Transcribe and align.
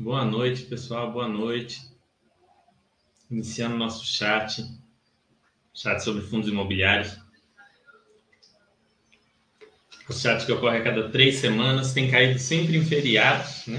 Boa 0.00 0.24
noite, 0.24 0.62
pessoal. 0.62 1.12
Boa 1.12 1.28
noite. 1.28 1.78
Iniciando 3.30 3.76
nosso 3.76 4.02
chat, 4.06 4.64
chat 5.74 6.02
sobre 6.02 6.22
fundos 6.22 6.48
imobiliários. 6.48 7.18
O 10.08 10.12
chat 10.14 10.46
que 10.46 10.52
ocorre 10.52 10.78
a 10.78 10.82
cada 10.82 11.10
três 11.10 11.36
semanas 11.36 11.92
tem 11.92 12.10
caído 12.10 12.38
sempre 12.38 12.78
em 12.78 12.82
feriados, 12.82 13.66
né? 13.66 13.78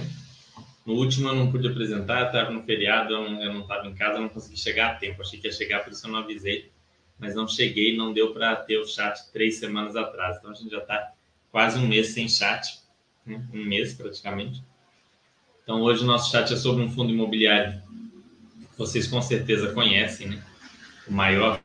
No 0.85 0.93
último 0.93 1.27
eu 1.27 1.33
não 1.33 1.51
pude 1.51 1.67
apresentar, 1.67 2.27
estava 2.27 2.51
no 2.51 2.61
feriado, 2.61 3.15
eu 3.15 3.51
não 3.51 3.61
estava 3.61 3.87
em 3.87 3.95
casa, 3.95 4.19
não 4.19 4.29
consegui 4.29 4.59
chegar 4.59 4.91
a 4.91 4.95
tempo. 4.97 5.23
Achei 5.23 5.39
que 5.39 5.47
ia 5.47 5.51
chegar, 5.51 5.83
por 5.83 5.91
isso 5.91 6.05
eu 6.05 6.11
não 6.11 6.19
avisei, 6.19 6.71
mas 7.17 7.33
não 7.33 7.47
cheguei, 7.47 7.97
não 7.97 8.13
deu 8.13 8.31
para 8.31 8.55
ter 8.57 8.77
o 8.77 8.85
chat 8.85 9.19
três 9.33 9.55
semanas 9.57 9.95
atrás. 9.95 10.37
Então 10.37 10.51
a 10.51 10.53
gente 10.53 10.69
já 10.69 10.77
está 10.77 11.13
quase 11.49 11.79
um 11.79 11.87
mês 11.87 12.09
sem 12.09 12.29
chat, 12.29 12.79
né? 13.25 13.43
um 13.51 13.65
mês 13.65 13.95
praticamente. 13.95 14.61
Então 15.63 15.81
hoje 15.81 16.03
o 16.03 16.07
nosso 16.07 16.31
chat 16.31 16.51
é 16.53 16.57
sobre 16.57 16.83
um 16.83 16.91
fundo 16.91 17.11
imobiliário 17.11 17.81
que 18.71 18.77
vocês 18.77 19.07
com 19.07 19.21
certeza 19.21 19.73
conhecem, 19.73 20.29
né? 20.29 20.43
O 21.07 21.13
maior 21.13 21.61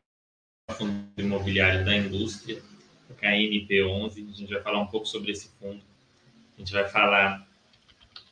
fundo 0.73 0.93
imobiliário 1.17 1.85
da 1.85 1.97
indústria, 1.97 2.63
o 3.09 3.15
KNP11. 3.15 4.31
A 4.31 4.33
gente 4.33 4.53
vai 4.53 4.63
falar 4.63 4.81
um 4.81 4.87
pouco 4.87 5.07
sobre 5.07 5.33
esse 5.33 5.51
fundo. 5.59 5.81
A 6.57 6.61
gente 6.61 6.73
vai 6.73 6.89
falar 6.89 7.47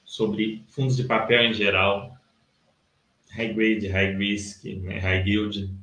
sobre 0.04 0.64
fundos 0.68 0.96
de 0.96 1.04
papel 1.04 1.44
em 1.44 1.54
geral, 1.54 2.16
high 3.30 3.52
grade, 3.52 3.88
high 3.88 4.16
risk, 4.16 4.64
né? 4.64 4.98
high 4.98 5.24
yield, 5.26 5.74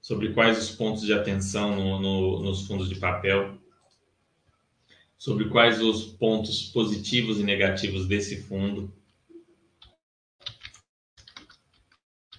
sobre 0.00 0.32
quais 0.32 0.58
os 0.58 0.70
pontos 0.70 1.02
de 1.02 1.12
atenção 1.12 1.74
no, 1.74 2.00
no, 2.00 2.42
nos 2.42 2.66
fundos 2.66 2.88
de 2.88 2.96
papel, 2.96 3.58
sobre 5.24 5.48
quais 5.48 5.80
os 5.80 6.04
pontos 6.04 6.64
positivos 6.64 7.40
e 7.40 7.42
negativos 7.42 8.06
desse 8.06 8.42
fundo 8.42 8.92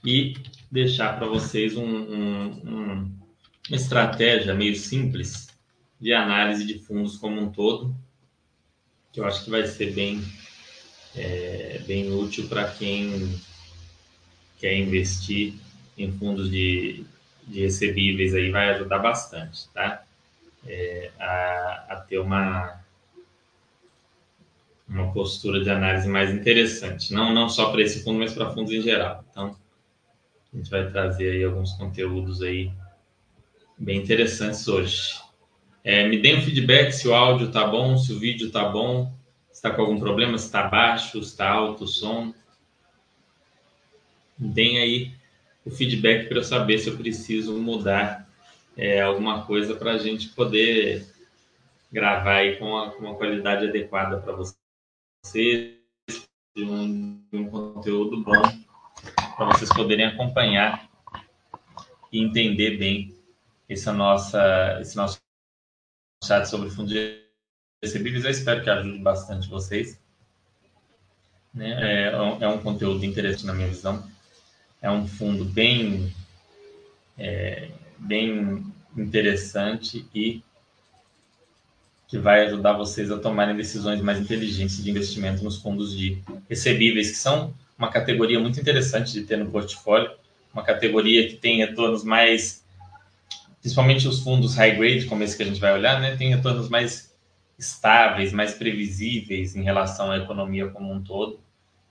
e 0.05 0.36
deixar 0.69 1.17
para 1.17 1.25
vocês 1.25 1.75
um, 1.75 1.83
um, 1.83 2.45
um, 2.45 3.19
uma 3.67 3.75
estratégia 3.75 4.53
meio 4.53 4.75
simples 4.75 5.47
de 6.00 6.14
análise 6.14 6.64
de 6.64 6.77
fundos 6.77 7.17
como 7.17 7.42
um 7.42 7.52
todo, 7.52 7.95
que 9.11 9.20
eu 9.20 9.25
acho 9.25 9.44
que 9.44 9.49
vai 9.49 9.66
ser 9.66 9.92
bem, 9.92 10.23
é, 11.16 11.81
bem 11.88 12.14
útil 12.14 12.47
para 12.47 12.70
quem 12.70 13.36
quer 14.59 14.77
investir 14.77 15.55
em 15.97 16.11
fundos 16.11 16.52
de, 16.52 17.03
de 17.47 17.61
recebíveis 17.61 18.36
aí, 18.36 18.52
vai 18.52 18.70
ajudar 18.75 18.99
bastante, 18.99 19.67
tá? 19.73 20.05
É, 20.66 21.11
a, 21.19 21.85
a, 21.89 21.95
ter 22.08 22.17
uma, 22.19 22.81
uma 24.88 25.11
postura 25.11 25.63
de 25.63 25.69
análise 25.69 26.08
mais 26.08 26.31
interessante. 26.31 27.13
Não, 27.13 27.33
não 27.33 27.49
só 27.49 27.71
para 27.71 27.81
esse 27.81 28.03
fundo, 28.03 28.19
mas 28.19 28.33
para 28.33 28.52
fundos 28.52 28.71
em 28.71 28.81
geral. 28.81 29.23
Então, 29.30 29.55
a 30.53 30.58
gente 30.58 30.69
vai 30.69 30.89
trazer 30.89 31.31
aí 31.31 31.43
alguns 31.43 31.73
conteúdos 31.73 32.41
aí 32.41 32.71
bem 33.77 33.99
interessantes 33.99 34.67
hoje. 34.67 35.21
É, 35.83 36.08
me 36.08 36.19
deem 36.19 36.38
um 36.38 36.41
feedback 36.41 36.91
se 36.91 37.08
o 37.08 37.13
áudio 37.13 37.52
tá 37.52 37.67
bom, 37.67 37.97
se 37.97 38.11
o 38.11 38.19
vídeo 38.19 38.49
tá 38.49 38.67
bom, 38.67 39.13
se 39.52 39.58
está 39.58 39.69
com 39.69 39.81
algum 39.81 39.99
problema, 39.99 40.38
se 40.38 40.45
está 40.45 40.63
baixo, 40.63 41.21
se 41.21 41.30
está 41.30 41.49
alto 41.49 41.83
o 41.83 41.88
som. 41.88 42.33
Deem 44.38 44.80
aí 44.80 45.11
o 45.63 45.69
feedback 45.69 46.27
para 46.27 46.38
eu 46.38 46.43
saber 46.43 46.80
se 46.80 46.89
eu 46.89 46.97
preciso 46.97 47.58
mudar 47.59 48.25
é, 48.78 49.02
alguma 49.02 49.45
coisa 49.45 49.76
para 49.76 49.94
a 49.94 49.98
gente 49.98 50.30
poder 50.30 51.06
gravar 51.92 52.38
aí 52.38 52.58
com, 52.58 52.68
com 52.92 53.06
uma 53.06 53.16
qualidade 53.16 53.67
adequada 53.67 54.20
para 54.20 54.34
vocês, 54.34 55.76
de 56.56 56.64
um, 56.64 57.22
de 57.32 57.38
um 57.38 57.50
conteúdo 57.50 58.22
bom, 58.22 58.42
para 59.36 59.45
vocês 59.45 59.70
poderem 59.70 60.06
acompanhar 60.06 60.90
e 62.11 62.22
entender 62.22 62.77
bem 62.77 63.16
essa 63.67 63.92
nossa, 63.92 64.78
esse 64.82 64.95
nosso 64.95 65.20
chat 66.23 66.45
sobre 66.45 66.70
fundos 66.70 66.94
recebíveis. 67.83 68.26
Eu 68.26 68.32
espero 68.32 68.64
que 68.64 68.70
ajude 68.70 68.99
bastante 68.99 69.49
vocês. 69.49 69.99
Né? 71.54 72.10
É, 72.10 72.44
é 72.44 72.48
um 72.48 72.61
conteúdo 72.61 73.05
interessante 73.05 73.45
na 73.45 73.54
minha 73.54 73.67
visão. 73.67 74.05
É 74.82 74.92
um 74.92 75.08
fundo 75.08 75.45
bem 75.45 76.14
é, 77.17 77.70
bem 77.98 78.66
interessante 78.95 80.06
e 80.14 80.42
que 82.08 82.17
vai 82.17 82.45
ajudar 82.45 82.73
vocês 82.73 83.11
a 83.11 83.17
tomarem 83.17 83.56
decisões 83.56 84.02
mais 84.02 84.20
inteligentes 84.20 84.83
de 84.83 84.89
investimento 84.89 85.44
nos 85.44 85.58
fundos 85.58 85.95
de 85.95 86.22
recebíveis, 86.48 87.11
que 87.11 87.17
são 87.17 87.54
uma 87.78 87.89
categoria 87.89 88.39
muito 88.39 88.60
interessante 88.60 89.14
de 89.14 89.23
ter 89.23 89.38
no 89.38 89.52
portfólio, 89.52 90.11
uma 90.54 90.64
categoria 90.64 91.28
que 91.28 91.36
tem 91.36 91.58
retornos 91.58 92.04
mais, 92.04 92.64
principalmente 93.60 94.08
os 94.08 94.20
fundos 94.20 94.55
high 94.55 94.76
grade, 94.76 95.05
como 95.05 95.23
esse 95.23 95.36
que 95.36 95.44
a 95.44 95.45
gente 95.45 95.60
vai 95.60 95.73
olhar, 95.73 96.00
né, 96.00 96.16
tem 96.16 96.30
retornos 96.30 96.70
mais 96.70 97.14
estáveis, 97.58 98.32
mais 98.32 98.54
previsíveis 98.54 99.55
em 99.55 99.64
relação 99.64 100.11
à 100.11 100.17
economia 100.17 100.67
como 100.67 100.94
um 100.94 101.02
todo. 101.02 101.39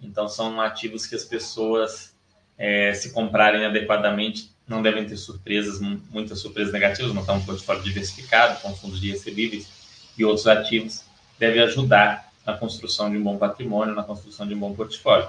Então, 0.01 0.29
são 0.29 0.61
ativos 0.61 1.07
que 1.07 1.15
as 1.15 1.25
pessoas, 1.25 2.15
é, 2.57 2.93
se 2.95 3.13
comprarem 3.13 3.65
adequadamente, 3.65 4.54
não 4.67 4.83
devem 4.83 5.07
ter 5.07 5.17
surpresas, 5.17 5.81
muitas 6.11 6.39
surpresas 6.39 6.73
negativas, 6.73 7.13
montar 7.13 7.35
um 7.35 7.45
portfólio 7.45 7.83
diversificado 7.83 8.61
com 8.61 8.75
fundos 8.75 9.01
de 9.01 9.11
recebíveis 9.11 9.69
e 10.17 10.25
outros 10.25 10.47
ativos 10.47 11.05
deve 11.39 11.61
ajudar 11.61 12.33
na 12.47 12.57
construção 12.57 13.11
de 13.11 13.17
um 13.17 13.23
bom 13.23 13.37
patrimônio, 13.37 13.95
na 13.95 14.03
construção 14.03 14.47
de 14.47 14.55
um 14.55 14.59
bom 14.59 14.75
portfólio. 14.75 15.29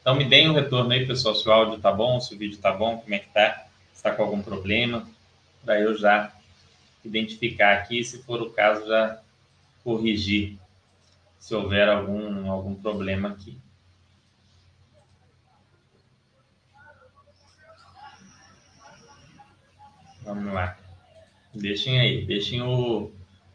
Então 0.00 0.14
me 0.14 0.24
deem 0.24 0.48
um 0.48 0.54
retorno 0.54 0.90
aí, 0.92 1.06
pessoal, 1.06 1.34
se 1.34 1.48
o 1.48 1.52
áudio 1.52 1.76
está 1.76 1.92
bom, 1.92 2.20
se 2.20 2.34
o 2.34 2.38
vídeo 2.38 2.54
está 2.54 2.72
bom, 2.72 2.98
como 2.98 3.14
é 3.14 3.18
que 3.18 3.28
está, 3.28 3.66
se 3.92 3.96
está 3.96 4.12
com 4.12 4.22
algum 4.22 4.42
problema, 4.42 5.06
para 5.64 5.80
eu 5.80 5.96
já 5.96 6.32
identificar 7.04 7.74
aqui, 7.74 8.02
se 8.02 8.22
for 8.22 8.40
o 8.40 8.50
caso, 8.50 8.86
já 8.86 9.20
corrigir 9.84 10.58
se 11.38 11.54
houver 11.54 11.88
algum, 11.88 12.50
algum 12.50 12.74
problema 12.74 13.30
aqui. 13.30 13.56
Vamos 20.28 20.52
lá. 20.52 20.76
Deixem 21.54 21.98
aí, 21.98 22.26
deixem 22.26 22.60
o. 22.60 23.10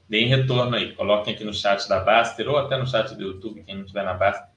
Deem 0.10 0.28
retorno 0.28 0.76
aí. 0.76 0.94
Coloquem 0.96 1.36
aqui 1.36 1.44
no 1.44 1.54
chat 1.54 1.88
da 1.88 2.00
Baster 2.00 2.50
ou 2.50 2.58
até 2.58 2.76
no 2.78 2.88
chat 2.88 3.14
do 3.14 3.22
YouTube, 3.22 3.64
quem 3.64 3.76
não 3.76 3.84
estiver 3.84 4.04
na 4.04 4.16
Baster, 4.16 4.50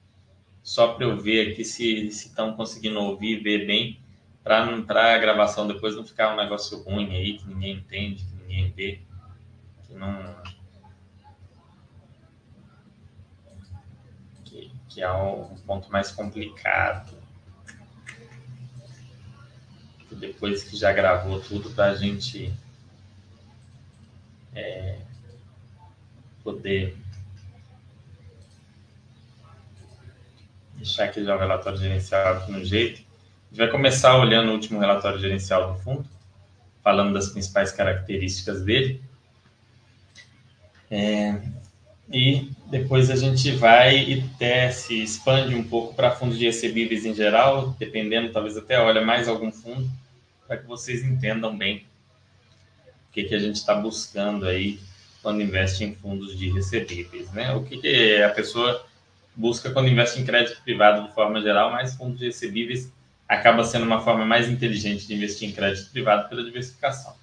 só 0.63 0.93
para 0.93 1.05
eu 1.05 1.15
ver 1.15 1.51
aqui 1.51 1.63
se 1.63 2.07
estão 2.07 2.53
conseguindo 2.53 2.99
ouvir 2.99 3.37
e 3.37 3.43
ver 3.43 3.67
bem, 3.67 4.01
para 4.43 5.13
a 5.13 5.17
gravação 5.19 5.67
depois 5.67 5.95
não 5.95 6.03
ficar 6.03 6.33
um 6.33 6.37
negócio 6.37 6.81
ruim 6.83 7.15
aí, 7.15 7.37
que 7.37 7.47
ninguém 7.47 7.73
entende, 7.73 8.25
que 8.25 8.35
ninguém 8.35 8.71
vê, 8.71 9.01
que 9.85 9.93
não. 9.93 10.35
Que, 14.43 14.71
que 14.89 15.01
é 15.03 15.11
um 15.11 15.55
ponto 15.67 15.91
mais 15.91 16.11
complicado 16.11 17.16
depois 20.19 20.63
que 20.63 20.75
já 20.75 20.91
gravou 20.91 21.39
tudo 21.39 21.69
para 21.69 21.91
a 21.91 21.95
gente 21.95 22.51
é, 24.55 24.97
poder 26.43 26.95
deixar 30.75 31.05
aqui 31.05 31.23
já 31.23 31.35
o 31.35 31.39
relatório 31.39 31.77
gerencial 31.77 32.37
aqui 32.37 32.51
no 32.51 32.63
jeito. 32.65 33.01
A 33.01 33.49
gente 33.49 33.57
vai 33.57 33.69
começar 33.69 34.17
olhando 34.17 34.49
o 34.49 34.53
último 34.53 34.79
relatório 34.79 35.19
gerencial 35.19 35.73
do 35.73 35.79
fundo, 35.79 36.05
falando 36.83 37.13
das 37.13 37.29
principais 37.29 37.71
características 37.71 38.63
dele. 38.63 39.01
É, 40.89 41.39
e 42.09 42.49
depois 42.67 43.11
a 43.11 43.15
gente 43.15 43.51
vai 43.51 43.97
e 43.97 44.71
se 44.71 45.03
expande 45.03 45.53
um 45.53 45.63
pouco 45.63 45.93
para 45.93 46.11
fundos 46.11 46.39
de 46.39 46.45
recebíveis 46.45 47.05
em 47.05 47.13
geral, 47.13 47.75
dependendo, 47.77 48.31
talvez 48.31 48.57
até 48.57 48.79
olha 48.79 49.01
mais 49.01 49.27
algum 49.27 49.51
fundo 49.51 49.89
para 50.47 50.57
que 50.57 50.65
vocês 50.65 51.03
entendam 51.03 51.55
bem 51.57 51.85
o 53.09 53.11
que, 53.11 53.23
que 53.23 53.35
a 53.35 53.39
gente 53.39 53.55
está 53.55 53.75
buscando 53.75 54.45
aí 54.45 54.79
quando 55.21 55.41
investe 55.41 55.83
em 55.83 55.93
fundos 55.93 56.37
de 56.37 56.49
recebíveis, 56.49 57.31
né? 57.33 57.53
O 57.53 57.63
que, 57.63 57.77
que 57.77 58.21
a 58.21 58.29
pessoa 58.29 58.85
busca 59.35 59.71
quando 59.71 59.89
investe 59.89 60.19
em 60.19 60.25
crédito 60.25 60.61
privado 60.63 61.07
de 61.07 61.13
forma 61.13 61.41
geral, 61.41 61.71
mas 61.71 61.95
fundos 61.95 62.19
de 62.19 62.25
recebíveis 62.25 62.91
acaba 63.27 63.63
sendo 63.63 63.85
uma 63.85 64.01
forma 64.01 64.25
mais 64.25 64.47
inteligente 64.47 65.05
de 65.05 65.13
investir 65.13 65.49
em 65.49 65.51
crédito 65.51 65.91
privado 65.91 66.29
pela 66.29 66.43
diversificação. 66.43 67.15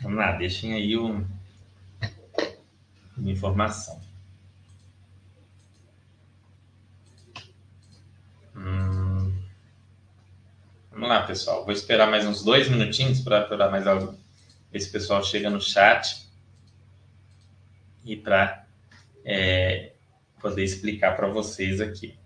Vamos 0.00 0.18
lá, 0.18 0.32
deixem 0.32 0.74
aí 0.74 0.96
um, 0.98 1.24
uma 3.16 3.30
informação. 3.30 4.00
Hum. 8.62 9.32
Vamos 10.90 11.08
lá, 11.08 11.26
pessoal. 11.26 11.64
Vou 11.64 11.72
esperar 11.72 12.08
mais 12.08 12.24
uns 12.24 12.44
dois 12.44 12.68
minutinhos 12.68 13.20
para 13.20 13.68
mais, 13.68 13.84
ver 13.84 14.80
se 14.80 14.88
o 14.88 14.92
pessoal 14.92 15.24
chega 15.24 15.50
no 15.50 15.60
chat 15.60 16.28
e 18.04 18.16
para 18.16 18.64
é, 19.24 19.92
poder 20.40 20.62
explicar 20.62 21.16
para 21.16 21.26
vocês 21.28 21.80
aqui. 21.80 22.16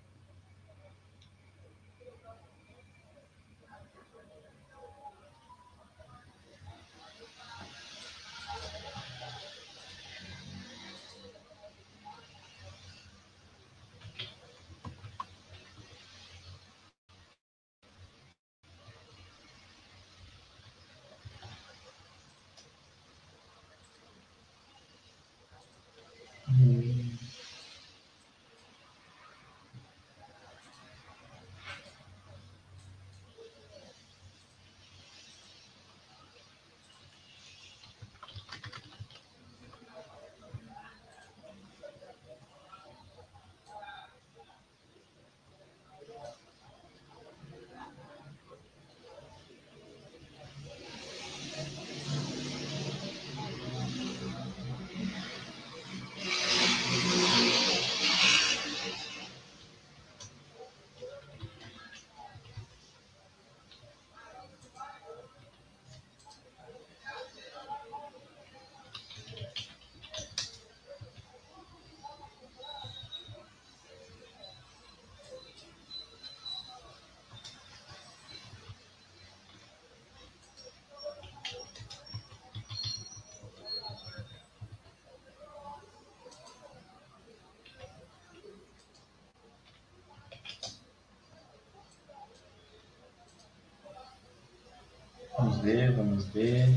Vamos 95.34 95.58
ver, 95.58 95.93
vamos 95.93 96.26
ver. 96.26 96.69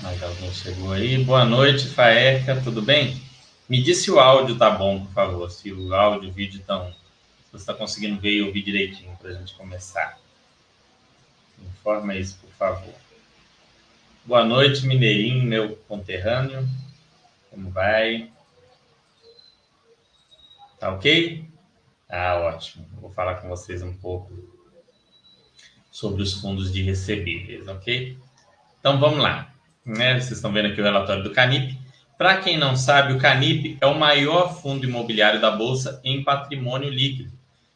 Mais 0.00 0.22
alguém 0.22 0.52
chegou 0.52 0.92
aí. 0.92 1.22
Boa 1.24 1.44
noite, 1.44 1.86
Faeca, 1.88 2.60
tudo 2.62 2.80
bem? 2.82 3.20
Me 3.68 3.82
diz 3.82 3.98
se 3.98 4.10
o 4.10 4.18
áudio 4.18 4.56
tá 4.56 4.70
bom, 4.70 5.04
por 5.04 5.12
favor. 5.12 5.50
Se 5.50 5.72
o 5.72 5.94
áudio, 5.94 6.30
o 6.30 6.32
vídeo 6.32 6.60
estão. 6.60 6.90
Se 6.90 7.52
você 7.52 7.56
está 7.58 7.74
conseguindo 7.74 8.20
ver 8.20 8.32
e 8.32 8.42
ouvir 8.42 8.62
direitinho 8.62 9.16
para 9.16 9.30
a 9.30 9.34
gente 9.34 9.54
começar. 9.54 10.18
Informa 11.60 12.14
isso, 12.14 12.38
por 12.38 12.50
favor. 12.50 12.94
Boa 14.24 14.44
noite, 14.44 14.86
Mineirinho, 14.86 15.44
meu 15.44 15.76
conterrâneo. 15.88 16.68
Como 17.50 17.70
vai? 17.70 18.30
Tá 20.78 20.92
ok? 20.92 21.44
Ah, 22.08 22.36
ótimo. 22.36 22.86
Vou 23.00 23.10
falar 23.10 23.36
com 23.36 23.48
vocês 23.48 23.82
um 23.82 23.92
pouco 23.92 24.57
sobre 25.98 26.22
os 26.22 26.34
fundos 26.34 26.72
de 26.72 26.80
recebíveis, 26.80 27.66
ok? 27.66 28.16
Então 28.78 29.00
vamos 29.00 29.18
lá. 29.18 29.52
Né? 29.84 30.14
Vocês 30.14 30.36
estão 30.38 30.52
vendo 30.52 30.68
aqui 30.68 30.80
o 30.80 30.84
relatório 30.84 31.24
do 31.24 31.32
Canip. 31.32 31.76
Para 32.16 32.36
quem 32.36 32.56
não 32.56 32.76
sabe, 32.76 33.12
o 33.12 33.18
Canip 33.18 33.76
é 33.80 33.86
o 33.86 33.98
maior 33.98 34.62
fundo 34.62 34.86
imobiliário 34.86 35.40
da 35.40 35.50
Bolsa 35.50 36.00
em 36.04 36.22
patrimônio 36.22 36.88
líquido. 36.88 37.32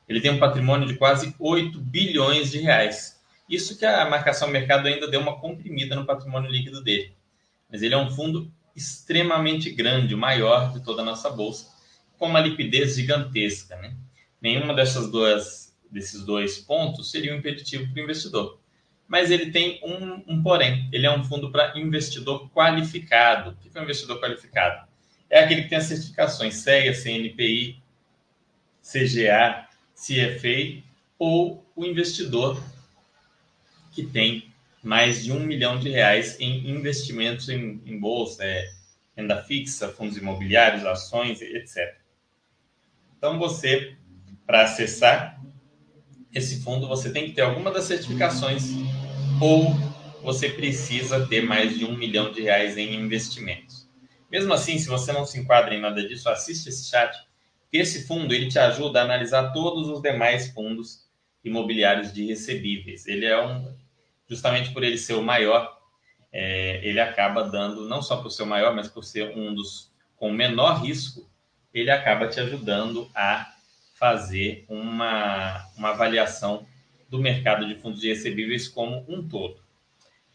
Ele 0.09 0.21
tem 0.21 0.31
um 0.31 0.39
patrimônio 0.39 0.87
de 0.87 0.95
quase 0.95 1.35
8 1.37 1.81
bilhões 1.81 2.53
de 2.53 2.61
reais. 2.61 3.21
Isso 3.49 3.77
que 3.77 3.85
a 3.85 4.09
marcação 4.09 4.47
mercado 4.47 4.87
ainda 4.87 5.09
deu 5.09 5.21
uma 5.21 5.41
comprimida 5.41 5.97
no 5.97 6.07
patrimônio 6.07 6.49
líquido 6.49 6.81
dele. 6.81 7.13
Mas 7.69 7.83
ele 7.83 7.95
é 7.95 7.99
um 7.99 8.09
fundo 8.09 8.49
extremamente 8.77 9.69
grande, 9.69 10.15
o 10.15 10.19
maior 10.19 10.73
de 10.73 10.79
toda 10.85 11.03
a 11.03 11.05
nossa 11.05 11.29
bolsa, 11.29 11.73
com 12.17 12.27
uma 12.27 12.39
liquidez 12.39 12.95
gigantesca. 12.95 13.75
Né? 13.79 13.97
Nenhuma 14.41 14.75
dessas 14.75 15.11
duas 15.11 15.72
desses 15.93 16.25
dois 16.25 16.59
pontos 16.59 17.11
seria 17.11 17.35
um 17.35 17.39
impeditivo 17.39 17.93
para 17.93 18.01
o 18.01 18.05
investidor. 18.05 18.59
Mas 19.07 19.31
ele 19.31 19.51
tem 19.51 19.79
um, 19.85 20.23
um 20.27 20.43
porém, 20.43 20.89
ele 20.91 21.07
é 21.07 21.11
um 21.11 21.23
fundo 21.23 21.51
para 21.51 21.79
investidor 21.79 22.49
qualificado. 22.51 23.51
O 23.51 23.57
que 23.57 23.77
é 23.77 23.81
um 23.81 23.85
investidor 23.85 24.19
qualificado? 24.19 24.89
É 25.29 25.41
aquele 25.41 25.63
que 25.63 25.69
tem 25.69 25.79
as 25.79 25.85
certificações 25.85 26.57
CEA, 26.57 26.95
CNPI, 26.95 27.83
CGA, 28.83 29.69
CFA, 29.95 30.83
ou 31.19 31.65
o 31.77 31.85
investidor 31.85 32.63
que 33.93 34.05
tem 34.05 34.51
mais 34.83 35.23
de 35.23 35.31
um 35.31 35.41
milhão 35.41 35.79
de 35.79 35.91
reais 35.91 36.41
em 36.41 36.69
investimentos 36.71 37.49
em, 37.49 37.81
em 37.87 37.99
bolsa, 37.99 38.45
é, 38.45 38.69
renda 39.17 39.43
fixa, 39.43 39.89
fundos 39.89 40.17
imobiliários, 40.17 40.85
ações, 40.85 41.41
etc. 41.41 41.97
Então, 43.17 43.39
você, 43.39 43.97
para 44.47 44.63
acessar, 44.63 45.41
esse 46.35 46.63
fundo 46.63 46.89
você 46.89 47.13
tem 47.13 47.27
que 47.27 47.33
ter 47.33 47.43
alguma 47.43 47.71
das 47.71 47.85
certificações 47.85 48.71
ou 49.41 49.75
você 50.23 50.49
precisa 50.49 51.27
ter 51.27 51.43
mais 51.43 51.77
de 51.77 51.85
um 51.85 51.97
milhão 51.97 52.33
de 52.33 52.43
reais 52.43 52.77
em 52.77 52.95
investimentos. 52.95 53.89
Mesmo 54.31 54.55
assim, 54.55 54.79
se 54.79 54.89
você 54.89 55.13
não 55.13 55.27
se 55.27 55.39
enquadra 55.39 55.75
em 55.75 55.81
nada 55.81 56.07
disso, 56.07 56.29
assiste 56.29 56.69
esse 56.69 56.89
chat. 56.89 57.15
Esse 57.73 58.07
fundo 58.07 58.33
ele 58.33 58.49
te 58.49 58.59
ajuda 58.59 59.01
a 59.01 59.05
analisar 59.05 59.53
todos 59.53 59.89
os 59.89 60.01
demais 60.01 60.51
fundos 60.53 61.07
imobiliários 61.45 62.13
de 62.13 62.25
recebíveis. 62.25 63.07
Ele 63.07 63.27
é 63.27 63.45
um, 63.45 63.75
justamente 64.29 64.71
por 64.71 64.83
ele 64.85 64.97
ser 64.97 65.15
o 65.15 65.23
maior, 65.23 65.77
é, 66.33 66.81
ele 66.83 67.01
acaba 67.01 67.43
dando 67.43 67.87
não 67.89 68.01
só 68.01 68.23
por 68.23 68.31
ser 68.31 68.45
o 68.45 68.47
maior, 68.47 68.75
mas 68.75 68.89
por 68.89 69.05
ser 69.05 69.37
um 69.37 69.55
dos 69.55 69.93
com 70.17 70.31
menor 70.31 70.83
risco, 70.83 71.29
ele 71.75 71.91
acaba 71.91 72.29
te 72.29 72.39
ajudando 72.39 73.11
a 73.15 73.53
fazer 74.03 74.65
uma, 74.69 75.65
uma 75.77 75.91
avaliação 75.91 76.67
do 77.09 77.21
mercado 77.21 77.69
de 77.69 77.77
fundos 77.77 78.01
de 78.01 78.09
recebíveis 78.09 78.67
como 78.67 79.05
um 79.07 79.29
todo. 79.29 79.59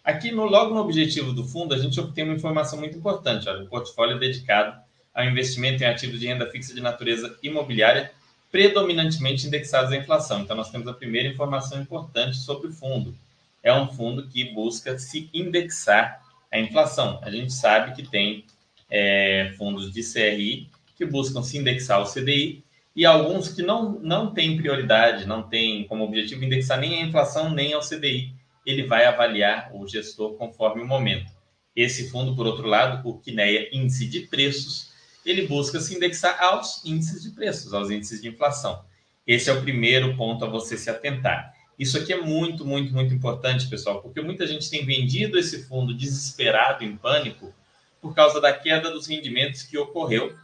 Aqui, 0.02 0.32
no, 0.32 0.46
logo 0.46 0.74
no 0.74 0.80
objetivo 0.80 1.34
do 1.34 1.44
fundo, 1.44 1.74
a 1.74 1.78
gente 1.78 2.00
obtém 2.00 2.24
uma 2.24 2.36
informação 2.36 2.80
muito 2.80 2.98
importante. 2.98 3.50
Olha, 3.50 3.66
o 3.66 3.68
portfólio 3.68 4.16
é 4.16 4.20
dedicado 4.20 4.80
ao 5.14 5.26
investimento 5.26 5.84
em 5.84 5.86
ativos 5.86 6.18
de 6.18 6.28
renda 6.28 6.50
fixa 6.50 6.74
de 6.74 6.80
natureza 6.80 7.38
imobiliária, 7.44 8.10
predominantemente 8.50 9.46
indexados 9.46 9.92
à 9.92 9.98
inflação. 9.98 10.44
Então, 10.44 10.56
nós 10.56 10.72
temos 10.72 10.88
a 10.88 10.94
primeira 10.94 11.28
informação 11.28 11.82
importante 11.82 12.38
sobre 12.38 12.68
o 12.68 12.72
fundo. 12.72 13.14
É 13.62 13.74
um 13.74 13.90
fundo 13.90 14.30
que 14.30 14.46
busca 14.46 14.98
se 14.98 15.30
indexar 15.34 16.22
à 16.50 16.58
inflação. 16.58 17.20
A 17.22 17.30
gente 17.30 17.52
sabe 17.52 17.94
que 17.94 18.10
tem 18.10 18.46
é, 18.90 19.54
fundos 19.58 19.92
de 19.92 20.02
CRI 20.02 20.70
que 20.96 21.06
buscam 21.06 21.44
se 21.44 21.58
indexar 21.58 21.98
ao 21.98 22.06
CDI 22.06 22.64
e 22.98 23.06
alguns 23.06 23.50
que 23.50 23.62
não, 23.62 23.92
não 24.00 24.34
têm 24.34 24.58
prioridade, 24.58 25.28
não 25.28 25.44
têm 25.44 25.86
como 25.86 26.04
objetivo 26.04 26.44
indexar 26.44 26.80
nem 26.80 27.04
a 27.04 27.06
inflação 27.06 27.52
nem 27.52 27.74
ao 27.74 27.88
CDI. 27.88 28.34
Ele 28.66 28.88
vai 28.88 29.06
avaliar 29.06 29.70
o 29.72 29.88
gestor 29.88 30.34
conforme 30.34 30.82
o 30.82 30.88
momento. 30.88 31.32
Esse 31.76 32.10
fundo, 32.10 32.36
por 32.36 32.48
outro 32.48 32.66
lado, 32.66 33.08
o 33.08 33.20
Quineia 33.20 33.70
Índice 33.72 34.08
de 34.08 34.22
Preços, 34.22 34.92
ele 35.24 35.46
busca 35.46 35.80
se 35.80 35.96
indexar 35.96 36.42
aos 36.44 36.84
índices 36.84 37.22
de 37.22 37.30
preços, 37.30 37.72
aos 37.72 37.92
índices 37.92 38.20
de 38.20 38.30
inflação. 38.30 38.84
Esse 39.28 39.52
é 39.52 39.54
o 39.54 39.62
primeiro 39.62 40.18
ponto 40.18 40.44
a 40.44 40.50
você 40.50 40.76
se 40.76 40.90
atentar. 40.90 41.54
Isso 41.78 42.00
aqui 42.00 42.12
é 42.12 42.20
muito, 42.20 42.66
muito, 42.66 42.92
muito 42.92 43.14
importante, 43.14 43.68
pessoal, 43.68 44.02
porque 44.02 44.22
muita 44.22 44.48
gente 44.48 44.72
tem 44.72 44.84
vendido 44.84 45.38
esse 45.38 45.66
fundo 45.66 45.94
desesperado, 45.94 46.84
em 46.84 46.98
pânico, 46.98 47.54
por 48.02 48.16
causa 48.16 48.42
da 48.42 48.52
queda 48.52 48.90
dos 48.90 49.06
rendimentos 49.06 49.62
que 49.62 49.78
ocorreu. 49.78 50.36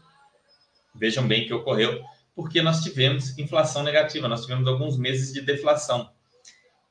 Vejam 0.94 1.28
bem 1.28 1.48
que 1.48 1.54
ocorreu 1.54 2.00
porque 2.36 2.62
nós 2.62 2.82
tivemos 2.82 3.38
inflação 3.38 3.84
negativa, 3.84 4.28
nós 4.28 4.42
tivemos 4.42 4.68
alguns 4.68 4.98
meses 4.98 5.34
de 5.34 5.42
deflação. 5.42 6.10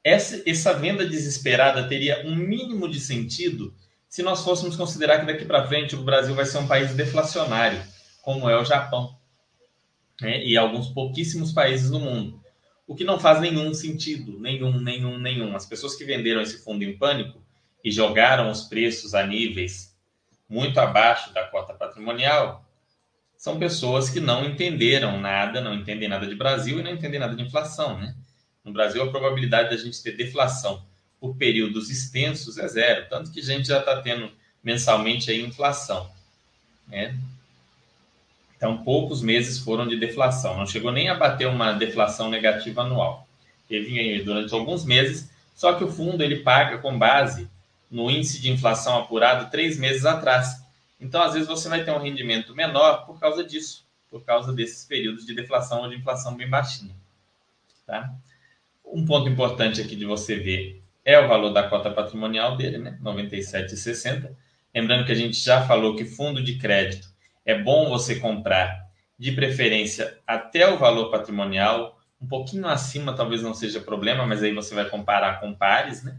Essa, 0.05 0.43
essa 0.47 0.75
venda 0.75 1.07
desesperada 1.07 1.89
teria 1.89 2.27
um 2.27 2.35
mínimo 2.35 2.89
de 2.89 3.01
sentido 3.01 3.75
se 4.09 4.23
nós 4.23 4.45
fôssemos 4.45 4.77
considerar 4.77 5.21
que 5.21 5.27
daqui 5.27 5.45
para 5.45 5.67
frente 5.67 5.95
o 5.95 6.03
Brasil 6.03 6.35
vai 6.35 6.45
ser 6.45 6.59
um 6.59 6.67
país 6.67 6.95
deflacionário, 6.95 7.83
como 8.21 8.49
é 8.49 8.61
o 8.61 8.65
Japão, 8.65 9.17
né? 10.21 10.45
e 10.45 10.57
alguns 10.57 10.89
pouquíssimos 10.89 11.53
países 11.53 11.91
no 11.91 11.99
mundo. 11.99 12.43
O 12.87 12.95
que 12.95 13.05
não 13.05 13.19
faz 13.19 13.41
nenhum 13.41 13.73
sentido, 13.73 14.39
nenhum, 14.39 14.79
nenhum, 14.79 15.19
nenhum. 15.19 15.57
As 15.57 15.65
pessoas 15.65 15.95
que 15.95 16.05
venderam 16.05 16.43
esse 16.43 16.63
fundo 16.63 16.85
em 16.85 16.99
pânico, 16.99 17.43
e 17.85 17.91
jogaram 17.91 18.51
os 18.51 18.63
preços 18.63 19.15
a 19.15 19.27
níveis 19.27 19.97
muito 20.49 20.79
abaixo 20.79 21.33
da 21.33 21.45
cota 21.45 21.73
patrimonial, 21.73 22.62
são 23.43 23.59
pessoas 23.59 24.09
que 24.09 24.21
não 24.21 24.45
entenderam 24.45 25.21
nada, 25.21 25.61
não 25.61 25.75
entendem 25.75 26.09
nada 26.09 26.29
de 26.29 26.35
Brasil 26.37 26.79
e 26.79 26.83
não 26.85 26.93
entendem 26.93 27.19
nada 27.19 27.35
de 27.35 27.43
inflação, 27.43 27.99
né? 27.99 28.15
No 28.65 28.73
Brasil, 28.73 29.03
a 29.03 29.11
probabilidade 29.11 29.69
da 29.69 29.77
gente 29.77 30.01
ter 30.01 30.13
deflação 30.13 30.81
por 31.21 31.35
períodos 31.35 31.91
extensos 31.91 32.57
é 32.57 32.69
zero, 32.69 33.09
tanto 33.11 33.33
que 33.33 33.41
a 33.41 33.43
gente 33.43 33.67
já 33.67 33.81
está 33.81 34.01
tendo 34.01 34.31
mensalmente 34.63 35.29
aí 35.29 35.45
inflação, 35.45 36.09
né? 36.87 37.19
Então, 38.57 38.85
poucos 38.85 39.21
meses 39.21 39.59
foram 39.59 39.89
de 39.89 39.99
deflação, 39.99 40.57
não 40.57 40.65
chegou 40.65 40.93
nem 40.93 41.09
a 41.09 41.17
bater 41.17 41.49
uma 41.49 41.73
deflação 41.73 42.31
negativa 42.31 42.83
anual. 42.83 43.27
Teve 43.69 44.23
durante 44.23 44.55
alguns 44.55 44.85
meses, 44.85 45.29
só 45.57 45.73
que 45.73 45.83
o 45.83 45.91
fundo 45.91 46.23
ele 46.23 46.45
paga 46.45 46.79
com 46.79 46.97
base 46.97 47.51
no 47.91 48.09
índice 48.09 48.41
de 48.41 48.53
inflação 48.53 48.97
apurado 49.01 49.51
três 49.51 49.77
meses 49.81 50.07
atrás. 50.07 50.62
Então, 51.03 51.21
às 51.21 51.35
vezes, 51.35 51.49
você 51.49 51.69
vai 51.69 51.85
ter 51.85 51.91
um 51.91 51.99
rendimento 51.99 52.55
menor 52.55 53.05
por 53.05 53.19
causa 53.19 53.43
disso, 53.43 53.85
por 54.09 54.25
causa 54.25 54.53
desses 54.53 54.85
períodos 54.85 55.27
de 55.27 55.35
deflação 55.35 55.83
ou 55.83 55.91
de 55.91 55.97
inflação 55.97 56.37
bem 56.37 56.49
baixinha. 56.49 56.95
Tá? 57.85 58.15
Um 58.85 59.05
ponto 59.05 59.29
importante 59.29 59.81
aqui 59.81 59.97
de 59.97 60.05
você 60.05 60.37
ver 60.37 60.81
é 61.05 61.19
o 61.19 61.27
valor 61.27 61.51
da 61.51 61.69
cota 61.69 61.91
patrimonial 61.91 62.57
dele, 62.57 62.79
né? 62.79 62.97
97,60. 63.03 64.31
Lembrando 64.73 65.05
que 65.05 65.11
a 65.11 65.17
gente 65.17 65.37
já 65.37 65.67
falou 65.67 65.97
que 65.97 66.05
fundo 66.05 66.41
de 66.41 66.57
crédito 66.57 67.09
é 67.45 67.61
bom 67.61 67.89
você 67.89 68.21
comprar 68.21 68.89
de 69.19 69.33
preferência 69.33 70.19
até 70.25 70.69
o 70.73 70.79
valor 70.79 71.11
patrimonial, 71.11 71.99
um 72.21 72.29
pouquinho 72.29 72.69
acima 72.69 73.13
talvez 73.13 73.43
não 73.43 73.55
seja 73.55 73.81
problema, 73.81 74.25
mas 74.25 74.43
aí 74.43 74.55
você 74.55 74.73
vai 74.73 74.89
comparar 74.89 75.41
com 75.41 75.53
pares, 75.53 76.05
né? 76.05 76.17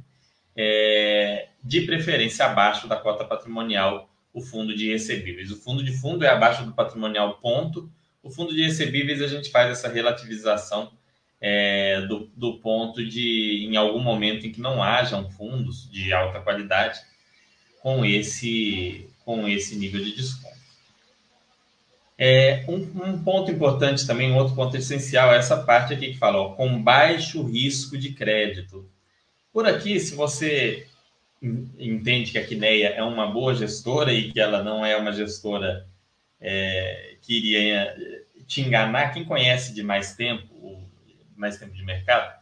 É, 0.56 1.48
de 1.63 1.82
preferência 1.82 2.46
abaixo 2.46 2.86
da 2.86 2.98
cota 2.98 3.24
patrimonial 3.24 4.10
o 4.34 4.42
fundo 4.42 4.75
de 4.75 4.90
recebíveis. 4.90 5.52
O 5.52 5.58
fundo 5.58 5.84
de 5.84 5.92
fundo 5.92 6.25
é 6.25 6.30
abaixo 6.30 6.66
do 6.66 6.74
patrimonial 6.74 7.38
ponto. 7.38 7.90
O 8.24 8.30
fundo 8.30 8.54
de 8.54 8.63
recebíveis 8.63 9.22
a 9.22 9.28
gente 9.28 9.52
faz 9.52 9.70
essa 9.70 9.88
relativização 9.88 10.92
é, 11.40 12.02
do, 12.08 12.32
do 12.36 12.58
ponto 12.60 13.06
de, 13.06 13.68
em 13.70 13.75
algum 13.75 14.00
momento 14.00 14.48
em 14.48 14.52
que 14.52 14.62
não 14.62 14.82
hajam 14.82 15.30
fundos 15.30 15.90
de 15.92 16.13
alta 16.13 16.40
qualidade 16.40 17.00
com 17.82 18.06
esse, 18.06 19.10
com 19.25 19.48
esse 19.48 19.75
nível 19.75 20.04
de 20.04 20.16
desconto. 20.16 20.54
É, 22.18 22.63
um, 22.70 22.75
um, 22.75 23.24
ponto 23.24 23.52
importante 23.52 24.08
também, 24.08 24.32
um 24.32 24.38
outro 24.38 24.56
ponto 24.56 24.78
essencial, 24.78 25.34
é 25.34 25.38
essa 25.38 25.58
parte 25.58 25.94
aqui 25.94 26.13
que 26.13 26.18
fala, 26.18 26.40
ó, 26.40 26.54
com 26.54 26.82
baixo 26.82 27.44
risco 27.44 27.98
de 27.98 28.13
crédito. 28.13 28.90
Por 29.52 29.68
aqui, 29.68 30.00
se 30.00 30.16
você 30.16 30.88
entende 31.77 32.31
que 32.31 32.38
a 32.38 32.45
Quineia 32.45 32.89
é 32.89 33.03
uma 33.03 33.27
boa 33.27 33.53
gestora 33.53 34.13
e 34.13 34.31
que 34.31 34.39
ela 34.39 34.63
não 34.63 34.85
é 34.85 34.95
uma 34.95 35.12
gestora 35.12 35.88
é, 36.39 37.17
que 37.21 37.38
iria 37.38 37.81
é, 37.81 38.23
te 38.47 38.62
enganar, 38.62 39.13
quem 39.13 39.25
conhece 39.25 39.73
de 39.73 39.83
mais 39.83 40.15
tempo, 40.15 40.89
mais 41.35 41.57
tempo 41.57 41.73
de 41.73 41.83
mercado, 41.83 42.33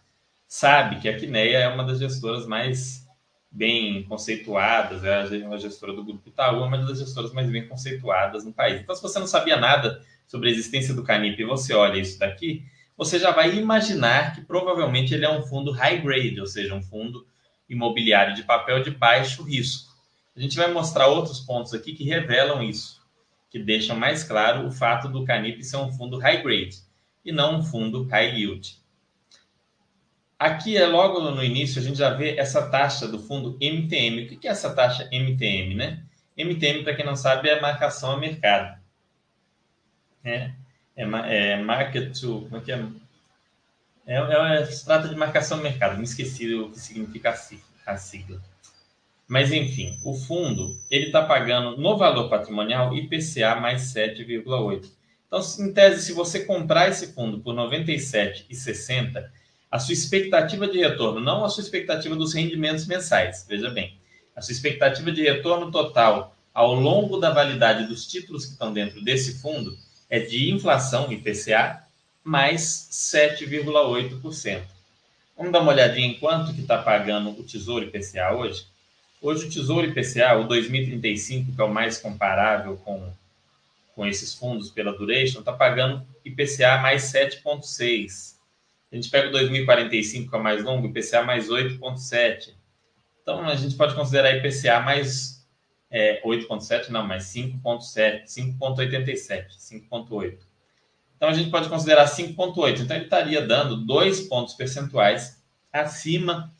sabe 0.48 1.00
que 1.00 1.10
a 1.10 1.18
Quineia 1.18 1.58
é 1.58 1.68
uma 1.68 1.84
das 1.84 2.00
gestoras 2.00 2.46
mais 2.46 3.08
bem 3.50 4.04
conceituadas, 4.04 5.04
é 5.04 5.46
uma 5.46 5.58
gestora 5.58 5.94
do 5.94 6.06
Grupo 6.06 6.30
Itaú, 6.30 6.64
é 6.64 6.68
uma 6.68 6.78
das 6.78 7.00
gestoras 7.00 7.34
mais 7.34 7.50
bem 7.50 7.68
conceituadas 7.68 8.46
no 8.46 8.54
país. 8.54 8.80
Então, 8.80 8.96
se 8.96 9.02
você 9.02 9.20
não 9.20 9.28
sabia 9.28 9.58
nada 9.58 10.02
sobre 10.28 10.48
a 10.48 10.52
existência 10.52 10.94
do 10.94 11.04
Canip 11.04 11.42
e 11.42 11.46
você 11.46 11.74
olha 11.74 12.00
isso 12.00 12.18
daqui, 12.18 12.64
você 12.96 13.20
já 13.20 13.32
vai 13.32 13.58
imaginar 13.58 14.36
que 14.36 14.42
provavelmente 14.42 15.14
ele 15.14 15.26
é 15.26 15.30
um 15.30 15.42
fundo 15.42 15.72
high 15.72 15.98
grade, 16.02 16.40
ou 16.40 16.46
seja, 16.46 16.74
um 16.74 16.82
fundo 16.82 17.26
imobiliário 17.72 18.36
de 18.36 18.44
papel 18.44 18.84
de 18.84 18.92
baixo 18.92 19.44
risco. 19.44 19.92
A 20.36 20.40
gente 20.40 20.58
vai 20.58 20.72
mostrar 20.72 21.08
outros 21.08 21.40
pontos 21.40 21.74
aqui 21.74 21.94
que 21.94 22.04
revelam 22.04 22.62
isso, 22.62 23.02
que 23.50 23.58
deixam 23.58 23.98
mais 23.98 24.24
claro 24.24 24.68
o 24.68 24.72
fato 24.72 25.08
do 25.08 25.26
Canip 25.26 25.64
ser 25.64 25.78
um 25.78 25.92
fundo 25.92 26.18
high 26.20 26.44
grade 26.44 26.78
e 27.24 27.32
não 27.32 27.60
um 27.60 27.64
fundo 27.64 28.08
high 28.08 28.36
yield. 28.36 28.78
Aqui 30.38 30.76
é 30.76 30.88
logo 30.88 31.20
no 31.20 31.44
início 31.44 31.80
a 31.80 31.84
gente 31.84 31.98
já 31.98 32.10
vê 32.10 32.36
essa 32.36 32.68
taxa 32.68 33.08
do 33.08 33.20
fundo 33.20 33.58
MTM. 33.62 34.24
O 34.24 34.28
que 34.28 34.48
é 34.48 34.52
essa 34.52 34.74
taxa 34.74 35.08
MTM, 35.12 35.76
né? 35.76 36.04
MTM, 36.36 36.84
para 36.84 36.96
quem 36.96 37.06
não 37.06 37.16
sabe, 37.16 37.48
é 37.48 37.62
marcação 37.62 38.14
a 38.14 38.18
mercado. 38.18 38.80
É, 40.24 40.52
é, 40.96 41.04
é 41.04 41.58
market 41.58 42.20
to. 42.20 42.48
Como 42.50 42.58
é 42.58 42.62
que 42.62 42.72
é? 42.72 42.84
É, 44.06 44.16
é, 44.18 44.66
se 44.66 44.84
trata 44.84 45.08
de 45.08 45.16
marcação 45.16 45.58
do 45.58 45.64
mercado, 45.64 45.98
me 45.98 46.04
esqueci 46.04 46.54
o 46.54 46.70
que 46.72 46.80
significa 46.80 47.36
a 47.86 47.98
sigla. 47.98 48.42
Mas, 49.28 49.52
enfim, 49.52 49.98
o 50.04 50.14
fundo 50.14 50.78
ele 50.90 51.06
está 51.06 51.24
pagando 51.24 51.78
no 51.78 51.98
valor 51.98 52.30
patrimonial 52.30 52.94
IPCA 52.94 53.56
mais 53.56 53.94
7,8. 53.94 54.90
Então, 55.26 55.40
em 55.60 55.74
tese, 55.74 56.04
se 56.04 56.12
você 56.12 56.44
comprar 56.44 56.90
esse 56.90 57.14
fundo 57.14 57.40
por 57.40 57.56
R$ 57.56 57.80
97,60, 57.80 59.30
a 59.72 59.80
sua 59.80 59.94
expectativa 59.94 60.68
de 60.68 60.80
retorno, 60.80 61.22
não 61.22 61.46
a 61.46 61.50
sua 61.50 61.64
expectativa 61.64 62.14
dos 62.14 62.34
rendimentos 62.34 62.86
mensais, 62.86 63.46
veja 63.48 63.70
bem, 63.70 63.98
a 64.36 64.42
sua 64.42 64.52
expectativa 64.52 65.10
de 65.10 65.24
retorno 65.24 65.72
total 65.72 66.36
ao 66.54 66.74
longo 66.74 67.18
da 67.18 67.30
validade 67.30 67.88
dos 67.88 68.06
títulos 68.06 68.46
que 68.46 68.52
estão 68.52 68.74
dentro 68.74 69.02
desse 69.02 69.40
fundo 69.42 69.78
é 70.10 70.20
de 70.20 70.52
inflação 70.52 71.10
IPCA 71.10 71.81
mais 72.24 72.88
7,8%. 72.92 74.62
Vamos 75.36 75.52
dar 75.52 75.62
uma 75.62 75.72
olhadinha 75.72 76.08
em 76.08 76.20
quanto 76.20 76.54
que 76.54 76.62
está 76.62 76.78
pagando 76.78 77.32
o 77.32 77.44
Tesouro 77.44 77.86
IPCA 77.86 78.34
hoje? 78.36 78.66
Hoje 79.22 79.48
o 79.48 79.50
Tesouro 79.50 79.88
IPCA, 79.88 80.36
o 80.38 80.48
2035, 80.48 81.56
que 81.56 81.62
é 81.62 81.64
o 81.64 81.74
mais 81.74 81.98
comparável 81.98 82.78
com, 82.78 83.12
com 83.96 84.06
esses 84.06 84.36
fundos 84.36 84.70
pela 84.70 84.94
duration, 84.94 85.40
está 85.40 85.54
pagando 85.54 86.06
IPCA 86.24 86.78
mais 86.78 87.04
7,6%. 87.12 88.36
A 88.92 88.96
gente 88.96 89.10
pega 89.10 89.30
o 89.30 89.32
2045, 89.32 90.30
que 90.30 90.36
é 90.36 90.40
o 90.40 90.44
mais 90.44 90.64
longo, 90.64 90.88
IPCA 90.88 91.24
mais 91.24 91.50
8,7%. 91.50 92.50
Então, 93.22 93.48
a 93.48 93.56
gente 93.56 93.76
pode 93.76 93.96
considerar 93.96 94.36
IPCA 94.36 94.80
mais 94.82 95.46
é, 95.90 96.22
8,7%, 96.24 96.90
não, 96.90 97.08
mais 97.08 97.24
5,7%, 97.26 98.26
5,87%, 98.26 99.46
5,8%. 99.58 100.51
Então 101.22 101.30
a 101.30 101.34
gente 101.34 101.52
pode 101.52 101.70
considerar 101.70 102.06
5,8. 102.06 102.80
Então 102.80 102.96
ele 102.96 103.06
estaria 103.06 103.46
dando 103.46 103.78
dois 103.78 104.22
pontos 104.22 104.56
percentuais 104.56 105.40
acima 105.72 106.52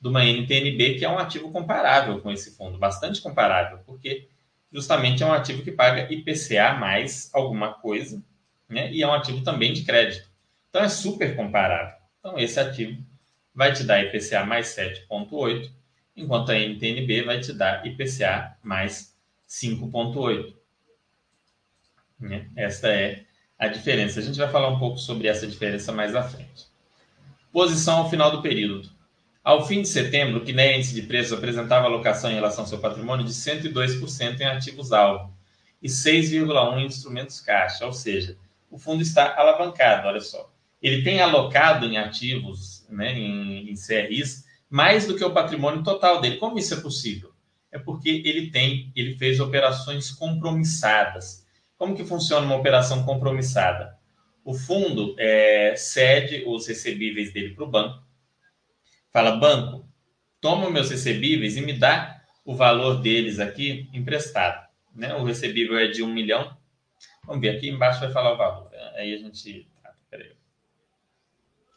de 0.00 0.08
uma 0.08 0.24
NTNB, 0.24 0.96
que 0.96 1.04
é 1.04 1.08
um 1.08 1.20
ativo 1.20 1.52
comparável 1.52 2.20
com 2.20 2.32
esse 2.32 2.56
fundo, 2.56 2.76
bastante 2.76 3.20
comparável, 3.20 3.78
porque 3.86 4.26
justamente 4.72 5.22
é 5.22 5.26
um 5.26 5.32
ativo 5.32 5.62
que 5.62 5.70
paga 5.70 6.12
IPCA 6.12 6.72
mais 6.72 7.30
alguma 7.32 7.74
coisa, 7.74 8.20
né? 8.68 8.90
E 8.92 9.04
é 9.04 9.06
um 9.06 9.14
ativo 9.14 9.44
também 9.44 9.72
de 9.72 9.84
crédito. 9.84 10.28
Então 10.68 10.82
é 10.82 10.88
super 10.88 11.36
comparável. 11.36 11.94
Então 12.18 12.36
esse 12.36 12.58
ativo 12.58 13.00
vai 13.54 13.72
te 13.72 13.84
dar 13.84 14.02
IPCA 14.02 14.44
mais 14.44 14.66
7,8, 14.76 15.70
enquanto 16.16 16.50
a 16.50 16.58
NTNB 16.58 17.22
vai 17.22 17.38
te 17.38 17.52
dar 17.52 17.86
IPCA 17.86 18.56
mais 18.64 19.16
5,8. 19.48 20.56
Né? 22.18 22.50
Esta 22.56 22.88
é 22.88 23.27
a 23.58 23.68
diferença. 23.68 24.20
A 24.20 24.22
gente 24.22 24.38
vai 24.38 24.48
falar 24.50 24.68
um 24.68 24.78
pouco 24.78 24.98
sobre 24.98 25.26
essa 25.26 25.46
diferença 25.46 25.92
mais 25.92 26.14
à 26.14 26.22
frente. 26.22 26.66
Posição 27.52 27.98
ao 27.98 28.10
final 28.10 28.30
do 28.30 28.42
período. 28.42 28.90
Ao 29.42 29.66
fim 29.66 29.82
de 29.82 29.88
setembro, 29.88 30.44
o 30.44 30.48
índice 30.48 30.94
de 30.94 31.02
preços 31.02 31.32
apresentava 31.32 31.86
alocação 31.86 32.30
em 32.30 32.34
relação 32.34 32.64
ao 32.64 32.68
seu 32.68 32.78
patrimônio 32.78 33.24
de 33.24 33.32
102% 33.32 34.40
em 34.40 34.44
ativos-alvo 34.44 35.32
e 35.82 35.88
6,1% 35.88 36.78
em 36.78 36.86
instrumentos 36.86 37.40
caixa, 37.40 37.86
ou 37.86 37.92
seja, 37.92 38.36
o 38.70 38.78
fundo 38.78 39.02
está 39.02 39.34
alavancado, 39.36 40.08
olha 40.08 40.20
só. 40.20 40.52
Ele 40.82 41.02
tem 41.02 41.20
alocado 41.20 41.86
em 41.86 41.96
ativos, 41.96 42.86
né, 42.88 43.18
em, 43.18 43.70
em 43.70 43.74
CRIs, 43.74 44.44
mais 44.68 45.06
do 45.06 45.16
que 45.16 45.24
o 45.24 45.32
patrimônio 45.32 45.82
total 45.82 46.20
dele. 46.20 46.36
Como 46.36 46.58
isso 46.58 46.74
é 46.74 46.80
possível? 46.80 47.32
É 47.72 47.78
porque 47.78 48.22
ele 48.24 48.50
tem, 48.50 48.92
ele 48.94 49.16
fez 49.16 49.40
operações 49.40 50.10
compromissadas. 50.10 51.46
Como 51.78 51.94
que 51.94 52.04
funciona 52.04 52.44
uma 52.44 52.56
operação 52.56 53.04
compromissada? 53.04 53.96
O 54.44 54.52
fundo 54.52 55.14
é, 55.18 55.74
cede 55.76 56.42
os 56.44 56.66
recebíveis 56.66 57.32
dele 57.32 57.54
para 57.54 57.64
o 57.64 57.70
banco, 57.70 58.02
fala, 59.12 59.36
banco, 59.36 59.88
toma 60.40 60.70
meus 60.70 60.90
recebíveis 60.90 61.56
e 61.56 61.60
me 61.60 61.72
dá 61.72 62.20
o 62.44 62.54
valor 62.54 63.00
deles 63.00 63.38
aqui 63.38 63.88
emprestado. 63.92 64.66
Né? 64.94 65.14
O 65.14 65.22
recebível 65.22 65.78
é 65.78 65.86
de 65.86 66.02
um 66.02 66.12
milhão. 66.12 66.56
Vamos 67.24 67.40
ver, 67.40 67.56
aqui 67.56 67.68
embaixo 67.68 68.00
vai 68.00 68.10
falar 68.10 68.32
o 68.32 68.36
valor. 68.36 68.70
Aí 68.96 69.14
a 69.14 69.18
gente... 69.18 69.70
Ah, 69.84 69.92
peraí. 70.10 70.32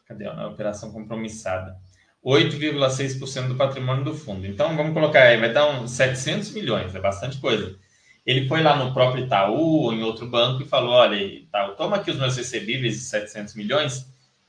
Cadê 0.07 0.25
a 0.25 0.47
operação 0.47 0.91
compromissada? 0.91 1.77
8,6% 2.25 3.49
do 3.49 3.55
patrimônio 3.55 4.03
do 4.03 4.13
fundo. 4.15 4.47
Então, 4.47 4.75
vamos 4.75 4.93
colocar 4.93 5.23
aí, 5.23 5.37
vai 5.37 5.51
dar 5.51 5.69
uns 5.69 5.91
700 5.91 6.51
milhões, 6.51 6.95
é 6.95 6.99
bastante 6.99 7.39
coisa. 7.39 7.77
Ele 8.25 8.47
foi 8.47 8.61
lá 8.61 8.75
no 8.75 8.93
próprio 8.93 9.25
Itaú 9.25 9.83
ou 9.83 9.93
em 9.93 10.03
outro 10.03 10.27
banco 10.27 10.61
e 10.61 10.67
falou: 10.67 10.91
Olha, 10.91 11.15
Itaú, 11.15 11.75
toma 11.75 11.97
aqui 11.97 12.11
os 12.11 12.17
meus 12.17 12.37
recebíveis 12.37 12.95
de 12.95 13.01
700 13.01 13.55
milhões 13.55 14.07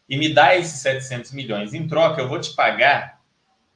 e 0.09 0.17
me 0.17 0.33
dá 0.33 0.57
esses 0.57 0.81
700 0.81 1.33
milhões. 1.33 1.73
Em 1.73 1.87
troca, 1.87 2.21
eu 2.21 2.29
vou 2.29 2.39
te 2.39 2.55
pagar 2.55 3.21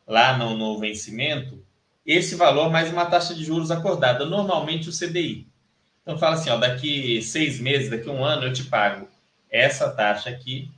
lá 0.07 0.37
no, 0.37 0.57
no 0.57 0.79
vencimento 0.79 1.65
esse 2.07 2.37
valor 2.37 2.71
mais 2.71 2.93
uma 2.93 3.07
taxa 3.07 3.35
de 3.35 3.45
juros 3.45 3.71
acordada, 3.71 4.25
normalmente 4.25 4.89
o 4.89 4.93
CDI. 4.93 5.47
Então 6.03 6.17
fala 6.17 6.37
assim, 6.37 6.51
ó, 6.51 6.57
daqui 6.57 7.21
seis 7.21 7.59
meses, 7.59 7.91
daqui 7.91 8.09
um 8.09 8.25
ano 8.25 8.45
eu 8.45 8.53
te 8.53 8.63
pago 8.63 9.09
essa 9.51 9.91
taxa 9.91 10.31
aqui, 10.31 10.71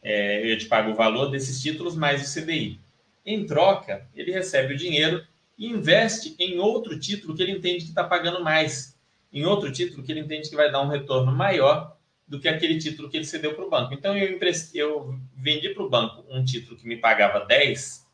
é, 0.00 0.52
eu 0.52 0.56
te 0.56 0.66
pago 0.66 0.92
o 0.92 0.94
valor 0.94 1.30
desses 1.30 1.60
títulos 1.60 1.96
mais 1.96 2.22
o 2.22 2.40
CDI. 2.40 2.78
Em 3.26 3.44
troca, 3.44 4.06
ele 4.14 4.30
recebe 4.30 4.74
o 4.74 4.76
dinheiro 4.76 5.26
e 5.58 5.66
investe 5.66 6.36
em 6.38 6.58
outro 6.58 6.98
título 6.98 7.34
que 7.34 7.42
ele 7.42 7.52
entende 7.52 7.84
que 7.84 7.90
está 7.90 8.04
pagando 8.04 8.42
mais, 8.42 8.96
em 9.32 9.44
outro 9.44 9.72
título 9.72 10.02
que 10.02 10.12
ele 10.12 10.20
entende 10.20 10.48
que 10.48 10.56
vai 10.56 10.70
dar 10.70 10.80
um 10.80 10.88
retorno 10.88 11.32
maior 11.32 11.96
do 12.26 12.38
que 12.38 12.48
aquele 12.48 12.78
título 12.78 13.08
que 13.08 13.16
ele 13.16 13.24
cedeu 13.24 13.54
para 13.54 13.64
o 13.64 13.70
banco. 13.70 13.92
Então 13.92 14.16
eu, 14.16 14.38
eu 14.74 15.18
vendi 15.34 15.70
para 15.70 15.82
o 15.82 15.88
banco 15.88 16.24
um 16.30 16.44
título 16.44 16.76
que 16.76 16.86
me 16.86 16.96
pagava 16.96 17.44
10 17.44 18.06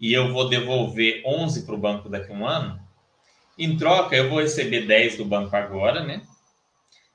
e 0.00 0.12
eu 0.12 0.32
vou 0.32 0.48
devolver 0.48 1.22
11 1.24 1.64
para 1.64 1.74
o 1.74 1.78
banco 1.78 2.08
daqui 2.08 2.32
a 2.32 2.34
um 2.34 2.46
ano. 2.46 2.82
Em 3.56 3.76
troca, 3.76 4.16
eu 4.16 4.28
vou 4.28 4.40
receber 4.40 4.86
10 4.86 5.18
do 5.18 5.24
banco 5.24 5.54
agora, 5.54 6.02
né? 6.02 6.22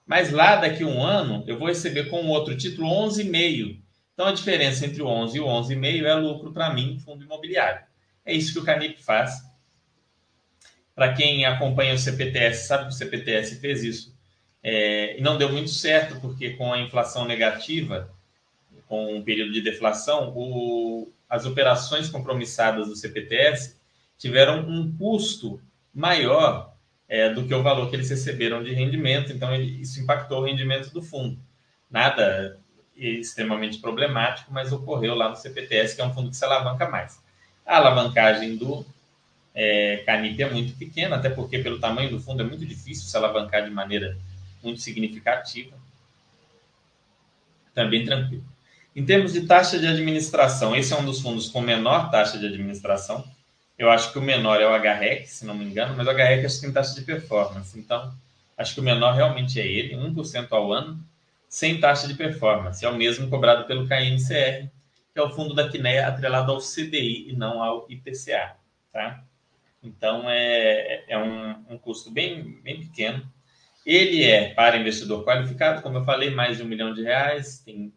Mas 0.05 0.31
lá 0.31 0.55
daqui 0.55 0.83
a 0.83 0.87
um 0.87 1.03
ano, 1.03 1.43
eu 1.45 1.57
vou 1.59 1.67
receber 1.67 2.05
com 2.05 2.25
outro 2.27 2.55
título 2.55 2.87
11,5. 2.87 3.79
Então 4.13 4.27
a 4.27 4.31
diferença 4.31 4.85
entre 4.85 5.01
o 5.01 5.07
11 5.07 5.37
e 5.37 5.39
o 5.39 5.45
11,5 5.45 6.03
é 6.05 6.13
lucro 6.15 6.53
para 6.53 6.73
mim, 6.73 6.99
fundo 7.03 7.23
imobiliário. 7.23 7.83
É 8.25 8.33
isso 8.33 8.53
que 8.53 8.59
o 8.59 8.63
Canip 8.63 9.01
faz. 9.01 9.48
Para 10.99 11.13
quem 11.13 11.45
acompanha 11.45 11.93
o 11.93 11.97
CPTS, 11.97 12.67
sabe 12.67 12.83
que 12.83 12.89
o 12.89 12.91
CPTS 12.91 13.55
fez 13.61 13.85
isso. 13.85 14.13
É, 14.61 15.17
e 15.17 15.21
não 15.21 15.37
deu 15.37 15.49
muito 15.49 15.69
certo, 15.69 16.19
porque 16.19 16.49
com 16.57 16.73
a 16.73 16.81
inflação 16.81 17.23
negativa, 17.23 18.11
com 18.85 19.15
um 19.15 19.23
período 19.23 19.53
de 19.53 19.61
deflação, 19.61 20.33
o, 20.35 21.09
as 21.29 21.45
operações 21.45 22.09
compromissadas 22.09 22.89
do 22.89 22.97
CPTS 22.97 23.77
tiveram 24.17 24.59
um 24.67 24.91
custo 24.97 25.61
maior 25.95 26.75
é, 27.07 27.29
do 27.29 27.47
que 27.47 27.55
o 27.55 27.63
valor 27.63 27.89
que 27.89 27.95
eles 27.95 28.09
receberam 28.09 28.61
de 28.61 28.73
rendimento, 28.73 29.31
então 29.31 29.55
ele, 29.55 29.81
isso 29.81 30.01
impactou 30.01 30.41
o 30.41 30.45
rendimento 30.45 30.91
do 30.91 31.01
fundo. 31.01 31.39
Nada 31.89 32.59
extremamente 32.93 33.77
problemático, 33.79 34.51
mas 34.51 34.73
ocorreu 34.73 35.15
lá 35.15 35.29
no 35.29 35.37
CPTS, 35.37 35.95
que 35.95 36.01
é 36.01 36.05
um 36.05 36.13
fundo 36.13 36.29
que 36.29 36.35
se 36.35 36.43
alavanca 36.43 36.89
mais. 36.89 37.23
A 37.65 37.77
alavancagem 37.77 38.57
do 38.57 38.85
é, 39.53 40.03
Canip 40.05 40.41
é 40.41 40.49
muito 40.49 40.77
pequena, 40.77 41.15
até 41.15 41.29
porque 41.29 41.59
pelo 41.59 41.79
tamanho 41.79 42.09
do 42.09 42.19
fundo 42.19 42.41
é 42.41 42.45
muito 42.45 42.65
difícil 42.65 43.05
se 43.05 43.17
alavancar 43.17 43.63
de 43.63 43.69
maneira 43.69 44.17
muito 44.63 44.81
significativa. 44.81 45.75
Também 47.73 48.03
então, 48.03 48.17
tranquilo. 48.17 48.43
Em 48.95 49.05
termos 49.05 49.33
de 49.33 49.45
taxa 49.45 49.79
de 49.79 49.87
administração, 49.87 50.75
esse 50.75 50.93
é 50.93 50.97
um 50.97 51.05
dos 51.05 51.21
fundos 51.21 51.47
com 51.49 51.61
menor 51.61 52.09
taxa 52.11 52.37
de 52.37 52.45
administração. 52.45 53.23
Eu 53.77 53.89
acho 53.89 54.11
que 54.11 54.19
o 54.19 54.21
menor 54.21 54.61
é 54.61 54.67
o 54.67 54.75
HREC, 54.75 55.25
se 55.27 55.45
não 55.45 55.53
me 55.53 55.63
engano, 55.63 55.95
mas 55.95 56.05
o 56.05 56.11
HREC 56.11 56.45
acho 56.45 56.55
que 56.55 56.61
tem 56.61 56.73
taxa 56.73 56.95
de 56.95 57.01
performance. 57.01 57.79
Então, 57.79 58.13
acho 58.57 58.73
que 58.73 58.79
o 58.81 58.83
menor 58.83 59.13
realmente 59.13 59.59
é 59.59 59.65
ele, 59.65 59.95
1% 59.95 60.47
ao 60.51 60.73
ano, 60.73 60.99
sem 61.47 61.79
taxa 61.79 62.07
de 62.07 62.13
performance. 62.13 62.83
É 62.83 62.89
o 62.89 62.95
mesmo 62.95 63.29
cobrado 63.29 63.65
pelo 63.65 63.87
KNCR, 63.87 64.67
que 65.13 65.19
é 65.19 65.21
o 65.21 65.29
fundo 65.29 65.53
da 65.53 65.69
Quineia 65.69 66.07
atrelado 66.07 66.51
ao 66.51 66.59
CDI 66.59 67.29
e 67.29 67.35
não 67.35 67.63
ao 67.63 67.85
IPCA. 67.89 68.57
Tá? 68.91 69.23
Então, 69.81 70.29
é, 70.29 71.05
é 71.07 71.17
um, 71.17 71.73
um 71.73 71.77
custo 71.77 72.11
bem, 72.11 72.61
bem 72.61 72.81
pequeno. 72.81 73.31
Ele 73.85 74.23
é 74.23 74.53
para 74.53 74.77
investidor 74.77 75.23
qualificado, 75.23 75.81
como 75.81 75.97
eu 75.97 76.03
falei, 76.03 76.29
mais 76.29 76.57
de 76.57 76.63
um 76.63 76.67
milhão 76.67 76.93
de 76.93 77.01
reais, 77.01 77.59
tem 77.59 77.93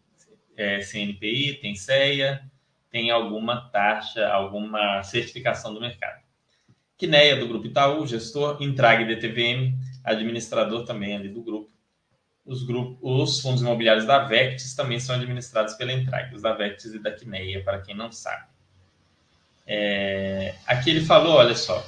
é, 0.56 0.80
CNPI, 0.80 1.58
tem 1.60 1.74
CEA, 1.74 2.42
tem 2.90 3.10
alguma 3.10 3.68
taxa, 3.70 4.28
alguma 4.28 5.02
certificação 5.02 5.74
do 5.74 5.80
mercado. 5.80 6.22
Quineia, 6.96 7.36
do 7.36 7.48
Grupo 7.48 7.66
Itaú, 7.66 8.06
gestor, 8.06 8.62
Intrag 8.62 9.04
DTVM, 9.04 9.76
administrador 10.04 10.84
também 10.84 11.16
ali 11.16 11.28
do 11.28 11.42
grupo. 11.42 11.72
Os, 12.44 12.64
grupos, 12.64 12.98
os 13.02 13.40
fundos 13.40 13.62
imobiliários 13.62 14.04
da 14.04 14.20
Vectis 14.20 14.74
também 14.74 15.00
são 15.00 15.16
administrados 15.16 15.74
pela 15.74 15.92
Intrag, 15.92 16.34
os 16.34 16.42
da 16.42 16.52
Vectis 16.52 16.94
e 16.94 16.98
da 16.98 17.12
Quineia, 17.12 17.62
para 17.64 17.80
quem 17.80 17.94
não 17.94 18.12
sabe. 18.12 18.51
É, 19.66 20.54
aqui 20.66 20.90
ele 20.90 21.04
falou, 21.04 21.34
olha 21.34 21.54
só, 21.54 21.86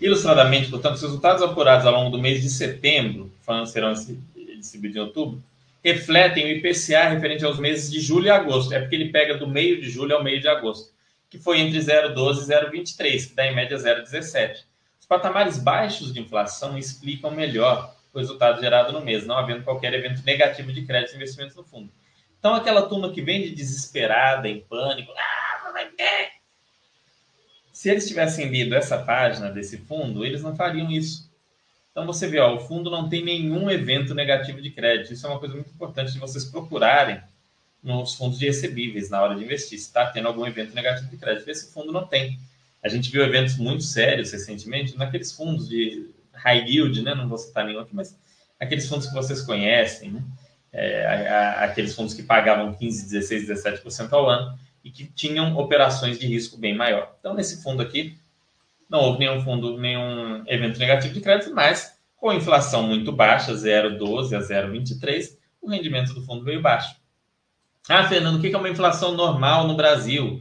ilustradamente, 0.00 0.70
portanto, 0.70 0.94
os 0.94 1.02
resultados 1.02 1.42
apurados 1.42 1.86
ao 1.86 1.92
longo 1.92 2.10
do 2.10 2.22
mês 2.22 2.42
de 2.42 2.48
setembro, 2.48 3.32
falando 3.42 3.66
serão 3.66 3.92
distribuídos 3.92 4.96
em 4.96 5.00
outubro, 5.00 5.42
refletem 5.82 6.44
o 6.44 6.48
IPCA 6.48 7.08
referente 7.08 7.44
aos 7.44 7.58
meses 7.58 7.90
de 7.90 8.00
julho 8.00 8.26
e 8.26 8.30
agosto. 8.30 8.72
É 8.72 8.80
porque 8.80 8.94
ele 8.94 9.10
pega 9.10 9.36
do 9.36 9.46
meio 9.46 9.80
de 9.80 9.88
julho 9.88 10.16
ao 10.16 10.24
meio 10.24 10.40
de 10.40 10.48
agosto, 10.48 10.92
que 11.30 11.38
foi 11.38 11.60
entre 11.60 11.78
0,12 11.78 12.42
e 12.42 12.80
0,23, 12.86 13.28
que 13.28 13.34
dá 13.34 13.46
em 13.46 13.54
média 13.54 13.76
0,17. 13.76 14.64
Os 15.00 15.06
patamares 15.06 15.58
baixos 15.58 16.12
de 16.12 16.20
inflação 16.20 16.76
explicam 16.76 17.30
melhor 17.30 17.94
o 18.12 18.18
resultado 18.18 18.60
gerado 18.60 18.92
no 18.92 19.00
mês, 19.00 19.26
não 19.26 19.38
havendo 19.38 19.62
qualquer 19.62 19.94
evento 19.94 20.22
negativo 20.24 20.72
de 20.72 20.84
crédito 20.84 21.12
e 21.12 21.16
investimentos 21.16 21.56
no 21.56 21.64
fundo. 21.64 21.90
Então, 22.38 22.54
aquela 22.54 22.82
turma 22.82 23.12
que 23.12 23.20
vem 23.20 23.42
de 23.42 23.50
desesperada, 23.50 24.48
em 24.48 24.60
pânico, 24.60 25.12
ah, 25.12 25.70
vai 25.72 25.86
ter. 25.86 26.37
Se 27.78 27.88
eles 27.88 28.08
tivessem 28.08 28.48
lido 28.48 28.74
essa 28.74 28.98
página 28.98 29.50
desse 29.50 29.78
fundo, 29.78 30.24
eles 30.24 30.42
não 30.42 30.56
fariam 30.56 30.90
isso 30.90 31.28
então 31.98 32.06
você 32.06 32.28
vê, 32.28 32.38
ó, 32.38 32.54
o 32.54 32.60
fundo 32.60 32.88
não 32.88 33.08
tem 33.08 33.24
nenhum 33.24 33.68
evento 33.68 34.14
negativo 34.14 34.62
de 34.62 34.70
crédito. 34.70 35.12
Isso 35.12 35.26
é 35.26 35.30
uma 35.30 35.40
coisa 35.40 35.56
muito 35.56 35.70
importante 35.70 36.12
de 36.12 36.20
vocês 36.20 36.44
procurarem 36.44 37.20
nos 37.82 38.14
fundos 38.14 38.38
de 38.38 38.46
recebíveis 38.46 39.10
na 39.10 39.20
hora 39.20 39.34
de 39.34 39.42
investir. 39.42 39.76
Se 39.80 39.86
está 39.86 40.06
tendo 40.06 40.28
algum 40.28 40.46
evento 40.46 40.72
negativo 40.76 41.10
de 41.10 41.16
crédito, 41.16 41.50
esse 41.50 41.72
fundo 41.72 41.90
não 41.90 42.06
tem. 42.06 42.38
A 42.84 42.88
gente 42.88 43.10
viu 43.10 43.20
eventos 43.24 43.56
muito 43.56 43.82
sérios 43.82 44.30
recentemente 44.30 44.96
naqueles 44.96 45.32
fundos 45.32 45.68
de 45.68 46.08
high 46.34 46.64
yield, 46.68 47.02
né? 47.02 47.16
Não 47.16 47.28
vou 47.28 47.36
citar 47.36 47.64
nenhum 47.64 47.80
aqui, 47.80 47.96
mas 47.96 48.16
aqueles 48.60 48.88
fundos 48.88 49.08
que 49.08 49.14
vocês 49.14 49.42
conhecem, 49.42 50.12
né? 50.12 50.22
É, 50.72 51.04
aqueles 51.58 51.96
fundos 51.96 52.14
que 52.14 52.22
pagavam 52.22 52.74
15, 52.74 53.08
16, 53.08 53.48
17% 53.48 54.12
ao 54.12 54.30
ano 54.30 54.56
e 54.88 54.90
que 54.90 55.04
tinham 55.04 55.54
operações 55.58 56.18
de 56.18 56.26
risco 56.26 56.56
bem 56.56 56.74
maior. 56.74 57.14
Então, 57.20 57.34
nesse 57.34 57.62
fundo 57.62 57.82
aqui, 57.82 58.16
não 58.88 59.00
houve 59.00 59.18
nenhum 59.18 59.42
fundo, 59.42 59.76
nenhum 59.76 60.42
evento 60.46 60.78
negativo 60.78 61.12
de 61.12 61.20
crédito, 61.20 61.54
mas 61.54 61.94
com 62.16 62.32
inflação 62.32 62.84
muito 62.84 63.12
baixa, 63.12 63.52
0,12 63.52 64.34
a 64.34 64.40
0,23, 64.40 65.36
o 65.60 65.68
rendimento 65.68 66.14
do 66.14 66.24
fundo 66.24 66.42
veio 66.42 66.62
baixo. 66.62 66.96
Ah, 67.86 68.08
Fernando, 68.08 68.36
o 68.36 68.40
que 68.40 68.54
é 68.54 68.56
uma 68.56 68.70
inflação 68.70 69.12
normal 69.12 69.68
no 69.68 69.76
Brasil? 69.76 70.40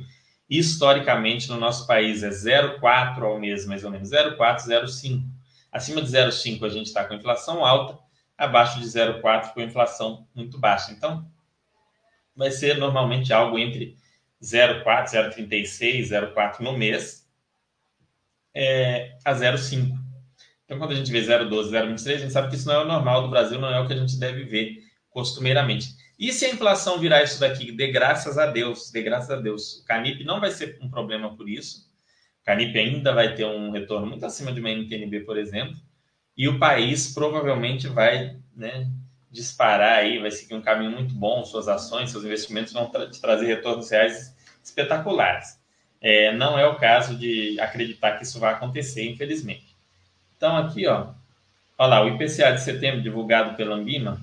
Historicamente, 0.49 1.49
no 1.49 1.59
nosso 1.59 1.85
país 1.85 2.23
é 2.23 2.29
0,4 2.29 3.21
ao 3.23 3.37
mês, 3.37 3.65
mais 3.65 3.83
ou 3.83 3.91
menos, 3.91 4.09
0,4, 4.09 4.59
0,5. 4.65 5.23
Acima 5.69 6.01
de 6.01 6.07
0,5 6.07 6.65
a 6.65 6.69
gente 6.69 6.85
está 6.85 7.03
com 7.03 7.13
inflação 7.13 7.65
alta, 7.65 7.99
abaixo 8.37 8.79
de 8.79 8.85
0,4 8.85 9.53
com 9.53 9.59
inflação 9.59 10.25
muito 10.33 10.57
baixa. 10.57 10.93
Então, 10.93 11.29
vai 12.33 12.49
ser 12.49 12.77
normalmente 12.77 13.33
algo 13.33 13.59
entre 13.59 13.97
0,4, 14.41 15.33
0,36, 15.35 16.09
0,4 16.09 16.59
no 16.59 16.77
mês, 16.77 17.27
é, 18.53 19.17
a 19.25 19.33
0,5. 19.33 19.97
Então, 20.65 20.77
quando 20.77 20.91
a 20.91 20.95
gente 20.95 21.11
vê 21.11 21.21
0,12, 21.21 21.71
0,23, 21.71 22.15
a 22.15 22.17
gente 22.17 22.33
sabe 22.33 22.49
que 22.49 22.55
isso 22.55 22.67
não 22.67 22.75
é 22.75 22.83
o 22.83 22.87
normal 22.87 23.21
do 23.23 23.29
Brasil, 23.29 23.59
não 23.59 23.69
é 23.69 23.79
o 23.79 23.87
que 23.87 23.93
a 23.93 23.97
gente 23.97 24.19
deve 24.19 24.43
ver 24.43 24.83
costumeiramente. 25.09 25.95
E 26.19 26.33
se 26.33 26.45
a 26.45 26.49
inflação 26.49 26.99
virar 26.99 27.23
isso 27.23 27.39
daqui, 27.39 27.71
de 27.71 27.91
graças 27.91 28.37
a 28.37 28.47
Deus, 28.47 28.91
de 28.91 29.01
graças 29.01 29.29
a 29.29 29.39
Deus, 29.39 29.77
o 29.77 29.85
Canip 29.85 30.23
não 30.23 30.39
vai 30.39 30.51
ser 30.51 30.77
um 30.81 30.89
problema 30.89 31.35
por 31.35 31.47
isso. 31.47 31.87
O 32.41 32.45
Canip 32.45 32.77
ainda 32.77 33.13
vai 33.13 33.35
ter 33.35 33.45
um 33.45 33.71
retorno 33.71 34.07
muito 34.07 34.25
acima 34.25 34.51
de 34.51 34.59
uma 34.59 34.71
NTNB, 34.71 35.21
por 35.21 35.37
exemplo, 35.37 35.77
e 36.35 36.47
o 36.47 36.59
país 36.59 37.13
provavelmente 37.13 37.87
vai 37.87 38.37
né, 38.55 38.91
disparar 39.31 39.99
aí, 39.99 40.19
vai 40.19 40.31
seguir 40.31 40.55
um 40.55 40.61
caminho 40.61 40.91
muito 40.91 41.13
bom, 41.13 41.43
suas 41.43 41.67
ações, 41.67 42.11
seus 42.11 42.23
investimentos 42.23 42.73
vão 42.73 42.89
tra 42.89 43.09
trazer 43.09 43.45
retornos 43.45 43.89
reais 43.89 44.35
espetaculares. 44.63 45.59
É, 46.01 46.33
não 46.35 46.57
é 46.57 46.67
o 46.67 46.75
caso 46.75 47.15
de 47.15 47.59
acreditar 47.59 48.17
que 48.17 48.23
isso 48.23 48.39
vai 48.39 48.53
acontecer, 48.53 49.09
infelizmente. 49.09 49.75
Então, 50.35 50.55
aqui, 50.55 50.87
ó, 50.87 51.13
olha 51.77 51.89
lá, 51.89 52.03
o 52.03 52.09
IPCA 52.09 52.53
de 52.53 52.61
setembro, 52.61 53.01
divulgado 53.01 53.55
pela 53.55 53.75
Ambima, 53.75 54.21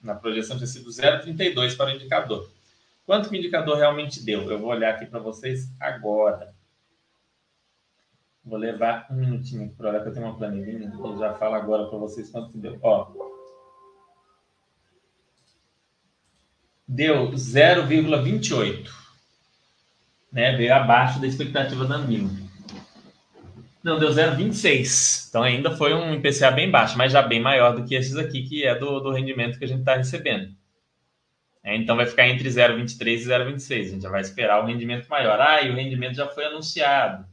na 0.00 0.14
projeção 0.14 0.56
tinha 0.56 0.66
sido 0.66 0.88
0,32 0.88 1.76
para 1.76 1.90
o 1.90 1.94
indicador. 1.94 2.48
Quanto 3.04 3.28
que 3.28 3.36
o 3.36 3.38
indicador 3.38 3.76
realmente 3.76 4.22
deu? 4.22 4.50
Eu 4.50 4.58
vou 4.58 4.70
olhar 4.70 4.94
aqui 4.94 5.06
para 5.06 5.18
vocês 5.18 5.68
agora. 5.78 6.54
Vou 8.44 8.58
levar 8.58 9.06
um 9.10 9.14
minutinho 9.14 9.68
para 9.76 9.90
olhar, 9.90 10.02
que 10.02 10.08
eu 10.08 10.14
tenho 10.14 10.26
uma 10.26 10.36
planilhinha, 10.36 10.92
eu 10.96 11.18
já 11.18 11.34
falo 11.34 11.56
agora 11.56 11.86
para 11.86 11.98
vocês 11.98 12.30
quanto 12.30 12.52
que 12.52 12.58
deu. 12.58 12.78
Ó, 12.80 13.12
deu 16.86 17.32
0,28 17.32 19.06
né, 20.36 20.54
veio 20.54 20.74
abaixo 20.74 21.18
da 21.18 21.26
expectativa 21.26 21.86
da 21.86 21.94
Ambima. 21.94 22.30
Não, 23.82 23.98
deu 23.98 24.10
0,26. 24.10 25.28
Então 25.28 25.42
ainda 25.42 25.74
foi 25.74 25.94
um 25.94 26.12
IPCA 26.12 26.50
bem 26.50 26.70
baixo, 26.70 26.98
mas 26.98 27.12
já 27.12 27.22
bem 27.22 27.40
maior 27.40 27.74
do 27.74 27.84
que 27.84 27.94
esses 27.94 28.16
aqui, 28.16 28.42
que 28.42 28.66
é 28.66 28.74
do, 28.74 29.00
do 29.00 29.12
rendimento 29.12 29.58
que 29.58 29.64
a 29.64 29.68
gente 29.68 29.80
está 29.80 29.96
recebendo. 29.96 30.54
É, 31.64 31.74
então 31.74 31.96
vai 31.96 32.04
ficar 32.04 32.28
entre 32.28 32.48
0,23 32.48 33.06
e 33.06 33.24
0,26. 33.24 33.80
A 33.80 33.88
gente 33.88 34.02
já 34.02 34.10
vai 34.10 34.20
esperar 34.20 34.62
o 34.62 34.66
rendimento 34.66 35.08
maior. 35.08 35.40
Ah, 35.40 35.62
e 35.62 35.70
o 35.70 35.74
rendimento 35.74 36.16
já 36.16 36.26
foi 36.26 36.44
anunciado. 36.44 37.26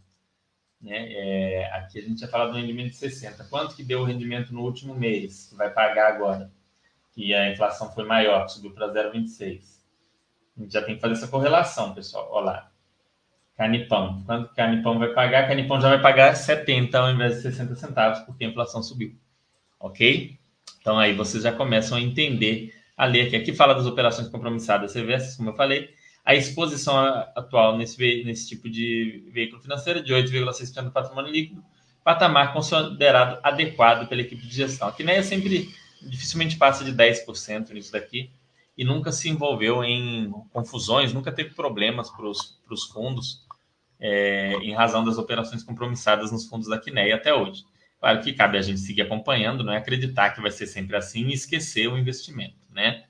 Né? 0.82 1.12
É, 1.12 1.72
aqui 1.74 2.00
a 2.00 2.02
gente 2.04 2.22
já 2.22 2.28
falado 2.28 2.52
do 2.52 2.58
rendimento 2.58 2.92
de 2.92 2.96
60. 2.96 3.44
Quanto 3.46 3.76
que 3.76 3.84
deu 3.84 4.00
o 4.00 4.06
rendimento 4.06 4.54
no 4.54 4.62
último 4.62 4.96
mês, 4.96 5.48
que 5.50 5.56
vai 5.56 5.70
pagar 5.70 6.14
agora? 6.14 6.50
Que 7.14 7.34
a 7.34 7.52
inflação 7.52 7.92
foi 7.92 8.06
maior, 8.06 8.48
subiu 8.48 8.72
para 8.72 8.88
0,26. 8.88 9.62
A 10.58 10.62
gente 10.62 10.74
já 10.74 10.82
tem 10.82 10.96
que 10.96 11.02
fazer 11.02 11.14
essa 11.14 11.28
correlação, 11.28 11.94
pessoal. 11.94 12.28
Olha 12.32 12.46
lá. 12.46 12.72
Canipão. 13.56 14.24
Quanto 14.26 14.50
que 14.50 14.56
Canipão 14.56 14.98
vai 14.98 15.14
pagar? 15.14 15.48
Canipão 15.48 15.80
já 15.80 15.90
vai 15.90 16.02
pagar 16.02 16.36
70 16.36 16.98
ao 16.98 17.12
invés 17.12 17.36
de 17.36 17.42
60 17.44 17.76
centavos, 17.76 18.20
porque 18.20 18.44
a 18.46 18.48
inflação 18.48 18.82
subiu. 18.82 19.16
Ok? 19.80 20.38
Então 20.80 20.98
aí 21.00 21.14
vocês 21.14 21.44
já 21.44 21.52
começam 21.52 21.98
a 21.98 22.02
entender 22.02 22.74
a 22.98 23.06
ler 23.06 23.28
aqui. 23.28 23.36
Aqui 23.36 23.54
fala 23.54 23.74
das 23.74 23.86
operações 23.86 24.28
compromissadas 24.28 24.94
reversas, 24.94 25.36
como 25.36 25.50
eu 25.50 25.56
falei. 25.56 25.94
A 26.26 26.34
exposição 26.34 26.96
atual 27.36 27.78
nesse, 27.78 28.24
nesse 28.24 28.48
tipo 28.48 28.70
de 28.70 29.24
veículo 29.32 29.62
financeiro 29.62 30.00
é 30.00 30.02
de 30.02 30.14
8,6% 30.14 30.84
do 30.84 30.92
patrimônio 30.92 31.32
líquido, 31.32 31.64
patamar 32.04 32.54
considerado 32.54 33.40
adequado 33.44 34.08
pela 34.08 34.22
equipe 34.22 34.48
de 34.48 34.56
gestão. 34.56 34.88
Aqui 34.88 35.04
nem 35.04 35.18
é 35.18 35.24
sempre, 35.24 35.70
dificilmente 36.06 36.58
passa 36.58 36.84
de 36.84 36.94
10% 36.94 37.72
nisso 37.72 37.92
daqui 37.92 38.32
e 38.78 38.84
nunca 38.84 39.12
se 39.12 39.30
envolveu 39.30 39.84
em 39.84 40.32
confusões, 40.52 41.14
nunca 41.14 41.32
teve 41.32 41.54
problemas 41.54 42.10
para 42.10 42.28
os 42.28 42.84
fundos 42.92 43.46
é, 44.00 44.54
em 44.56 44.74
razão 44.74 45.04
das 45.04 45.18
operações 45.18 45.64
compromissadas 45.64 46.32
nos 46.32 46.46
fundos 46.46 46.68
da 46.68 46.80
Quineia 46.80 47.16
até 47.16 47.34
hoje. 47.34 47.64
Claro 48.00 48.22
que 48.22 48.34
cabe 48.34 48.58
a 48.58 48.62
gente 48.62 48.82
seguir 48.82 49.04
acompanhando, 49.04 49.64
não 49.64 49.72
é 49.72 49.78
acreditar 49.78 50.32
que 50.32 50.42
vai 50.42 50.52
ser 50.52 50.68
sempre 50.68 50.98
assim 50.98 51.28
e 51.28 51.34
esquecer 51.34 51.88
o 51.88 51.98
investimento, 51.98 52.58
né? 52.70 53.06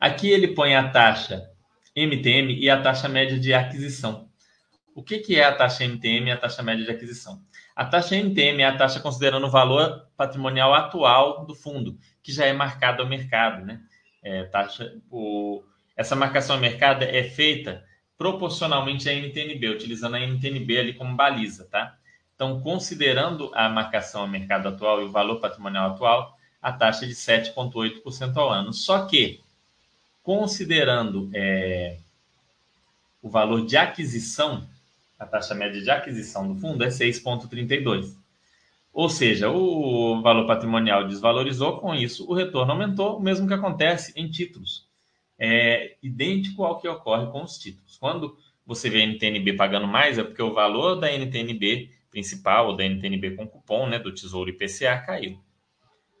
Aqui 0.00 0.28
ele 0.28 0.48
põe 0.48 0.74
a 0.74 0.88
taxa 0.88 1.48
MTM 1.94 2.58
e 2.58 2.68
a 2.68 2.80
taxa 2.80 3.08
média 3.08 3.38
de 3.38 3.54
aquisição. 3.54 4.28
O 4.94 5.02
que, 5.02 5.18
que 5.18 5.36
é 5.36 5.44
a 5.44 5.54
taxa 5.54 5.84
MTM 5.84 6.28
e 6.28 6.32
a 6.32 6.36
taxa 6.36 6.62
média 6.62 6.84
de 6.84 6.90
aquisição? 6.90 7.40
A 7.80 7.86
taxa 7.86 8.14
MTM 8.14 8.60
é 8.60 8.66
a 8.66 8.76
taxa 8.76 9.00
considerando 9.00 9.46
o 9.46 9.50
valor 9.50 10.06
patrimonial 10.14 10.74
atual 10.74 11.46
do 11.46 11.54
fundo, 11.54 11.98
que 12.22 12.30
já 12.30 12.44
é 12.44 12.52
marcado 12.52 13.00
ao 13.00 13.08
mercado, 13.08 13.64
né? 13.64 13.80
É, 14.22 14.44
taxa, 14.44 15.00
o, 15.10 15.62
essa 15.96 16.14
marcação 16.14 16.56
ao 16.56 16.60
mercado 16.60 17.04
é 17.04 17.24
feita 17.24 17.82
proporcionalmente 18.18 19.08
à 19.08 19.14
NTNB, 19.14 19.70
utilizando 19.70 20.16
a 20.16 20.20
NTNB 20.20 20.78
ali 20.78 20.92
como 20.92 21.16
baliza, 21.16 21.64
tá? 21.70 21.96
Então, 22.34 22.60
considerando 22.60 23.50
a 23.54 23.66
marcação 23.70 24.20
ao 24.20 24.28
mercado 24.28 24.68
atual 24.68 25.00
e 25.00 25.06
o 25.06 25.10
valor 25.10 25.40
patrimonial 25.40 25.92
atual, 25.92 26.36
a 26.60 26.70
taxa 26.70 27.06
é 27.06 27.08
de 27.08 27.14
7,8% 27.14 28.36
ao 28.36 28.50
ano. 28.50 28.74
Só 28.74 29.06
que, 29.06 29.40
considerando 30.22 31.30
é, 31.32 31.96
o 33.22 33.30
valor 33.30 33.64
de 33.64 33.78
aquisição, 33.78 34.68
a 35.20 35.26
taxa 35.26 35.54
média 35.54 35.80
de 35.80 35.90
aquisição 35.90 36.48
do 36.48 36.58
fundo 36.58 36.82
é 36.82 36.88
6,32%. 36.88 38.16
Ou 38.92 39.08
seja, 39.08 39.50
o 39.50 40.20
valor 40.20 40.46
patrimonial 40.46 41.06
desvalorizou, 41.06 41.78
com 41.78 41.94
isso 41.94 42.28
o 42.28 42.34
retorno 42.34 42.72
aumentou, 42.72 43.18
o 43.18 43.22
mesmo 43.22 43.46
que 43.46 43.54
acontece 43.54 44.12
em 44.16 44.28
títulos. 44.28 44.88
É 45.38 45.96
idêntico 46.02 46.64
ao 46.64 46.80
que 46.80 46.88
ocorre 46.88 47.30
com 47.30 47.42
os 47.42 47.58
títulos. 47.58 47.96
Quando 47.98 48.36
você 48.66 48.90
vê 48.90 49.02
a 49.02 49.06
NTNB 49.06 49.52
pagando 49.52 49.86
mais, 49.86 50.18
é 50.18 50.24
porque 50.24 50.42
o 50.42 50.52
valor 50.54 50.96
da 50.96 51.12
NTNB 51.12 51.90
principal, 52.10 52.68
ou 52.68 52.76
da 52.76 52.84
NTNB 52.84 53.36
com 53.36 53.46
cupom, 53.46 53.88
né, 53.88 53.98
do 53.98 54.12
Tesouro 54.12 54.50
IPCA, 54.50 54.98
caiu. 54.98 55.38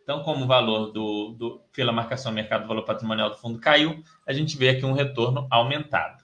Então, 0.02 0.22
como 0.22 0.44
o 0.44 0.46
valor 0.46 0.92
do, 0.92 1.30
do 1.30 1.60
pela 1.72 1.92
marcação 1.92 2.32
mercado, 2.32 2.64
o 2.64 2.68
valor 2.68 2.84
patrimonial 2.84 3.30
do 3.30 3.36
fundo 3.36 3.58
caiu, 3.58 4.02
a 4.26 4.32
gente 4.32 4.56
vê 4.56 4.68
aqui 4.68 4.84
um 4.84 4.92
retorno 4.92 5.46
aumentado. 5.50 6.19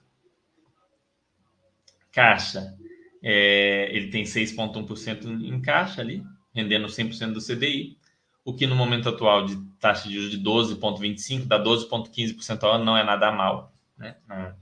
Caixa, 2.17 2.75
é, 3.21 3.95
ele 3.95 4.07
tem 4.07 4.23
6,1% 4.23 5.23
em 5.23 5.61
caixa 5.61 6.01
ali, 6.01 6.23
rendendo 6.51 6.87
100% 6.87 7.31
do 7.31 7.39
CDI, 7.39 7.95
o 8.43 8.55
que 8.55 8.65
no 8.65 8.75
momento 8.75 9.07
atual 9.07 9.45
de 9.45 9.55
taxa 9.79 10.09
de 10.09 10.15
juros 10.15 10.31
de 10.31 10.39
12,25% 10.75 11.45
dá 11.45 11.63
12,15% 11.63 12.63
ao 12.63 12.71
ano, 12.71 12.85
não 12.85 12.97
é 12.97 13.03
nada 13.03 13.31
mal. 13.31 13.71
Né? 13.95 14.15
Não, 14.27 14.55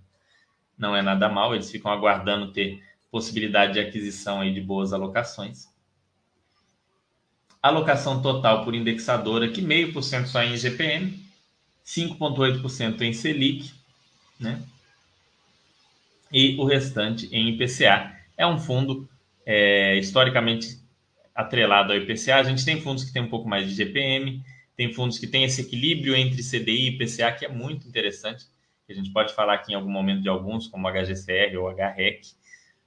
não 0.77 0.95
é 0.97 1.01
nada 1.01 1.29
mal, 1.29 1.55
eles 1.55 1.71
ficam 1.71 1.89
aguardando 1.89 2.51
ter 2.51 2.83
possibilidade 3.09 3.71
de 3.71 3.79
aquisição 3.79 4.41
aí 4.41 4.53
de 4.53 4.59
boas 4.59 4.91
alocações. 4.91 5.69
Alocação 7.63 8.21
total 8.21 8.65
por 8.65 8.75
indexadora, 8.75 9.47
que 9.47 9.61
meio 9.61 9.93
por 9.93 10.03
cento 10.03 10.27
só 10.27 10.43
em 10.43 10.55
IGPM, 10.55 11.25
5,8% 11.85 12.99
em 12.99 13.13
Selic, 13.13 13.71
né? 14.37 14.61
E 16.37 16.57
o 16.57 16.65
restante 16.65 17.33
em 17.33 17.47
IPCA. 17.47 18.13
É 18.37 18.45
um 18.45 18.59
fundo 18.59 19.07
é, 19.45 19.95
historicamente 19.95 20.77
atrelado 21.33 21.93
ao 21.93 21.97
IPCA. 21.97 22.35
A 22.35 22.43
gente 22.43 22.65
tem 22.65 22.81
fundos 22.81 23.05
que 23.05 23.13
tem 23.13 23.21
um 23.21 23.29
pouco 23.29 23.47
mais 23.47 23.65
de 23.65 23.73
GPM, 23.73 24.43
tem 24.75 24.91
fundos 24.91 25.17
que 25.17 25.27
têm 25.27 25.45
esse 25.45 25.61
equilíbrio 25.61 26.13
entre 26.13 26.43
CDI 26.43 26.87
e 26.87 26.87
IPCA, 26.89 27.31
que 27.31 27.45
é 27.45 27.47
muito 27.47 27.87
interessante. 27.87 28.47
A 28.89 28.93
gente 28.93 29.13
pode 29.13 29.33
falar 29.33 29.53
aqui 29.53 29.71
em 29.71 29.75
algum 29.75 29.89
momento 29.89 30.21
de 30.21 30.27
alguns, 30.27 30.67
como 30.67 30.89
HGCR 30.89 31.57
ou 31.57 31.69
HREC, 31.69 32.33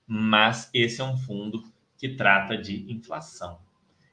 mas 0.06 0.68
esse 0.74 1.00
é 1.00 1.04
um 1.04 1.16
fundo 1.16 1.64
que 1.96 2.10
trata 2.10 2.54
de 2.54 2.92
inflação. 2.92 3.58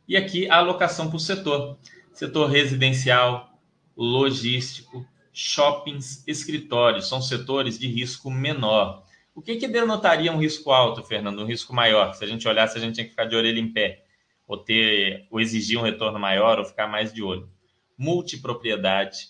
E 0.08 0.16
aqui 0.16 0.50
a 0.50 0.60
alocação 0.60 1.14
o 1.14 1.20
setor: 1.20 1.78
setor 2.14 2.50
residencial, 2.50 3.60
logístico, 3.98 5.06
shoppings, 5.34 6.24
escritórios, 6.26 7.10
são 7.10 7.22
setores 7.22 7.78
de 7.78 7.88
risco 7.88 8.32
menor. 8.32 9.05
O 9.36 9.42
que, 9.42 9.58
que 9.58 9.68
denotaria 9.68 10.32
um 10.32 10.40
risco 10.40 10.72
alto, 10.72 11.04
Fernando? 11.04 11.44
Um 11.44 11.46
risco 11.46 11.74
maior? 11.74 12.14
Se 12.14 12.24
a 12.24 12.28
gente 12.28 12.48
olhasse, 12.48 12.78
a 12.78 12.82
gente 12.82 12.96
tinha 12.96 13.04
que 13.04 13.12
ficar 13.12 13.26
de 13.26 13.36
orelha 13.36 13.60
em 13.60 13.72
pé 13.72 14.06
ou 14.48 14.58
ter 14.58 15.28
ou 15.30 15.42
exigir 15.42 15.78
um 15.78 15.82
retorno 15.82 16.18
maior 16.18 16.58
ou 16.58 16.64
ficar 16.66 16.88
mais 16.88 17.14
de 17.14 17.22
olho. 17.22 17.52
Multipropriedade, 17.98 19.30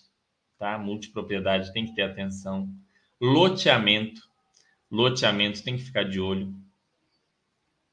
tá? 0.58 0.78
Multipropriedade 0.78 1.72
tem 1.72 1.84
que 1.84 1.94
ter 1.94 2.02
atenção. 2.02 2.68
Loteamento, 3.20 4.22
loteamento 4.88 5.64
tem 5.64 5.76
que 5.76 5.82
ficar 5.82 6.04
de 6.04 6.20
olho, 6.20 6.54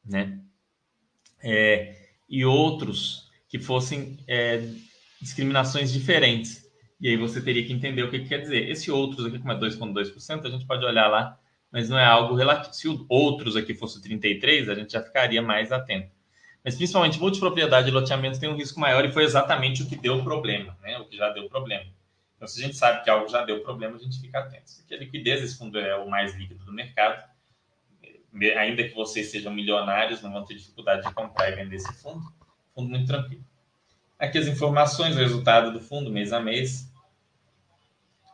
né? 0.06 0.39
É, 1.41 2.10
e 2.30 2.45
outros 2.45 3.28
que 3.49 3.58
fossem 3.58 4.19
é, 4.28 4.67
discriminações 5.19 5.91
diferentes. 5.91 6.63
E 7.02 7.10
aí 7.10 7.17
você 7.17 7.41
teria 7.41 7.65
que 7.65 7.73
entender 7.73 8.04
o 8.04 8.12
que, 8.12 8.19
que 8.19 8.30
quer 8.30 8.39
dizer. 8.39 8.69
Esse 8.69 8.91
outros 8.91 9.26
aqui, 9.26 9.39
como 9.39 9.52
é 9.52 9.60
2,2%, 9.60 10.45
a 10.45 10.49
gente 10.49 10.65
pode 10.65 10.86
olhar 10.86 11.08
lá, 11.08 11.39
mas 11.73 11.89
não 11.89 11.99
é 11.99 12.05
algo 12.05 12.36
relativo. 12.36 12.73
Se 12.73 13.05
outros 13.09 13.57
aqui 13.57 13.73
fosse 13.73 14.01
33, 14.01 14.69
a 14.69 14.75
gente 14.75 14.93
já 14.93 15.01
ficaria 15.01 15.41
mais 15.41 15.73
atento 15.73 16.13
mas 16.63 16.75
principalmente 16.75 17.19
multipropriedade 17.19 17.89
e 17.89 17.91
loteamentos 17.91 18.39
tem 18.39 18.47
um 18.47 18.55
risco 18.55 18.79
maior 18.79 19.03
e 19.03 19.12
foi 19.12 19.23
exatamente 19.23 19.83
o 19.83 19.86
que 19.86 19.97
deu 19.97 20.23
problema, 20.23 20.77
né? 20.81 20.97
O 20.97 21.05
que 21.05 21.17
já 21.17 21.29
deu 21.29 21.49
problema. 21.49 21.86
Então, 22.38 22.47
se 22.47 22.62
a 22.62 22.65
gente 22.65 22.77
sabe 22.77 23.03
que 23.03 23.09
algo 23.09 23.27
já 23.27 23.43
deu 23.43 23.62
problema, 23.62 23.97
a 23.97 23.99
gente 23.99 24.19
fica 24.19 24.39
atento. 24.39 24.71
Porque 24.77 24.93
a 24.93 24.97
liquidez, 24.97 25.43
esse 25.43 25.57
fundo 25.57 25.77
é 25.77 25.95
o 25.97 26.09
mais 26.09 26.33
líquido 26.36 26.63
do 26.63 26.71
mercado. 26.71 27.21
Ainda 28.57 28.83
que 28.83 28.95
vocês 28.95 29.29
sejam 29.29 29.53
milionários, 29.53 30.21
não 30.21 30.31
vão 30.31 30.45
ter 30.45 30.55
dificuldade 30.55 31.05
de 31.05 31.13
comprar 31.13 31.49
e 31.49 31.55
vender 31.55 31.75
esse 31.75 31.93
fundo. 32.01 32.23
Fundo 32.73 32.89
muito 32.89 33.07
tranquilo. 33.07 33.43
Aqui 34.17 34.38
as 34.38 34.47
informações, 34.47 35.15
o 35.15 35.19
resultado 35.19 35.71
do 35.71 35.81
fundo, 35.81 36.09
mês 36.09 36.31
a 36.31 36.39
mês. 36.39 36.89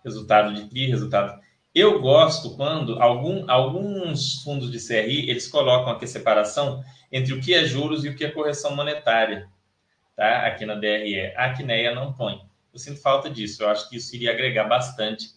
Resultado 0.03 0.53
de 0.53 0.69
TRI, 0.69 0.85
resultado. 0.87 1.41
Eu 1.73 2.01
gosto 2.01 2.55
quando 2.55 3.01
algum, 3.01 3.49
alguns 3.49 4.41
fundos 4.43 4.71
de 4.71 4.79
CRI, 4.79 5.29
eles 5.29 5.47
colocam 5.47 5.93
aqui 5.93 6.05
a 6.05 6.07
separação 6.07 6.83
entre 7.11 7.33
o 7.33 7.39
que 7.39 7.53
é 7.53 7.65
juros 7.65 8.03
e 8.03 8.09
o 8.09 8.15
que 8.15 8.25
é 8.25 8.31
correção 8.31 8.75
monetária, 8.75 9.47
tá? 10.15 10.47
Aqui 10.47 10.65
na 10.65 10.75
DRE. 10.75 11.33
A 11.35 11.53
Quineia 11.53 11.93
não 11.93 12.13
põe. 12.13 12.41
Eu 12.73 12.79
sinto 12.79 13.01
falta 13.01 13.29
disso. 13.29 13.63
Eu 13.63 13.69
acho 13.69 13.89
que 13.89 13.97
isso 13.97 14.15
iria 14.15 14.31
agregar 14.31 14.65
bastante 14.65 15.27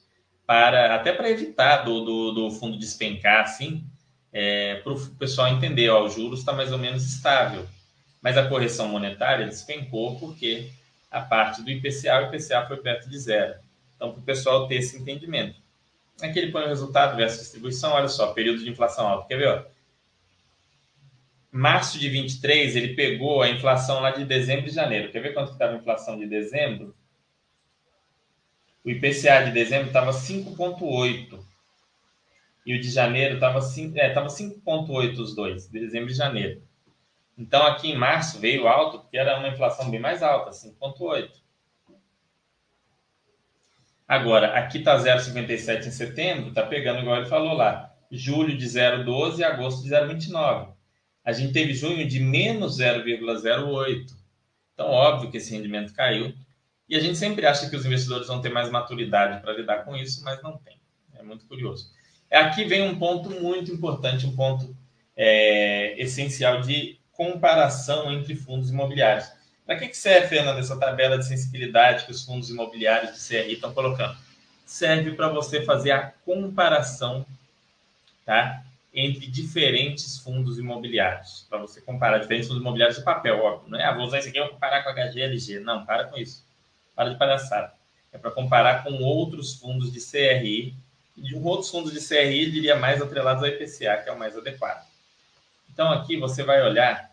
para 0.47 0.95
até 0.95 1.12
para 1.12 1.31
evitar 1.31 1.79
do, 1.79 2.05
do, 2.05 2.33
do, 2.33 2.51
fundo 2.51 2.79
despencar, 2.79 3.42
assim, 3.42 3.85
é, 4.33 4.77
para 4.77 4.92
o 4.92 5.11
pessoal 5.16 5.49
entender, 5.49 5.88
ó, 5.88 6.05
o 6.05 6.11
juros 6.11 6.40
está 6.40 6.53
mais 6.53 6.73
ou 6.73 6.79
menos 6.79 7.05
estável, 7.05 7.66
mas 8.21 8.37
a 8.37 8.49
correção 8.49 8.88
monetária 8.88 9.47
despencou 9.47 10.18
porque 10.18 10.71
a 11.11 11.21
parte 11.21 11.62
do 11.62 11.71
IPCA, 11.71 12.21
o 12.21 12.35
IPCA 12.35 12.66
foi 12.66 12.79
perto 12.79 13.09
de 13.09 13.18
zero. 13.18 13.55
Então, 13.95 14.12
para 14.12 14.21
o 14.21 14.25
pessoal 14.25 14.66
ter 14.66 14.77
esse 14.77 14.99
entendimento. 14.99 15.62
Aqui 16.22 16.38
ele 16.38 16.52
põe 16.52 16.64
o 16.64 16.68
resultado 16.68 17.16
versus 17.16 17.40
distribuição, 17.40 17.92
olha 17.92 18.08
só, 18.08 18.32
período 18.32 18.62
de 18.62 18.70
inflação 18.70 19.06
alta. 19.08 19.28
Quer 19.28 19.37
ver? 19.37 19.48
Ó? 19.48 19.72
março 21.52 21.98
de 21.98 22.08
23, 22.08 22.74
ele 22.74 22.94
pegou 22.94 23.42
a 23.42 23.50
inflação 23.50 24.00
lá 24.00 24.11
de 24.11 24.24
dezembro 24.24 24.68
e 24.68 24.72
janeiro. 24.72 25.12
Quer 25.12 25.20
ver 25.20 25.35
quanto 25.35 25.52
estava 25.52 25.74
a 25.74 25.76
inflação 25.76 26.18
de 26.18 26.26
dezembro? 26.26 26.96
O 28.82 28.90
IPCA 28.90 29.44
de 29.44 29.52
dezembro 29.52 29.88
estava 29.88 30.11
5,8. 30.12 31.38
E 32.64 32.74
o 32.74 32.80
de 32.80 32.90
janeiro 32.90 33.35
estava 33.35 33.58
é, 33.58 34.14
5,8 34.14 35.18
os 35.18 35.35
dois, 35.35 35.68
dezembro 35.68 36.11
e 36.11 36.14
janeiro. 36.14 36.62
Então, 37.37 37.66
aqui 37.66 37.90
em 37.90 37.98
março 37.98 38.38
veio 38.38 38.66
alto, 38.66 39.00
porque 39.00 39.18
era 39.18 39.38
uma 39.38 39.48
inflação 39.48 39.90
bem 39.90 40.00
mais 40.00 40.22
alta, 40.22 40.50
5,8. 40.50 41.41
Agora, 44.12 44.59
aqui 44.59 44.77
está 44.77 44.94
0,57 44.94 45.87
em 45.87 45.90
setembro, 45.90 46.51
está 46.51 46.66
pegando 46.66 47.01
igual 47.01 47.16
ele 47.16 47.31
falou 47.31 47.55
lá. 47.55 47.94
Julho 48.11 48.55
de 48.55 48.66
0,12 48.66 49.38
e 49.38 49.44
agosto 49.44 49.83
de 49.83 49.88
0,29. 49.88 50.68
a 51.25 51.33
gente 51.33 51.55
teve 51.55 51.72
junho 51.72 52.07
de 52.07 52.20
menos 52.20 52.79
0,08. 52.79 54.12
Então, 54.75 54.87
óbvio 54.87 55.31
que 55.31 55.38
esse 55.38 55.51
rendimento 55.57 55.94
caiu. 55.94 56.35
E 56.87 56.94
a 56.94 57.01
gente 57.01 57.16
sempre 57.16 57.46
acha 57.46 57.70
que 57.70 57.75
os 57.75 57.87
investidores 57.87 58.27
vão 58.27 58.42
ter 58.42 58.51
mais 58.51 58.70
maturidade 58.70 59.40
para 59.40 59.55
lidar 59.55 59.83
com 59.83 59.96
isso, 59.96 60.22
mas 60.22 60.42
não 60.42 60.59
tem. 60.59 60.79
É 61.14 61.22
muito 61.22 61.46
curioso. 61.46 61.90
Aqui 62.31 62.64
vem 62.66 62.83
um 62.83 62.98
ponto 62.98 63.31
muito 63.31 63.72
importante, 63.72 64.27
um 64.27 64.37
ponto 64.37 64.77
é, 65.16 65.98
essencial 65.98 66.61
de 66.61 67.01
comparação 67.12 68.12
entre 68.12 68.37
fundos 68.37 68.68
imobiliários. 68.68 69.27
Para 69.72 69.78
que, 69.78 69.88
que 69.88 69.96
serve, 69.96 70.28
Fernanda, 70.28 70.61
essa 70.61 70.78
tabela 70.78 71.16
de 71.16 71.26
sensibilidade 71.26 72.04
que 72.04 72.11
os 72.11 72.22
fundos 72.26 72.50
imobiliários 72.50 73.14
de 73.14 73.26
CRI 73.26 73.54
estão 73.54 73.72
colocando? 73.72 74.14
Serve 74.66 75.12
para 75.12 75.28
você 75.28 75.62
fazer 75.62 75.92
a 75.92 76.12
comparação 76.26 77.24
tá, 78.26 78.62
entre 78.92 79.26
diferentes 79.28 80.18
fundos 80.18 80.58
imobiliários. 80.58 81.46
Para 81.48 81.56
você 81.56 81.80
comparar 81.80 82.18
diferentes 82.18 82.48
fundos 82.48 82.61
imobiliários 82.61 82.98
de 82.98 83.02
papel, 83.02 83.38
óbvio. 83.38 83.70
Não 83.70 83.78
é, 83.78 83.85
ah, 83.85 83.94
vou 83.94 84.04
usar 84.04 84.18
esse 84.18 84.28
aqui, 84.28 84.38
vou 84.38 84.50
comparar 84.50 84.82
com 84.82 84.90
a 84.90 84.92
HGLG. 84.92 85.61
Não, 85.61 85.87
para 85.87 86.04
com 86.04 86.18
isso. 86.18 86.44
Para 86.94 87.08
de 87.08 87.18
palhaçada. 87.18 87.72
É 88.12 88.18
para 88.18 88.30
comparar 88.30 88.85
com 88.85 88.92
outros 89.02 89.54
fundos 89.54 89.90
de 89.90 90.00
CRI. 90.00 90.74
De 91.16 91.35
outros 91.37 91.70
fundos 91.70 91.94
de 91.94 92.06
CRI, 92.06 92.50
diria 92.50 92.76
mais 92.76 93.00
atrelados 93.00 93.42
ao 93.42 93.48
IPCA, 93.48 94.02
que 94.02 94.11
é 94.11 94.12
o 94.12 94.18
mais 94.18 94.37
adequado. 94.37 94.87
Então, 95.72 95.90
aqui 95.90 96.18
você 96.18 96.42
vai 96.42 96.61
olhar. 96.61 97.11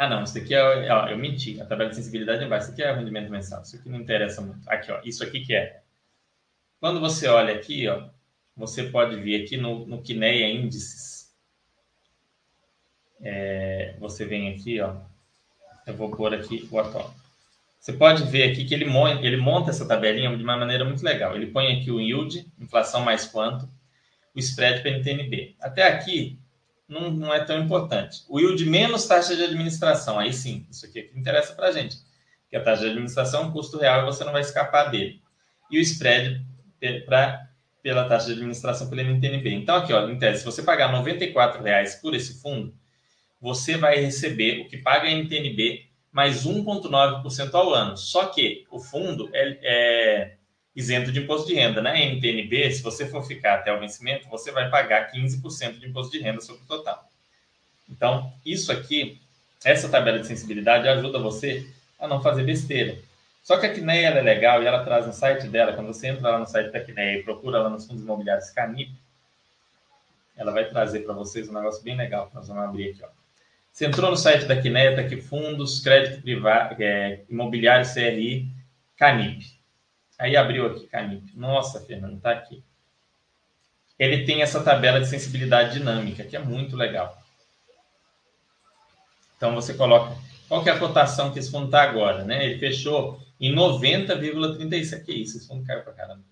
Ah, 0.00 0.08
não, 0.08 0.24
isso 0.24 0.38
aqui 0.38 0.54
é. 0.54 0.90
Ó, 0.94 1.08
eu 1.08 1.18
menti. 1.18 1.60
A 1.60 1.66
tabela 1.66 1.90
de 1.90 1.96
sensibilidade 1.96 2.42
é 2.42 2.46
embaixo. 2.46 2.64
Isso 2.64 2.72
aqui 2.72 2.82
é 2.82 2.90
rendimento 2.90 3.30
mensal. 3.30 3.60
Isso 3.60 3.76
aqui 3.76 3.86
não 3.90 4.00
interessa 4.00 4.40
muito. 4.40 4.66
Aqui, 4.66 4.90
ó. 4.90 4.98
Isso 5.04 5.22
aqui 5.22 5.40
que 5.40 5.54
é. 5.54 5.82
Quando 6.80 6.98
você 7.00 7.28
olha 7.28 7.54
aqui, 7.54 7.86
ó, 7.86 8.08
você 8.56 8.84
pode 8.84 9.16
ver 9.16 9.44
aqui 9.44 9.58
no, 9.58 9.86
no 9.86 10.00
Kineia 10.00 10.48
Índices. 10.48 11.36
É, 13.20 13.94
você 13.98 14.24
vem 14.24 14.48
aqui, 14.54 14.80
ó. 14.80 14.96
Eu 15.86 15.94
vou 15.94 16.10
pôr 16.10 16.32
aqui 16.32 16.66
o 16.72 16.78
atual. 16.78 17.14
Você 17.78 17.92
pode 17.92 18.24
ver 18.24 18.50
aqui 18.50 18.64
que 18.64 18.72
ele 18.72 18.86
monta, 18.86 19.22
ele 19.22 19.36
monta 19.36 19.68
essa 19.68 19.86
tabelinha 19.86 20.34
de 20.34 20.42
uma 20.42 20.56
maneira 20.56 20.82
muito 20.82 21.04
legal. 21.04 21.36
Ele 21.36 21.48
põe 21.48 21.78
aqui 21.78 21.90
o 21.90 22.00
yield, 22.00 22.50
inflação 22.58 23.04
mais 23.04 23.26
quanto, 23.26 23.68
o 24.34 24.38
spread 24.38 24.80
para 24.80 24.92
NTNB. 24.92 25.56
Até 25.60 25.88
aqui 25.88 26.39
não, 26.90 27.10
não, 27.10 27.32
é 27.32 27.44
tão 27.44 27.58
importante. 27.62 28.24
O 28.28 28.40
yield 28.40 28.66
menos 28.66 29.06
taxa 29.06 29.36
de 29.36 29.44
administração, 29.44 30.18
aí 30.18 30.32
sim, 30.32 30.66
isso 30.70 30.84
aqui 30.84 30.98
é 30.98 31.02
que 31.02 31.18
interessa 31.18 31.54
para 31.54 31.68
a 31.68 31.72
gente. 31.72 31.96
Que 32.50 32.56
a 32.56 32.62
taxa 32.62 32.82
de 32.82 32.88
administração 32.90 33.52
custo 33.52 33.78
real 33.78 34.04
você 34.04 34.24
não 34.24 34.32
vai 34.32 34.40
escapar 34.40 34.90
dele. 34.90 35.22
E 35.70 35.78
o 35.78 35.80
spread 35.80 36.44
pra, 37.06 37.46
pela 37.82 38.08
taxa 38.08 38.26
de 38.26 38.32
administração 38.32 38.90
pela 38.90 39.02
NTNB. 39.02 39.54
Então, 39.54 39.76
aqui, 39.76 39.92
ó, 39.92 40.08
em 40.08 40.18
tese, 40.18 40.40
se 40.40 40.44
você 40.44 40.62
pagar 40.62 40.92
R$ 40.92 40.98
94,00 41.02 42.00
por 42.00 42.14
esse 42.14 42.42
fundo, 42.42 42.74
você 43.40 43.76
vai 43.76 43.96
receber 44.00 44.60
o 44.60 44.68
que 44.68 44.76
paga 44.76 45.06
a 45.06 45.12
NTNB 45.12 45.86
mais 46.12 46.44
1,9% 46.44 47.54
ao 47.54 47.72
ano. 47.72 47.96
Só 47.96 48.26
que 48.26 48.66
o 48.70 48.80
fundo 48.80 49.30
é, 49.32 49.58
é, 49.62 50.36
isento 50.74 51.10
de 51.10 51.20
imposto 51.20 51.48
de 51.48 51.54
renda. 51.54 51.82
Na 51.82 51.92
né? 51.92 52.12
NTNB, 52.12 52.72
se 52.72 52.82
você 52.82 53.06
for 53.06 53.22
ficar 53.22 53.54
até 53.54 53.72
o 53.72 53.80
vencimento, 53.80 54.28
você 54.28 54.50
vai 54.50 54.70
pagar 54.70 55.10
15% 55.12 55.78
de 55.78 55.86
imposto 55.86 56.12
de 56.12 56.22
renda 56.22 56.40
sobre 56.40 56.62
o 56.62 56.66
total. 56.66 57.08
Então, 57.88 58.32
isso 58.46 58.70
aqui, 58.70 59.20
essa 59.64 59.88
tabela 59.88 60.18
de 60.18 60.26
sensibilidade 60.26 60.88
ajuda 60.88 61.18
você 61.18 61.66
a 61.98 62.06
não 62.06 62.22
fazer 62.22 62.44
besteira. 62.44 62.96
Só 63.42 63.58
que 63.58 63.66
a 63.66 63.74
Quineia 63.74 64.08
é 64.08 64.22
legal 64.22 64.62
e 64.62 64.66
ela 64.66 64.84
traz 64.84 65.06
no 65.06 65.12
site 65.12 65.48
dela, 65.48 65.72
quando 65.72 65.88
você 65.88 66.08
entra 66.08 66.30
lá 66.30 66.38
no 66.38 66.46
site 66.46 66.70
da 66.70 66.80
Quineia 66.80 67.18
e 67.18 67.22
procura 67.22 67.60
lá 67.60 67.68
nos 67.68 67.86
fundos 67.86 68.02
imobiliários 68.02 68.50
Canip, 68.50 68.92
ela 70.36 70.52
vai 70.52 70.66
trazer 70.66 71.00
para 71.00 71.14
vocês 71.14 71.48
um 71.48 71.52
negócio 71.52 71.82
bem 71.82 71.96
legal. 71.96 72.30
Nós 72.32 72.48
vamos 72.48 72.62
abrir 72.62 72.90
aqui. 72.90 73.02
Ó. 73.02 73.08
Você 73.72 73.86
entrou 73.86 74.10
no 74.10 74.16
site 74.16 74.46
da 74.46 74.60
Quineia, 74.60 74.90
está 74.90 75.02
aqui 75.02 75.20
fundos, 75.20 75.80
crédito 75.80 76.22
privado, 76.22 76.76
é, 76.82 77.20
imobiliário 77.28 77.86
CRI, 77.92 78.48
Canip. 78.96 79.59
Aí 80.20 80.36
abriu 80.36 80.66
aqui 80.66 80.86
Canip. 80.86 81.34
Nossa, 81.34 81.80
Fernando, 81.80 82.18
está 82.18 82.32
aqui. 82.32 82.62
Ele 83.98 84.26
tem 84.26 84.42
essa 84.42 84.62
tabela 84.62 85.00
de 85.00 85.08
sensibilidade 85.08 85.78
dinâmica, 85.78 86.24
que 86.24 86.36
é 86.36 86.38
muito 86.38 86.76
legal. 86.76 87.18
Então 89.34 89.54
você 89.54 89.72
coloca 89.72 90.14
qual 90.46 90.62
é 90.66 90.70
a 90.70 90.78
cotação 90.78 91.32
que 91.32 91.38
esse 91.38 91.50
fundo 91.50 91.64
está 91.66 91.82
agora, 91.82 92.22
né? 92.22 92.44
Ele 92.44 92.58
fechou 92.58 93.18
em 93.40 93.54
90,37. 93.54 95.04
Que 95.04 95.12
isso, 95.12 95.38
esse 95.38 95.48
fundo 95.48 95.66
caiu 95.66 95.82
para 95.82 95.94
caramba. 95.94 96.22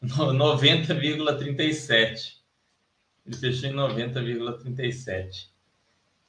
90,37. 0.00 2.36
Ele 3.26 3.36
fechou 3.36 3.68
em 3.68 3.74
90,37. 3.74 5.48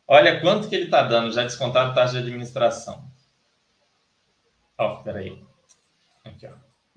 Olha 0.08 0.42
quanto 0.42 0.68
que 0.68 0.76
ele 0.76 0.86
está 0.86 1.04
dando, 1.04 1.32
já 1.32 1.44
descontado 1.44 1.92
a 1.92 1.94
taxa 1.94 2.14
de 2.14 2.30
administração. 2.30 3.08
Ó, 4.76 4.94
oh, 4.94 5.04
peraí. 5.04 5.53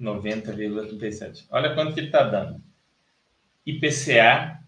Aqui, 0.00 0.08
ó. 0.08 0.12
90,37. 0.12 1.46
Olha 1.50 1.74
quanto 1.74 1.94
que 1.94 2.00
ele 2.00 2.08
está 2.08 2.22
dando. 2.22 2.62
IPCA 3.64 4.62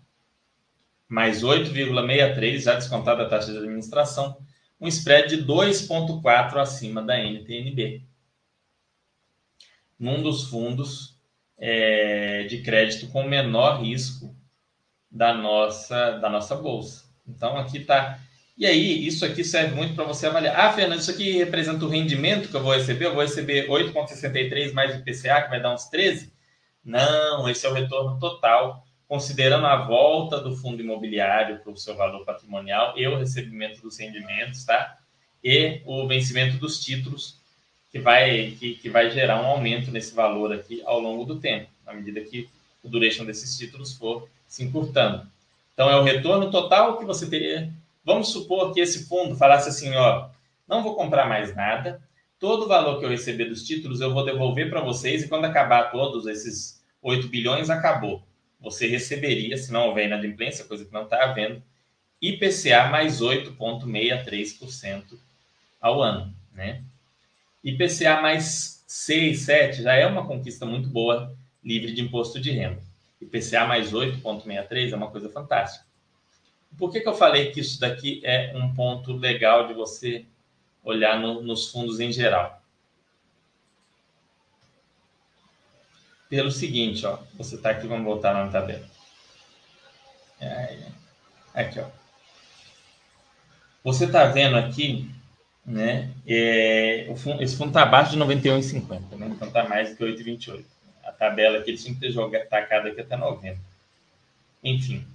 mais 1.09 1.43
8,63, 1.43 2.59
já 2.61 2.75
descontado 2.75 3.23
a 3.23 3.29
taxa 3.29 3.53
de 3.53 3.59
administração 3.59 4.37
um 4.81 4.87
spread 4.87 5.37
de 5.37 5.45
2,4 5.45 6.57
acima 6.59 7.03
da 7.03 7.19
NTNB. 7.19 8.03
Num 9.99 10.23
dos 10.23 10.45
fundos 10.45 11.19
é, 11.57 12.45
de 12.45 12.63
crédito 12.63 13.09
com 13.09 13.25
menor 13.25 13.83
risco 13.83 14.37
da 15.11 15.35
nossa, 15.35 16.13
da 16.19 16.29
nossa 16.29 16.55
bolsa. 16.55 17.09
Então, 17.27 17.57
aqui 17.57 17.79
está. 17.79 18.21
E 18.59 18.67
aí, 18.67 19.07
isso 19.07 19.25
aqui 19.25 19.45
serve 19.45 19.75
muito 19.75 19.95
para 19.95 20.05
você 20.05 20.27
avaliar. 20.27 20.59
Ah, 20.59 20.73
Fernando, 20.73 20.99
isso 20.99 21.13
aqui 21.13 21.39
representa 21.39 21.85
o 21.85 21.89
rendimento 21.89 22.49
que 22.49 22.57
eu 22.57 22.63
vou 22.63 22.75
receber? 22.75 23.07
Eu 23.07 23.15
vou 23.15 23.23
receber 23.23 23.69
8,63 23.69 24.73
mais 24.73 24.95
o 24.95 24.99
IPCA, 24.99 25.43
que 25.43 25.51
vai 25.51 25.63
dar 25.63 25.73
uns 25.73 25.85
13? 25.85 26.33
Não, 26.85 27.49
esse 27.49 27.65
é 27.65 27.71
o 27.71 27.73
retorno 27.73 28.19
total 28.19 28.85
considerando 29.09 29.67
a 29.67 29.77
volta 29.87 30.39
do 30.39 30.55
fundo 30.55 30.83
imobiliário 30.83 31.61
para 31.61 31.73
o 31.73 31.77
seu 31.77 31.97
valor 31.97 32.25
patrimonial 32.27 32.93
e 32.97 33.07
o 33.07 33.19
recebimento 33.19 33.81
dos 33.81 33.99
rendimentos, 33.99 34.65
tá? 34.65 34.99
E 35.43 35.81
o 35.87 36.07
vencimento 36.07 36.59
dos 36.59 36.79
títulos, 36.79 37.39
que 37.91 37.99
vai, 37.99 38.57
que, 38.59 38.75
que 38.75 38.91
vai 38.91 39.11
gerar 39.11 39.41
um 39.41 39.47
aumento 39.47 39.91
nesse 39.91 40.15
valor 40.15 40.53
aqui 40.53 40.83
ao 40.85 41.01
longo 41.01 41.25
do 41.25 41.41
tempo, 41.41 41.69
à 41.87 41.95
medida 41.95 42.21
que 42.21 42.51
o 42.83 42.89
duration 42.89 43.25
desses 43.25 43.57
títulos 43.57 43.95
for 43.95 44.29
se 44.47 44.63
encurtando. 44.63 45.27
Então, 45.73 45.89
é 45.89 45.97
o 45.97 46.03
retorno 46.03 46.51
total 46.51 46.99
que 46.99 47.05
você 47.05 47.27
teria. 47.27 47.73
Vamos 48.09 48.33
supor 48.33 48.73
que 48.73 48.81
esse 48.81 49.07
fundo 49.07 49.37
falasse 49.37 49.69
assim: 49.69 49.95
ó, 49.95 50.31
não 50.67 50.83
vou 50.83 50.97
comprar 50.97 51.29
mais 51.29 51.55
nada, 51.55 52.03
todo 52.41 52.65
o 52.65 52.69
valor 52.69 52.99
que 52.99 53.05
eu 53.05 53.11
receber 53.11 53.45
dos 53.45 53.63
títulos 53.63 54.01
eu 54.01 54.13
vou 54.13 54.25
devolver 54.25 54.69
para 54.69 54.81
vocês, 54.81 55.23
e 55.23 55.29
quando 55.29 55.45
acabar 55.45 55.93
todos 55.93 56.27
esses 56.27 56.83
8 57.03 57.29
bilhões, 57.29 57.71
acabou 57.71 58.27
você 58.61 58.87
receberia, 58.89 59.57
se 59.57 59.73
não 59.73 59.87
houver 59.87 60.07
inadimplência, 60.07 60.65
coisa 60.65 60.85
que 60.85 60.93
não 60.93 61.05
está 61.05 61.23
havendo, 61.23 61.63
IPCA 62.21 62.89
mais 62.91 63.21
8,63% 63.21 65.17
ao 65.81 66.03
ano. 66.03 66.35
Né? 66.53 66.83
IPCA 67.63 68.21
mais 68.21 68.85
6, 68.87 69.41
7 69.41 69.83
já 69.83 69.95
é 69.95 70.05
uma 70.07 70.27
conquista 70.27 70.67
muito 70.67 70.89
boa, 70.89 71.33
livre 71.63 71.93
de 71.93 72.03
imposto 72.03 72.41
de 72.41 72.51
renda. 72.51 72.83
IPCA 73.21 73.65
mais 73.67 73.93
8,63 73.93 74.93
é 74.93 74.97
uma 74.97 75.11
coisa 75.11 75.29
fantástica. 75.29 75.87
Por 76.77 76.93
que, 76.93 77.01
que 77.01 77.09
eu 77.09 77.15
falei 77.15 77.51
que 77.51 77.61
isso 77.61 77.81
daqui 77.81 78.21
é 78.25 78.53
um 78.55 78.75
ponto 78.75 79.13
legal 79.13 79.67
de 79.67 79.75
você 79.75 80.25
olhar 80.85 81.19
no, 81.19 81.43
nos 81.43 81.69
fundos 81.71 81.99
em 81.99 82.13
geral? 82.13 82.59
pelo 86.29 86.51
seguinte, 86.51 87.07
ó. 87.07 87.19
Você 87.35 87.57
está 87.57 87.71
aqui, 87.71 87.87
vamos 87.87 88.05
voltar 88.05 88.35
na 88.35 88.51
tabela. 88.51 88.85
Aqui, 91.55 91.81
ó. 91.81 91.87
Você 93.83 94.05
está 94.05 94.27
vendo 94.27 94.57
aqui, 94.57 95.11
né? 95.65 96.11
É, 96.27 97.13
fundo, 97.17 97.43
esse 97.43 97.57
fundo 97.57 97.69
está 97.69 97.83
abaixo 97.83 98.13
de 98.13 98.19
91,50, 98.19 99.17
né? 99.17 99.29
Então 99.31 99.49
está 99.49 99.67
mais 99.67 99.91
do 99.91 99.97
que 99.97 100.05
8,28. 100.05 100.65
A 101.05 101.13
tabela 101.13 101.59
aqui, 101.59 101.71
ele 101.71 101.79
tinha 101.79 101.95
que 101.95 102.01
ter 102.01 102.11
jogado, 102.11 102.47
tacado 102.49 102.89
aqui 102.89 103.01
até 103.01 103.17
90. 103.17 103.59
Enfim. 104.63 105.07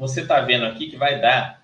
Você 0.00 0.22
está 0.22 0.40
vendo 0.40 0.64
aqui 0.64 0.88
que 0.88 0.96
vai 0.96 1.20
dar 1.20 1.62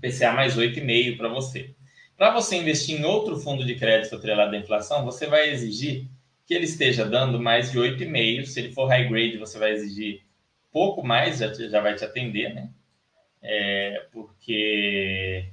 PCA 0.00 0.32
mais 0.32 0.56
8,5 0.56 1.18
para 1.18 1.28
você. 1.28 1.74
Para 2.16 2.30
você 2.30 2.56
investir 2.56 2.98
em 2.98 3.04
outro 3.04 3.36
fundo 3.36 3.62
de 3.62 3.74
crédito 3.74 4.16
atrelado 4.16 4.56
à 4.56 4.58
inflação, 4.58 5.04
você 5.04 5.26
vai 5.26 5.50
exigir 5.50 6.06
que 6.46 6.54
ele 6.54 6.64
esteja 6.64 7.04
dando 7.04 7.38
mais 7.38 7.70
de 7.70 7.78
8,5. 7.78 8.46
Se 8.46 8.58
ele 8.58 8.72
for 8.72 8.86
high 8.86 9.06
grade, 9.06 9.36
você 9.36 9.58
vai 9.58 9.72
exigir 9.72 10.22
pouco 10.72 11.06
mais, 11.06 11.40
já, 11.40 11.52
já 11.52 11.78
vai 11.78 11.94
te 11.94 12.06
atender, 12.06 12.54
né? 12.54 12.70
É, 13.42 14.06
porque 14.10 15.44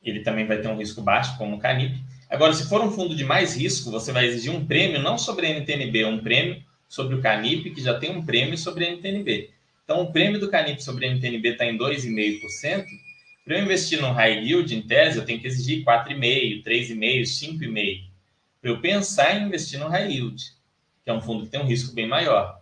ele 0.00 0.20
também 0.20 0.46
vai 0.46 0.60
ter 0.60 0.68
um 0.68 0.78
risco 0.78 1.02
baixo, 1.02 1.36
como 1.38 1.56
o 1.56 1.58
Canip. 1.58 2.00
Agora, 2.28 2.52
se 2.52 2.68
for 2.68 2.80
um 2.80 2.92
fundo 2.92 3.16
de 3.16 3.24
mais 3.24 3.56
risco, 3.56 3.90
você 3.90 4.12
vai 4.12 4.26
exigir 4.26 4.52
um 4.52 4.64
prêmio, 4.64 5.02
não 5.02 5.18
sobre 5.18 5.48
a 5.48 5.50
NTNB, 5.50 6.04
um 6.04 6.22
prêmio 6.22 6.62
sobre 6.88 7.16
o 7.16 7.20
Canip, 7.20 7.68
que 7.70 7.82
já 7.82 7.98
tem 7.98 8.16
um 8.16 8.24
prêmio 8.24 8.56
sobre 8.56 8.86
a 8.86 8.90
NTNB. 8.92 9.58
Então, 9.90 10.02
o 10.02 10.12
prêmio 10.12 10.38
do 10.38 10.48
Canip 10.48 10.80
sobre 10.80 11.04
a 11.04 11.10
NTNB 11.10 11.48
está 11.48 11.66
em 11.66 11.76
2,5%. 11.76 12.86
Para 13.44 13.58
eu 13.58 13.64
investir 13.64 14.00
no 14.00 14.12
high 14.12 14.38
yield, 14.38 14.72
em 14.72 14.82
tese, 14.82 15.18
eu 15.18 15.24
tenho 15.24 15.40
que 15.40 15.48
exigir 15.48 15.84
4,5%, 15.84 16.62
3,5%, 16.62 17.22
5,5%. 17.58 18.04
Para 18.62 18.70
eu 18.70 18.80
pensar 18.80 19.36
em 19.36 19.46
investir 19.46 19.80
no 19.80 19.88
high 19.88 20.08
yield, 20.08 20.40
que 21.02 21.10
é 21.10 21.12
um 21.12 21.20
fundo 21.20 21.44
que 21.44 21.50
tem 21.50 21.58
um 21.58 21.66
risco 21.66 21.92
bem 21.92 22.06
maior. 22.06 22.60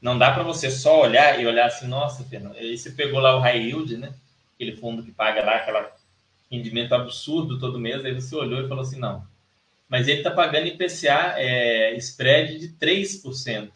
Não 0.00 0.16
dá 0.16 0.32
para 0.32 0.44
você 0.44 0.70
só 0.70 1.02
olhar 1.02 1.38
e 1.38 1.46
olhar 1.46 1.66
assim, 1.66 1.86
nossa, 1.88 2.24
Fernando, 2.24 2.56
aí 2.56 2.78
você 2.78 2.90
pegou 2.90 3.20
lá 3.20 3.36
o 3.36 3.40
high 3.40 3.62
yield, 3.62 3.94
né? 3.98 4.14
Aquele 4.54 4.76
fundo 4.76 5.02
que 5.02 5.12
paga 5.12 5.44
lá 5.44 5.56
aquele 5.56 5.86
rendimento 6.50 6.94
absurdo 6.94 7.58
todo 7.58 7.78
mês, 7.78 8.02
aí 8.02 8.14
você 8.14 8.34
olhou 8.34 8.64
e 8.64 8.68
falou 8.68 8.82
assim, 8.82 8.98
não. 8.98 9.28
Mas 9.90 10.08
ele 10.08 10.20
está 10.20 10.30
pagando 10.30 10.68
IPCA 10.68 11.34
é, 11.36 11.94
spread 11.98 12.58
de 12.58 12.68
3%. 12.70 13.68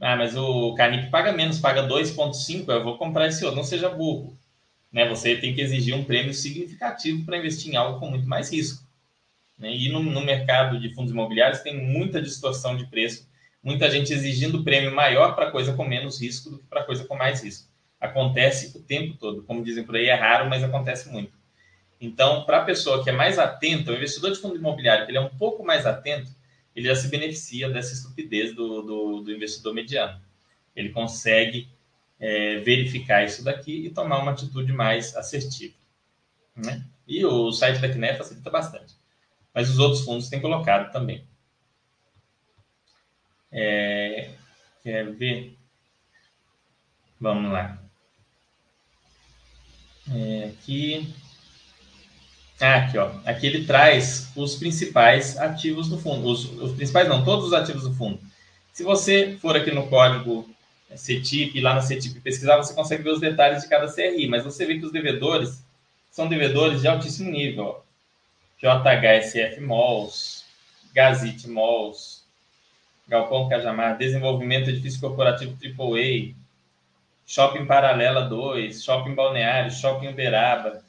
Ah, 0.00 0.16
mas 0.16 0.34
o 0.34 0.74
Canip 0.74 1.10
paga 1.10 1.30
menos, 1.30 1.58
paga 1.58 1.86
2,5%, 1.86 2.68
eu 2.68 2.82
vou 2.82 2.96
comprar 2.96 3.28
esse 3.28 3.44
outro. 3.44 3.58
Não 3.58 3.64
seja 3.64 3.90
burro. 3.90 4.34
Né? 4.90 5.06
Você 5.08 5.36
tem 5.36 5.54
que 5.54 5.60
exigir 5.60 5.94
um 5.94 6.04
prêmio 6.04 6.32
significativo 6.32 7.24
para 7.24 7.36
investir 7.36 7.72
em 7.72 7.76
algo 7.76 8.00
com 8.00 8.08
muito 8.08 8.26
mais 8.26 8.50
risco. 8.50 8.82
Né? 9.58 9.76
E 9.76 9.90
no, 9.90 10.02
no, 10.02 10.24
mercado 10.24 10.80
de 10.80 10.94
fundos 10.94 11.12
imobiliários 11.12 11.60
tem 11.60 11.76
muita 11.76 12.20
distorção 12.20 12.76
de 12.76 12.86
preço, 12.86 13.28
muita 13.62 13.90
gente 13.90 14.10
exigindo 14.10 14.64
prêmio 14.64 14.94
maior 14.94 15.34
para 15.34 15.50
coisa 15.50 15.74
com 15.74 15.84
menos 15.84 16.20
risco 16.20 16.48
do 16.48 16.58
que 16.58 16.64
para 16.64 16.82
coisa 16.82 17.04
com 17.04 17.14
mais 17.14 17.44
risco. 17.44 17.68
Acontece 18.00 18.76
o 18.78 18.82
tempo 18.82 19.18
todo. 19.18 19.42
Como 19.42 19.62
dizem 19.62 19.84
por 19.84 19.96
aí, 19.96 20.06
é 20.06 20.14
raro, 20.14 20.48
mas 20.48 20.64
acontece 20.64 21.10
muito. 21.10 21.38
Então, 22.00 22.44
para 22.44 22.62
a 22.62 22.64
pessoa 22.64 23.04
que 23.04 23.10
é 23.10 23.12
mais 23.12 23.38
atenta, 23.38 23.92
o 23.92 23.94
investidor 23.94 24.32
de 24.32 24.38
fundo 24.38 24.56
imobiliário, 24.56 25.04
que 25.04 25.10
ele 25.10 25.18
é 25.18 25.20
um 25.20 25.28
pouco 25.28 25.62
mais 25.62 25.84
atento, 25.84 26.30
ele 26.80 26.88
já 26.88 26.96
se 26.96 27.08
beneficia 27.08 27.68
dessa 27.68 27.92
estupidez 27.92 28.54
do, 28.54 28.82
do, 28.82 29.20
do 29.20 29.32
investidor 29.32 29.74
mediano. 29.74 30.20
Ele 30.74 30.88
consegue 30.88 31.68
é, 32.18 32.56
verificar 32.60 33.22
isso 33.24 33.44
daqui 33.44 33.86
e 33.86 33.90
tomar 33.90 34.18
uma 34.18 34.32
atitude 34.32 34.72
mais 34.72 35.14
assertiva. 35.14 35.74
Né? 36.56 36.82
E 37.06 37.24
o 37.24 37.52
site 37.52 37.80
da 37.80 37.92
CNE 37.92 38.16
facilita 38.16 38.50
bastante. 38.50 38.94
Mas 39.52 39.68
os 39.68 39.78
outros 39.78 40.04
fundos 40.04 40.28
têm 40.28 40.40
colocado 40.40 40.90
também. 40.90 41.24
É, 43.52 44.30
quer 44.82 45.12
ver? 45.12 45.56
Vamos 47.20 47.52
lá. 47.52 47.78
É, 50.10 50.44
aqui. 50.44 51.14
Ah, 52.60 52.76
aqui, 52.76 52.98
ó. 52.98 53.10
Aqui 53.24 53.46
ele 53.46 53.64
traz 53.64 54.30
os 54.36 54.56
principais 54.56 55.38
ativos 55.38 55.88
do 55.88 55.98
fundo. 55.98 56.28
Os, 56.28 56.44
os, 56.44 56.72
principais 56.72 57.08
não, 57.08 57.24
todos 57.24 57.46
os 57.46 57.52
ativos 57.54 57.84
do 57.84 57.94
fundo. 57.94 58.20
Se 58.72 58.82
você 58.82 59.38
for 59.40 59.56
aqui 59.56 59.70
no 59.70 59.88
código 59.88 60.48
CETIP, 60.94 61.60
lá 61.60 61.74
na 61.74 61.80
CETIP 61.80 62.20
pesquisar, 62.20 62.58
você 62.58 62.74
consegue 62.74 63.02
ver 63.02 63.10
os 63.10 63.20
detalhes 63.20 63.62
de 63.62 63.68
cada 63.68 63.90
CRI, 63.90 64.26
mas 64.28 64.44
você 64.44 64.66
vê 64.66 64.78
que 64.78 64.84
os 64.84 64.92
devedores 64.92 65.64
são 66.10 66.28
devedores 66.28 66.82
de 66.82 66.88
altíssimo 66.88 67.30
nível. 67.30 67.64
Ó. 67.64 67.80
JHSF 68.60 69.58
Malls, 69.60 70.44
Gazit 70.92 71.48
Malls, 71.48 72.24
Galpão 73.08 73.48
Cajamar, 73.48 73.96
Desenvolvimento 73.96 74.68
Edifício 74.68 75.00
Corporativo 75.00 75.56
AAA, 75.62 76.34
Shopping 77.26 77.64
Paralela 77.64 78.22
2, 78.22 78.84
Shopping 78.84 79.14
Balneário, 79.14 79.70
Shopping 79.70 80.08
Uberaba. 80.08 80.84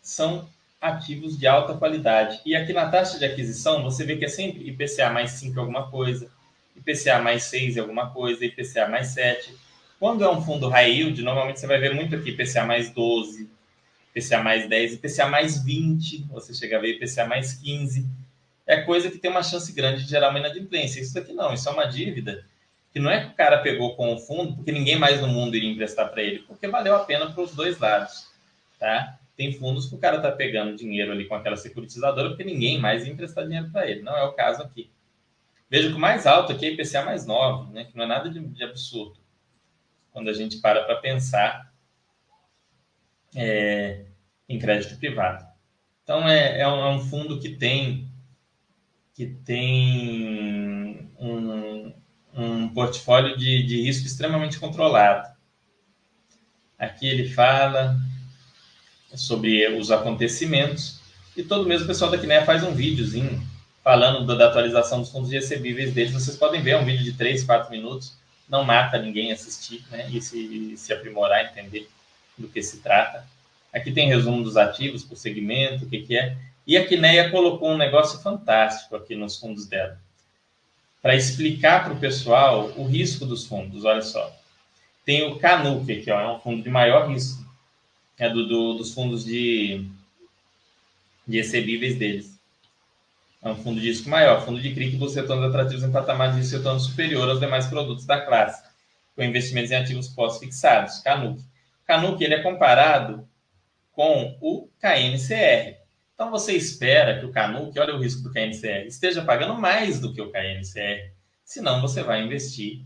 São 0.00 0.48
ativos 0.80 1.38
de 1.38 1.46
alta 1.46 1.74
qualidade. 1.74 2.40
E 2.44 2.56
aqui 2.56 2.72
na 2.72 2.88
taxa 2.88 3.18
de 3.18 3.24
aquisição, 3.24 3.82
você 3.82 4.04
vê 4.04 4.16
que 4.16 4.24
é 4.24 4.28
sempre 4.28 4.68
IPCA 4.68 5.10
mais 5.10 5.32
5 5.32 5.58
alguma 5.60 5.90
coisa, 5.90 6.30
IPCA 6.76 7.18
mais 7.18 7.44
6 7.44 7.78
alguma 7.78 8.10
coisa, 8.10 8.44
IPCA 8.44 8.88
mais 8.88 9.08
7. 9.08 9.54
Quando 9.98 10.24
é 10.24 10.30
um 10.30 10.40
fundo 10.40 10.68
high 10.68 10.90
yield, 10.90 11.22
normalmente 11.22 11.60
você 11.60 11.66
vai 11.66 11.78
ver 11.78 11.94
muito 11.94 12.16
aqui 12.16 12.30
IPCA 12.30 12.64
mais 12.64 12.90
12, 12.90 13.50
IPCA 14.14 14.42
mais 14.42 14.68
10, 14.68 14.94
IPCA 14.94 15.26
mais 15.26 15.62
20, 15.62 16.26
você 16.30 16.54
chega 16.54 16.78
a 16.78 16.80
ver 16.80 16.96
IPCA 16.96 17.26
mais 17.26 17.52
15. 17.52 18.06
É 18.66 18.80
coisa 18.80 19.10
que 19.10 19.18
tem 19.18 19.30
uma 19.30 19.42
chance 19.42 19.70
grande 19.72 20.04
de 20.04 20.10
gerar 20.10 20.30
uma 20.30 20.38
inadimplência. 20.38 21.00
Isso 21.00 21.18
aqui 21.18 21.32
não, 21.32 21.52
isso 21.52 21.68
é 21.68 21.72
uma 21.72 21.84
dívida 21.84 22.44
que 22.92 22.98
não 22.98 23.10
é 23.10 23.24
que 23.24 23.28
o 23.28 23.34
cara 23.34 23.58
pegou 23.58 23.94
com 23.94 24.12
o 24.12 24.18
fundo 24.18 24.56
porque 24.56 24.72
ninguém 24.72 24.98
mais 24.98 25.20
no 25.20 25.28
mundo 25.28 25.56
iria 25.56 25.70
emprestar 25.70 26.10
para 26.10 26.22
ele, 26.22 26.40
porque 26.40 26.66
valeu 26.66 26.96
a 26.96 27.04
pena 27.04 27.30
para 27.30 27.42
os 27.42 27.54
dois 27.54 27.78
lados, 27.78 28.29
tá? 28.80 29.20
Tem 29.36 29.52
fundos 29.52 29.86
que 29.86 29.94
o 29.94 29.98
cara 29.98 30.16
está 30.16 30.32
pegando 30.32 30.74
dinheiro 30.74 31.12
ali 31.12 31.26
com 31.26 31.34
aquela 31.34 31.56
securitizadora 31.56 32.30
porque 32.30 32.42
ninguém 32.42 32.80
mais 32.80 33.06
ia 33.06 33.12
emprestar 33.12 33.44
dinheiro 33.44 33.70
para 33.70 33.88
ele. 33.88 34.02
Não 34.02 34.16
é 34.16 34.24
o 34.24 34.32
caso 34.32 34.62
aqui. 34.62 34.90
Veja 35.68 35.88
que 35.88 35.94
o 35.94 36.00
mais 36.00 36.26
alto 36.26 36.52
aqui 36.52 36.66
é 36.66 36.72
IPCA 36.72 37.04
mais 37.04 37.26
9, 37.26 37.72
né? 37.72 37.84
que 37.84 37.96
não 37.96 38.04
é 38.04 38.08
nada 38.08 38.28
de, 38.28 38.40
de 38.40 38.64
absurdo. 38.64 39.20
Quando 40.10 40.28
a 40.28 40.32
gente 40.32 40.58
para 40.58 40.82
para 40.82 40.96
pensar 40.96 41.72
é, 43.36 44.06
em 44.48 44.58
crédito 44.58 44.98
privado. 44.98 45.46
Então, 46.02 46.28
é, 46.28 46.60
é, 46.60 46.66
um, 46.66 46.80
é 46.80 46.88
um 46.90 46.98
fundo 46.98 47.38
que 47.38 47.50
tem, 47.50 48.10
que 49.14 49.26
tem 49.26 51.08
um, 51.20 51.94
um 52.34 52.68
portfólio 52.70 53.36
de, 53.36 53.62
de 53.62 53.80
risco 53.82 54.06
extremamente 54.06 54.58
controlado. 54.58 55.28
Aqui 56.76 57.06
ele 57.06 57.28
fala 57.28 57.96
sobre 59.14 59.68
os 59.76 59.90
acontecimentos. 59.90 61.00
E 61.36 61.42
todo 61.42 61.66
mês 61.66 61.82
o 61.82 61.86
pessoal 61.86 62.10
da 62.10 62.18
Quiné 62.18 62.44
faz 62.44 62.62
um 62.62 62.72
videozinho 62.72 63.40
falando 63.82 64.36
da, 64.36 64.46
atualização 64.46 65.00
dos 65.00 65.10
fundos 65.10 65.30
recebíveis 65.30 65.92
deles. 65.92 66.12
Vocês 66.12 66.36
podem 66.36 66.62
ver, 66.62 66.72
é 66.72 66.78
um 66.78 66.84
vídeo 66.84 67.04
de 67.04 67.12
3, 67.14 67.44
4 67.44 67.70
minutos. 67.70 68.16
Não 68.48 68.64
mata 68.64 68.98
ninguém 68.98 69.32
assistir 69.32 69.84
né? 69.90 70.08
e 70.10 70.20
se, 70.20 70.76
se 70.76 70.92
aprimorar, 70.92 71.44
entender 71.44 71.88
do 72.36 72.48
que 72.48 72.62
se 72.62 72.78
trata. 72.78 73.24
Aqui 73.72 73.92
tem 73.92 74.08
resumo 74.08 74.42
dos 74.42 74.56
ativos 74.56 75.04
por 75.04 75.16
segmento, 75.16 75.84
o 75.84 75.88
que, 75.88 76.00
que 76.02 76.16
é. 76.16 76.36
E 76.66 76.76
a 76.76 76.86
Quineia 76.86 77.30
colocou 77.30 77.70
um 77.70 77.76
negócio 77.76 78.20
fantástico 78.20 78.96
aqui 78.96 79.14
nos 79.14 79.36
fundos 79.36 79.66
dela, 79.66 79.98
para 81.00 81.14
explicar 81.14 81.84
para 81.84 81.92
o 81.92 82.00
pessoal 82.00 82.72
o 82.76 82.84
risco 82.84 83.24
dos 83.24 83.46
fundos. 83.46 83.84
Olha 83.84 84.02
só. 84.02 84.36
Tem 85.04 85.22
o 85.30 85.38
Canuc, 85.38 85.86
que 86.02 86.10
é 86.10 86.28
um 86.28 86.40
fundo 86.40 86.62
de 86.62 86.70
maior 86.70 87.08
risco 87.08 87.49
é 88.24 88.28
do, 88.28 88.46
do, 88.46 88.74
dos 88.74 88.92
fundos 88.92 89.24
de, 89.24 89.86
de 91.26 91.38
recebíveis 91.38 91.96
deles. 91.96 92.38
É 93.42 93.48
um 93.48 93.56
fundo 93.56 93.80
de 93.80 93.88
risco 93.88 94.10
maior, 94.10 94.44
fundo 94.44 94.60
de 94.60 94.74
CRI 94.74 94.90
que 94.90 94.96
busca 94.98 95.22
retornos 95.22 95.48
atrativos 95.48 95.82
em 95.82 95.90
patamares 95.90 96.46
de 96.48 96.56
retorno 96.56 96.78
superior 96.78 97.28
aos 97.28 97.40
demais 97.40 97.66
produtos 97.66 98.04
da 98.04 98.20
classe, 98.20 98.62
com 99.16 99.22
investimentos 99.22 99.70
em 99.70 99.76
ativos 99.76 100.08
pós-fixados, 100.08 100.98
Canuc. 100.98 101.42
Canuc 101.86 102.22
ele 102.22 102.34
é 102.34 102.42
comparado 102.42 103.26
com 103.92 104.36
o 104.42 104.68
KNCR. 104.78 105.78
Então 106.14 106.30
você 106.30 106.52
espera 106.52 107.18
que 107.18 107.24
o 107.24 107.32
Canuc, 107.32 107.78
olha 107.78 107.94
o 107.94 107.98
risco 107.98 108.22
do 108.22 108.30
KNCR, 108.30 108.86
esteja 108.86 109.24
pagando 109.24 109.58
mais 109.58 109.98
do 109.98 110.12
que 110.12 110.20
o 110.20 110.30
KNCR, 110.30 111.10
senão 111.42 111.80
você 111.80 112.02
vai 112.02 112.22
investir 112.22 112.84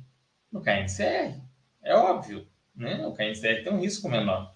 no 0.53 0.63
KNCR. 0.63 1.37
É 1.83 1.97
óbvio, 1.97 2.47
né? 2.77 3.05
O 3.05 3.13
KNCR 3.13 3.65
tem 3.65 3.73
um 3.73 3.81
risco 3.81 4.09
menor. 4.09 4.54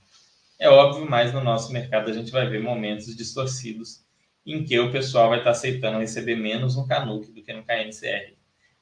É 0.59 0.69
óbvio, 0.69 1.09
mas 1.09 1.33
no 1.33 1.43
nosso 1.43 1.73
mercado 1.73 2.11
a 2.11 2.13
gente 2.13 2.33
vai 2.33 2.49
ver 2.49 2.61
momentos 2.61 3.17
distorcidos 3.17 4.03
em 4.45 4.65
que 4.65 4.79
o 4.79 4.91
pessoal 4.91 5.29
vai 5.29 5.39
estar 5.39 5.51
aceitando 5.51 5.99
receber 5.99 6.35
menos 6.35 6.75
no 6.75 6.87
Canuc 6.87 7.31
do 7.31 7.43
que 7.43 7.53
no 7.53 7.63
KNCR. 7.63 8.35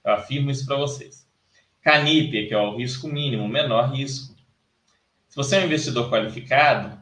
Eu 0.04 0.12
afirmo 0.12 0.50
isso 0.50 0.64
para 0.64 0.76
vocês. 0.76 1.26
Canip, 1.82 2.48
que 2.48 2.54
é 2.54 2.58
o 2.58 2.76
risco 2.76 3.08
mínimo, 3.08 3.46
menor 3.46 3.92
risco. 3.92 4.34
Se 5.28 5.36
você 5.36 5.56
é 5.56 5.60
um 5.60 5.64
investidor 5.66 6.08
qualificado, 6.08 6.98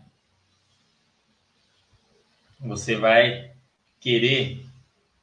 você 2.58 2.96
vai 2.96 3.52
querer, 4.00 4.66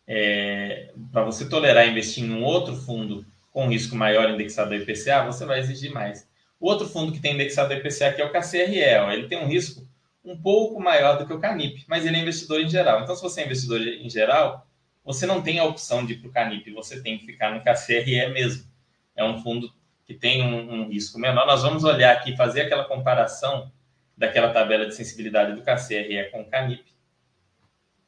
é, 0.08 0.94
para 1.12 1.26
você 1.26 1.50
tolerar 1.50 1.88
investir 1.88 2.24
em 2.24 2.32
um 2.32 2.44
outro 2.44 2.76
fundo 2.76 3.26
com 3.52 3.68
risco 3.68 3.96
maior 3.96 4.30
indexado 4.30 4.74
ao 4.74 4.80
IPCA, 4.80 5.26
você 5.26 5.46
vai 5.46 5.60
exigir 5.60 5.92
mais. 5.92 6.28
O 6.62 6.68
outro 6.68 6.88
fundo 6.88 7.12
que 7.12 7.20
tem 7.20 7.34
indexado 7.34 7.74
ao 7.74 7.80
IPCA 7.80 8.10
aqui 8.10 8.22
é 8.22 8.26
o 8.26 8.32
KCRE. 8.32 9.14
Ele 9.14 9.28
tem 9.28 9.40
um 9.40 9.48
risco 9.48 9.84
um 10.24 10.40
pouco 10.40 10.80
maior 10.80 11.18
do 11.18 11.26
que 11.26 11.34
o 11.34 11.40
Canip, 11.40 11.84
mas 11.88 12.06
ele 12.06 12.18
é 12.18 12.20
investidor 12.20 12.62
em 12.62 12.70
geral. 12.70 13.02
Então, 13.02 13.16
se 13.16 13.22
você 13.24 13.42
é 13.42 13.46
investidor 13.46 13.82
em 13.82 14.08
geral, 14.08 14.68
você 15.04 15.26
não 15.26 15.42
tem 15.42 15.58
a 15.58 15.66
opção 15.66 16.06
de 16.06 16.14
ir 16.14 16.18
para 16.18 16.30
o 16.30 16.32
Canip, 16.32 16.72
você 16.72 17.02
tem 17.02 17.18
que 17.18 17.26
ficar 17.26 17.52
no 17.52 17.62
KCRE 17.62 18.28
mesmo. 18.32 18.64
É 19.16 19.24
um 19.24 19.42
fundo 19.42 19.74
que 20.06 20.14
tem 20.14 20.44
um, 20.44 20.82
um 20.84 20.90
risco 20.90 21.18
menor. 21.18 21.48
Nós 21.48 21.64
vamos 21.64 21.84
olhar 21.84 22.16
aqui, 22.16 22.38
fazer 22.38 22.62
aquela 22.62 22.84
comparação 22.84 23.72
daquela 24.16 24.54
tabela 24.54 24.86
de 24.86 24.94
sensibilidade 24.94 25.54
do 25.54 25.64
KCRE 25.64 26.30
com 26.32 26.42
o 26.42 26.46
Canip, 26.46 26.86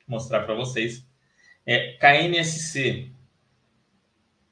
mostrar 0.08 0.41
para 0.41 0.54
vocês. 0.54 1.04
É, 1.66 1.93
KNSC 1.93 3.10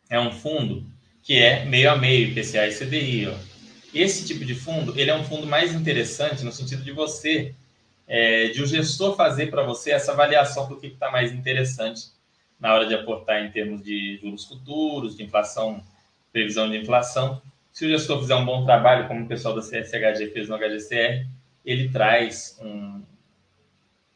é 0.10 0.20
um 0.20 0.32
fundo 0.32 0.90
que 1.22 1.38
é 1.38 1.66
meio 1.66 1.92
a 1.92 1.96
meio, 1.96 2.30
IPCA 2.30 2.68
e 2.68 2.74
CDI. 2.74 3.28
Ó 3.28 3.51
esse 3.94 4.26
tipo 4.26 4.46
de 4.46 4.56
fundo, 4.56 4.98
ele 5.00 5.10
é 5.10 5.16
um 5.16 5.24
fundo 5.24 5.46
mais 5.46 5.74
interessante 5.74 6.44
no 6.44 6.52
sentido 6.52 6.84
de 6.84 6.92
você, 6.92 7.54
é, 8.08 8.48
de 8.50 8.62
o 8.62 8.66
gestor 8.66 9.16
fazer 9.16 9.50
para 9.50 9.64
você 9.64 9.92
essa 9.92 10.12
avaliação 10.12 10.68
do 10.68 10.78
que 10.78 10.88
está 10.88 11.12
mais 11.12 11.32
interessante 11.32 12.10
na 12.60 12.74
hora 12.74 12.86
de 12.86 12.94
aportar 12.94 13.44
em 13.44 13.52
termos 13.52 13.82
de 13.84 14.18
juros 14.18 14.46
futuros, 14.46 15.16
de 15.16 15.24
inflação, 15.24 15.84
previsão 16.32 16.70
de 16.70 16.78
inflação. 16.78 17.42
Se 17.72 17.86
o 17.86 17.90
gestor 17.90 18.20
fizer 18.20 18.36
um 18.36 18.46
bom 18.46 18.66
trabalho, 18.66 19.08
como 19.08 19.26
o 19.26 19.28
pessoal 19.28 19.56
da 19.56 19.62
CSHG 19.62 20.32
fez 20.32 20.48
no 20.48 20.58
HGCR, 20.58 21.26
ele 21.66 21.90
traz 21.90 22.58
um, 22.62 23.02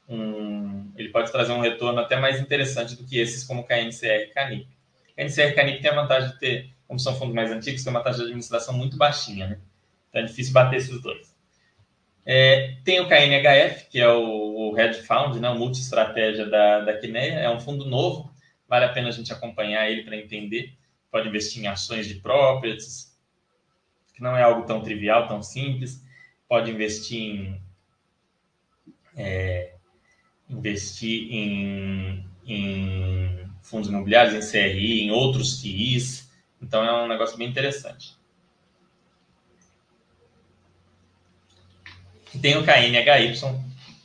um, 0.08 0.92
ele 0.96 1.10
pode 1.10 1.32
trazer 1.32 1.52
um 1.54 1.62
retorno 1.62 2.00
até 2.00 2.20
mais 2.20 2.40
interessante 2.40 2.96
do 2.96 3.04
que 3.04 3.18
esses 3.18 3.44
como 3.44 3.64
KNCR 3.64 4.24
e 4.24 4.28
Canip. 4.28 4.68
KNCR 5.16 5.50
e 5.50 5.54
Canip 5.54 5.82
tem 5.82 5.92
a 5.92 6.02
vantagem 6.02 6.30
de 6.32 6.40
ter, 6.40 6.70
como 6.88 7.00
são 7.00 7.16
fundos 7.16 7.34
mais 7.34 7.52
antigos, 7.52 7.84
tem 7.84 7.92
uma 7.92 8.04
taxa 8.04 8.20
de 8.20 8.26
administração 8.26 8.74
muito 8.76 8.98
baixinha, 8.98 9.48
né? 9.48 9.60
Então 10.10 10.22
é 10.22 10.26
difícil 10.26 10.54
bater 10.54 10.78
esses 10.78 11.02
dois. 11.02 11.36
É, 12.26 12.78
tem 12.84 13.00
o 13.00 13.08
KNHF, 13.08 13.90
que 13.90 14.00
é 14.00 14.08
o, 14.10 14.72
o 14.72 14.80
Hedge 14.80 15.02
Fund, 15.02 15.40
né, 15.40 15.50
o 15.50 15.56
multi-estratégia 15.56 16.48
da, 16.48 16.80
da 16.82 16.98
Quineia, 16.98 17.34
é 17.34 17.50
um 17.50 17.60
fundo 17.60 17.86
novo, 17.86 18.34
vale 18.68 18.86
a 18.86 18.90
pena 18.90 19.10
a 19.10 19.12
gente 19.12 19.32
acompanhar 19.32 19.90
ele 19.90 20.04
para 20.04 20.18
entender. 20.18 20.74
Pode 21.12 21.28
investir 21.28 21.64
em 21.64 21.68
ações 21.68 22.08
de 22.08 22.16
properties, 22.16 23.16
que 24.14 24.22
não 24.22 24.36
é 24.36 24.42
algo 24.42 24.66
tão 24.66 24.82
trivial, 24.82 25.28
tão 25.28 25.44
simples. 25.44 26.04
Pode 26.48 26.72
investir 26.72 27.22
em 27.22 27.62
é, 29.16 29.74
investir 30.50 31.32
em, 31.32 32.26
em 32.46 33.50
fundos 33.62 33.90
imobiliários, 33.90 34.34
em 34.34 34.52
CRI, 34.52 35.02
em 35.02 35.12
outros 35.12 35.62
FIIs. 35.62 36.25
Então 36.66 36.84
é 36.84 37.04
um 37.04 37.08
negócio 37.08 37.38
bem 37.38 37.48
interessante. 37.48 38.16
Tem 42.42 42.58
o 42.58 42.66
KNHY, 42.66 43.34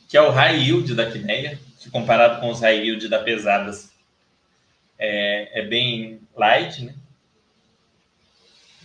que 0.07 0.15
é 0.15 0.21
o 0.21 0.29
high 0.29 0.57
yield 0.57 0.93
da 0.93 1.11
Quineia, 1.11 1.59
que 1.79 1.89
comparado 1.89 2.39
com 2.39 2.49
os 2.51 2.61
high 2.61 2.77
yield 2.77 3.09
da 3.09 3.19
Pesadas 3.19 3.91
é, 4.97 5.59
é 5.59 5.65
bem 5.65 6.21
light, 6.35 6.85
né? 6.85 6.93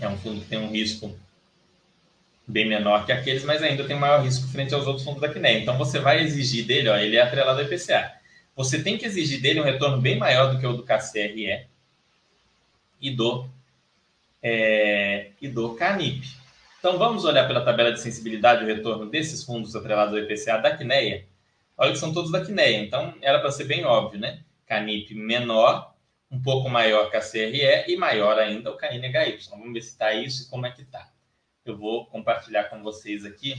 É 0.00 0.08
um 0.08 0.18
fundo 0.18 0.40
que 0.40 0.46
tem 0.46 0.58
um 0.58 0.70
risco 0.70 1.14
bem 2.46 2.66
menor 2.66 3.04
que 3.04 3.12
aqueles, 3.12 3.44
mas 3.44 3.62
ainda 3.62 3.86
tem 3.86 3.96
maior 3.96 4.22
risco 4.22 4.48
frente 4.48 4.74
aos 4.74 4.86
outros 4.86 5.04
fundos 5.04 5.20
da 5.20 5.32
Quineia. 5.32 5.58
Então 5.58 5.76
você 5.76 5.98
vai 5.98 6.22
exigir 6.22 6.64
dele, 6.64 6.88
ó, 6.88 6.96
ele 6.96 7.16
é 7.16 7.22
atrelado 7.22 7.60
ao 7.60 7.66
IPCA. 7.66 8.12
Você 8.56 8.82
tem 8.82 8.96
que 8.96 9.04
exigir 9.04 9.40
dele 9.40 9.60
um 9.60 9.64
retorno 9.64 10.00
bem 10.00 10.18
maior 10.18 10.52
do 10.52 10.58
que 10.58 10.66
o 10.66 10.72
do 10.72 10.82
KCRE 10.82 11.66
e 13.00 13.10
do, 13.10 13.48
é, 14.48 15.32
e 15.42 15.48
do 15.48 15.74
CANIP. 15.74 16.24
Então 16.78 16.98
vamos 16.98 17.24
olhar 17.24 17.48
pela 17.48 17.64
tabela 17.64 17.90
de 17.90 18.00
sensibilidade 18.00 18.62
o 18.62 18.66
retorno 18.66 19.10
desses 19.10 19.42
fundos 19.42 19.74
atrelados 19.74 20.14
ao 20.14 20.20
IPCA 20.20 20.58
da 20.58 20.76
Quineia. 20.76 21.26
Olha 21.76 21.90
que 21.90 21.98
são 21.98 22.12
todos 22.12 22.30
da 22.30 22.44
Quineia, 22.44 22.78
então 22.78 23.12
era 23.20 23.40
para 23.40 23.50
ser 23.50 23.64
bem 23.64 23.84
óbvio, 23.84 24.20
né? 24.20 24.44
CANIP 24.66 25.14
menor, 25.14 25.94
um 26.30 26.40
pouco 26.40 26.68
maior 26.68 27.10
que 27.10 27.16
a 27.16 27.20
CRE 27.20 27.84
e 27.88 27.96
maior 27.96 28.38
ainda 28.38 28.70
o 28.70 28.76
KNHY. 28.76 29.38
Vamos 29.50 29.72
ver 29.72 29.82
se 29.82 29.90
está 29.90 30.14
isso 30.14 30.44
e 30.44 30.48
como 30.48 30.64
é 30.64 30.70
que 30.70 30.82
está 30.82 31.10
eu 31.64 31.76
vou 31.76 32.06
compartilhar 32.06 32.70
com 32.70 32.80
vocês 32.80 33.24
aqui 33.24 33.54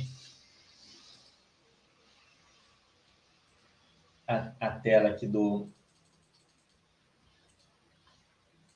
a, 4.26 4.54
a 4.62 4.72
tela 4.72 5.10
aqui 5.10 5.28
do, 5.28 5.70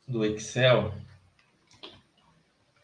do 0.05 0.25
Excel. 0.25 0.93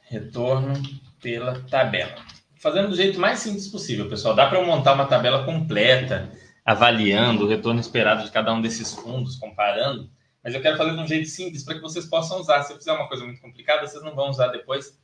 Retorno 0.09 0.73
pela 1.21 1.61
tabela. 1.69 2.15
Fazendo 2.57 2.89
do 2.89 2.95
jeito 2.95 3.19
mais 3.19 3.39
simples 3.39 3.67
possível, 3.67 4.09
pessoal. 4.09 4.35
Dá 4.35 4.47
para 4.47 4.59
eu 4.59 4.65
montar 4.65 4.93
uma 4.93 5.05
tabela 5.05 5.43
completa, 5.45 6.29
avaliando 6.65 7.45
o 7.45 7.47
retorno 7.47 7.79
esperado 7.79 8.23
de 8.23 8.31
cada 8.31 8.53
um 8.53 8.61
desses 8.61 8.93
fundos, 8.93 9.35
comparando, 9.35 10.09
mas 10.43 10.53
eu 10.55 10.61
quero 10.61 10.77
fazer 10.77 10.95
de 10.95 10.99
um 10.99 11.07
jeito 11.07 11.29
simples 11.29 11.63
para 11.63 11.75
que 11.75 11.81
vocês 11.81 12.05
possam 12.05 12.39
usar. 12.39 12.63
Se 12.63 12.73
eu 12.73 12.77
fizer 12.77 12.93
uma 12.93 13.07
coisa 13.07 13.23
muito 13.23 13.41
complicada, 13.41 13.85
vocês 13.85 14.03
não 14.03 14.15
vão 14.15 14.29
usar 14.29 14.47
depois 14.47 14.97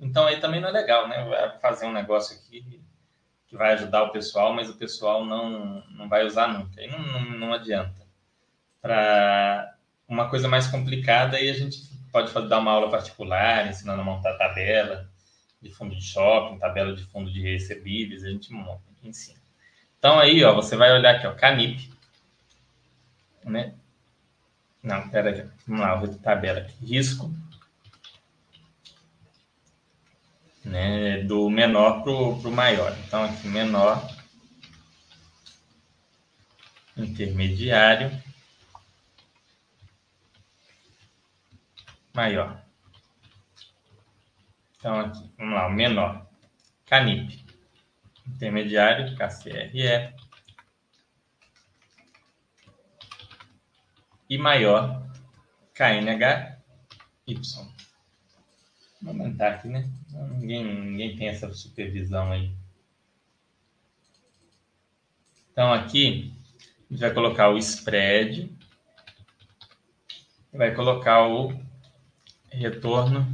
então 0.00 0.26
aí 0.26 0.40
também 0.40 0.60
não 0.60 0.68
é 0.68 0.72
legal, 0.72 1.08
né? 1.08 1.24
Vai 1.24 1.58
fazer 1.58 1.86
um 1.86 1.92
negócio 1.92 2.36
aqui 2.36 2.80
que 3.46 3.56
vai 3.56 3.72
ajudar 3.72 4.04
o 4.04 4.12
pessoal, 4.12 4.54
mas 4.54 4.68
o 4.68 4.76
pessoal 4.76 5.24
não, 5.24 5.82
não 5.90 6.08
vai 6.08 6.24
usar 6.24 6.48
nunca. 6.48 6.80
Aí 6.80 6.86
não, 6.86 7.00
não, 7.00 7.38
não 7.38 7.52
adianta. 7.52 8.06
Para 8.80 9.74
uma 10.06 10.28
coisa 10.28 10.46
mais 10.46 10.66
complicada, 10.68 11.36
aí 11.36 11.48
a 11.50 11.54
gente 11.54 11.87
pode 12.10 12.32
dar 12.48 12.58
uma 12.58 12.72
aula 12.72 12.90
particular, 12.90 13.68
ensinando 13.68 14.00
a 14.00 14.04
montar 14.04 14.36
tabela 14.36 15.08
de 15.60 15.70
fundo 15.70 15.94
de 15.94 16.02
shopping, 16.02 16.58
tabela 16.58 16.94
de 16.94 17.04
fundo 17.04 17.32
de 17.32 17.40
recebíveis, 17.40 18.24
a 18.24 18.30
gente 18.30 18.52
monta, 18.52 18.82
a 18.86 18.94
gente 18.94 19.08
ensina. 19.08 19.40
Então 19.98 20.18
aí, 20.18 20.44
ó, 20.44 20.54
você 20.54 20.76
vai 20.76 20.92
olhar 20.92 21.16
aqui, 21.16 21.26
ó, 21.26 21.34
Canip, 21.34 21.90
né? 23.44 23.74
Não, 24.82 25.08
pera 25.08 25.30
aí, 25.30 25.48
vamos 25.66 26.08
lá, 26.08 26.18
tabela 26.22 26.60
aqui, 26.60 26.86
risco, 26.86 27.34
né, 30.64 31.22
do 31.22 31.48
menor 31.50 32.02
para 32.02 32.12
o 32.12 32.52
maior. 32.52 32.96
Então, 33.06 33.24
aqui, 33.24 33.48
menor, 33.48 34.06
intermediário, 36.96 38.10
maior. 42.18 42.60
Então, 44.76 44.98
aqui, 44.98 45.32
vamos 45.38 45.54
lá, 45.54 45.68
o 45.68 45.72
menor, 45.72 46.26
CANIP, 46.84 47.46
intermediário, 48.26 49.16
KCRE, 49.16 50.12
e 54.28 54.36
maior, 54.36 55.08
KNHY. 55.72 56.58
Vou 59.00 59.12
aumentar 59.12 59.54
aqui, 59.54 59.68
né? 59.68 59.88
Ninguém, 60.10 60.64
ninguém 60.64 61.16
tem 61.16 61.28
essa 61.28 61.52
supervisão 61.54 62.32
aí. 62.32 62.52
Então, 65.52 65.72
aqui, 65.72 66.34
a 66.58 66.92
gente 66.92 67.00
vai 67.00 67.14
colocar 67.14 67.50
o 67.50 67.58
spread, 67.58 68.52
vai 70.52 70.74
colocar 70.74 71.28
o 71.28 71.67
retorno 72.50 73.26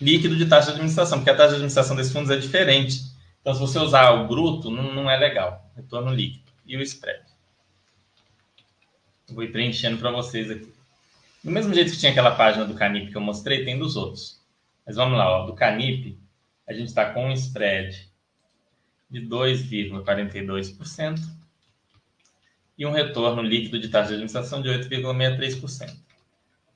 líquido 0.00 0.36
de 0.36 0.46
taxa 0.46 0.66
de 0.66 0.72
administração, 0.72 1.18
porque 1.18 1.30
a 1.30 1.36
taxa 1.36 1.48
de 1.48 1.54
administração 1.54 1.96
desses 1.96 2.12
fundos 2.12 2.30
é 2.30 2.36
diferente. 2.36 3.02
Então, 3.40 3.54
se 3.54 3.60
você 3.60 3.78
usar 3.78 4.10
o 4.12 4.28
bruto, 4.28 4.70
não, 4.70 4.94
não 4.94 5.10
é 5.10 5.16
legal. 5.16 5.70
Retorno 5.74 6.14
líquido. 6.14 6.52
E 6.66 6.76
o 6.76 6.82
spread. 6.82 7.22
vou 9.30 9.42
ir 9.42 9.50
preenchendo 9.50 9.98
para 9.98 10.10
vocês 10.10 10.50
aqui. 10.50 10.72
Do 11.42 11.50
mesmo 11.50 11.72
jeito 11.72 11.92
que 11.92 11.98
tinha 11.98 12.12
aquela 12.12 12.34
página 12.34 12.64
do 12.64 12.74
Canip 12.74 13.10
que 13.10 13.16
eu 13.16 13.20
mostrei, 13.20 13.64
tem 13.64 13.78
dos 13.78 13.96
outros. 13.96 14.40
Mas 14.86 14.96
vamos 14.96 15.16
lá, 15.16 15.28
ó, 15.28 15.46
do 15.46 15.54
Canip, 15.54 16.18
a 16.66 16.72
gente 16.72 16.88
está 16.88 17.12
com 17.12 17.28
um 17.28 17.32
spread 17.32 18.08
de 19.10 19.20
2,42% 19.22 21.20
e 22.76 22.84
um 22.86 22.90
retorno 22.90 23.42
líquido 23.42 23.78
de 23.78 23.88
taxa 23.88 24.08
de 24.08 24.14
administração 24.14 24.60
de 24.60 24.68
8,63%. 24.68 26.07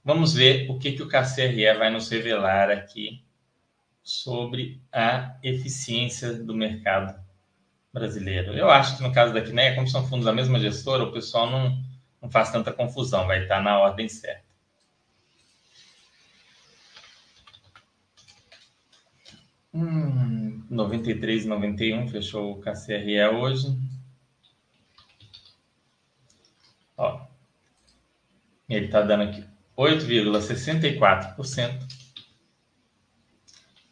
Vamos 0.05 0.35
ver 0.35 0.69
o 0.69 0.79
que, 0.79 0.93
que 0.93 1.03
o 1.03 1.09
KCRE 1.09 1.79
vai 1.79 1.89
nos 1.89 2.09
revelar 2.09 2.71
aqui 2.71 3.25
sobre 4.03 4.83
a 4.93 5.37
eficiência 5.45 6.35
do 6.35 6.55
mercado 6.57 7.23
brasileiro. 7.93 8.53
Eu 8.53 8.69
acho 8.69 8.97
que 8.97 9.03
no 9.03 9.13
caso 9.13 9.33
da 9.33 9.41
Quineia, 9.41 9.77
como 9.77 9.87
são 9.87 10.05
fundos 10.09 10.25
da 10.25 10.33
mesma 10.33 10.59
gestora, 10.59 11.05
o 11.05 11.13
pessoal 11.13 11.49
não, 11.49 11.81
não 12.21 12.29
faz 12.29 12.51
tanta 12.51 12.73
confusão, 12.73 13.29
vai 13.29 13.43
estar 13.45 13.63
na 13.63 13.79
ordem 13.79 14.09
certa. 14.09 14.43
Hum, 19.73 20.67
93, 20.69 21.47
91 21.47 22.09
fechou 22.09 22.53
o 22.53 22.61
KCRE 22.61 23.25
hoje. 23.29 23.69
Ó, 26.97 27.25
ele 28.69 28.87
está 28.87 29.01
dando 29.03 29.23
aqui 29.23 29.52
8,64%. 29.83 32.03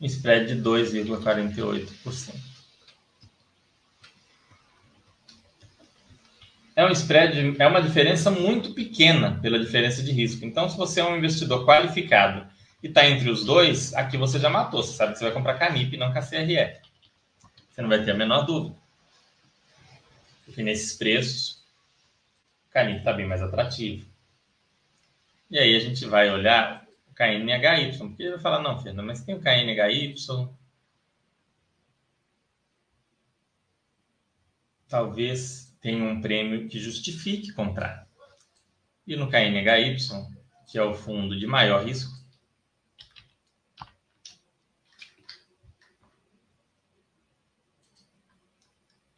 Spread 0.03 0.55
de 0.55 0.63
2,48%. 0.63 2.35
É 6.77 6.87
um 6.87 6.93
spread, 6.93 7.61
é 7.61 7.67
uma 7.67 7.83
diferença 7.83 8.31
muito 8.31 8.73
pequena 8.73 9.39
pela 9.43 9.59
diferença 9.59 10.01
de 10.03 10.13
risco. 10.13 10.47
Então, 10.47 10.69
se 10.69 10.79
você 10.79 11.01
é 11.01 11.05
um 11.05 11.17
investidor 11.17 11.67
qualificado 11.67 12.49
e 12.83 12.87
está 12.87 13.07
entre 13.07 13.29
os 13.29 13.45
dois, 13.45 13.93
aqui 13.93 14.17
você 14.17 14.39
já 14.39 14.49
matou. 14.49 14.83
Você 14.83 14.95
sabe 14.95 15.13
que 15.13 15.19
você 15.19 15.25
vai 15.25 15.35
comprar 15.35 15.59
Canip 15.59 15.95
e 15.95 15.99
não 15.99 16.13
KCRE. 16.13 16.81
Você 17.71 17.83
não 17.83 17.89
vai 17.89 18.03
ter 18.03 18.13
a 18.13 18.17
menor 18.17 18.47
dúvida. 18.47 18.75
Porque 20.47 20.63
nesses 20.63 20.97
preços, 20.97 21.63
Canip 22.71 23.01
está 23.01 23.13
bem 23.13 23.27
mais 23.27 23.43
atrativo. 23.43 24.10
E 25.51 25.59
aí 25.59 25.75
a 25.75 25.81
gente 25.81 26.07
vai 26.07 26.31
olhar 26.31 26.87
o 27.11 27.15
KNHY, 27.15 27.99
porque 27.99 28.23
ele 28.23 28.33
vai 28.33 28.41
falar, 28.41 28.63
não, 28.63 28.81
Fernando, 28.81 29.07
mas 29.07 29.25
tem 29.25 29.35
o 29.35 29.41
KNHY. 29.41 30.15
Talvez 34.89 35.77
tenha 35.81 36.05
um 36.05 36.21
prêmio 36.21 36.69
que 36.69 36.79
justifique 36.79 37.53
comprar. 37.53 38.09
E 39.07 39.17
no 39.17 39.29
KNHY, 39.29 39.97
que 40.71 40.79
é 40.79 40.83
o 40.83 40.95
fundo 40.95 41.37
de 41.37 41.47
maior 41.47 41.85
risco, 41.85 42.13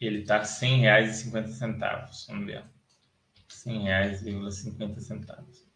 ele 0.00 0.20
está 0.20 0.38
R$ 0.38 0.44
100,50. 0.44 2.26
Vamos 2.28 2.46
ver. 2.46 2.62
R$ 2.62 2.68
100,50. 3.48 5.71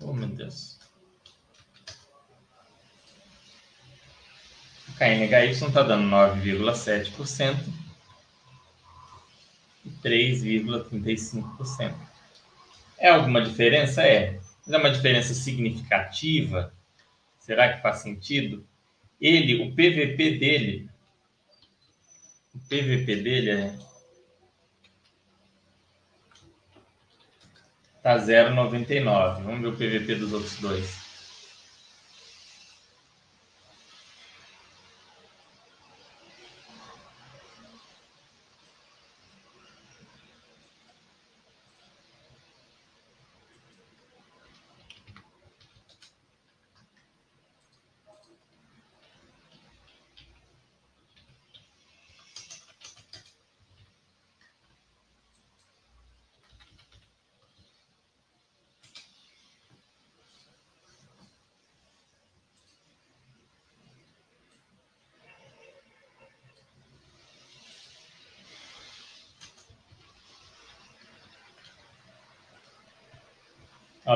Oh, 0.00 0.12
meu 0.12 0.28
Deus. 0.28 0.78
O 4.88 4.92
KNHY 4.98 5.50
está 5.50 5.82
dando 5.82 6.08
9,7% 6.08 7.56
e 9.84 9.90
3,35%. 9.90 11.94
É 12.98 13.10
alguma 13.10 13.42
diferença? 13.42 14.02
É. 14.02 14.40
Mas 14.66 14.74
é 14.74 14.78
uma 14.78 14.90
diferença 14.90 15.34
significativa? 15.34 16.72
Será 17.38 17.72
que 17.72 17.82
faz 17.82 17.98
sentido? 17.98 18.66
Ele, 19.20 19.62
o 19.62 19.70
PVP 19.72 20.38
dele, 20.38 20.88
o 22.54 22.58
PVP 22.58 23.16
dele 23.16 23.50
é 23.50 23.78
tá 28.06 28.18
0,99. 28.18 29.42
Vamos 29.42 29.60
ver 29.60 29.66
o 29.66 29.72
PVP 29.72 30.14
dos 30.14 30.32
outros 30.32 30.60
dois. 30.60 31.05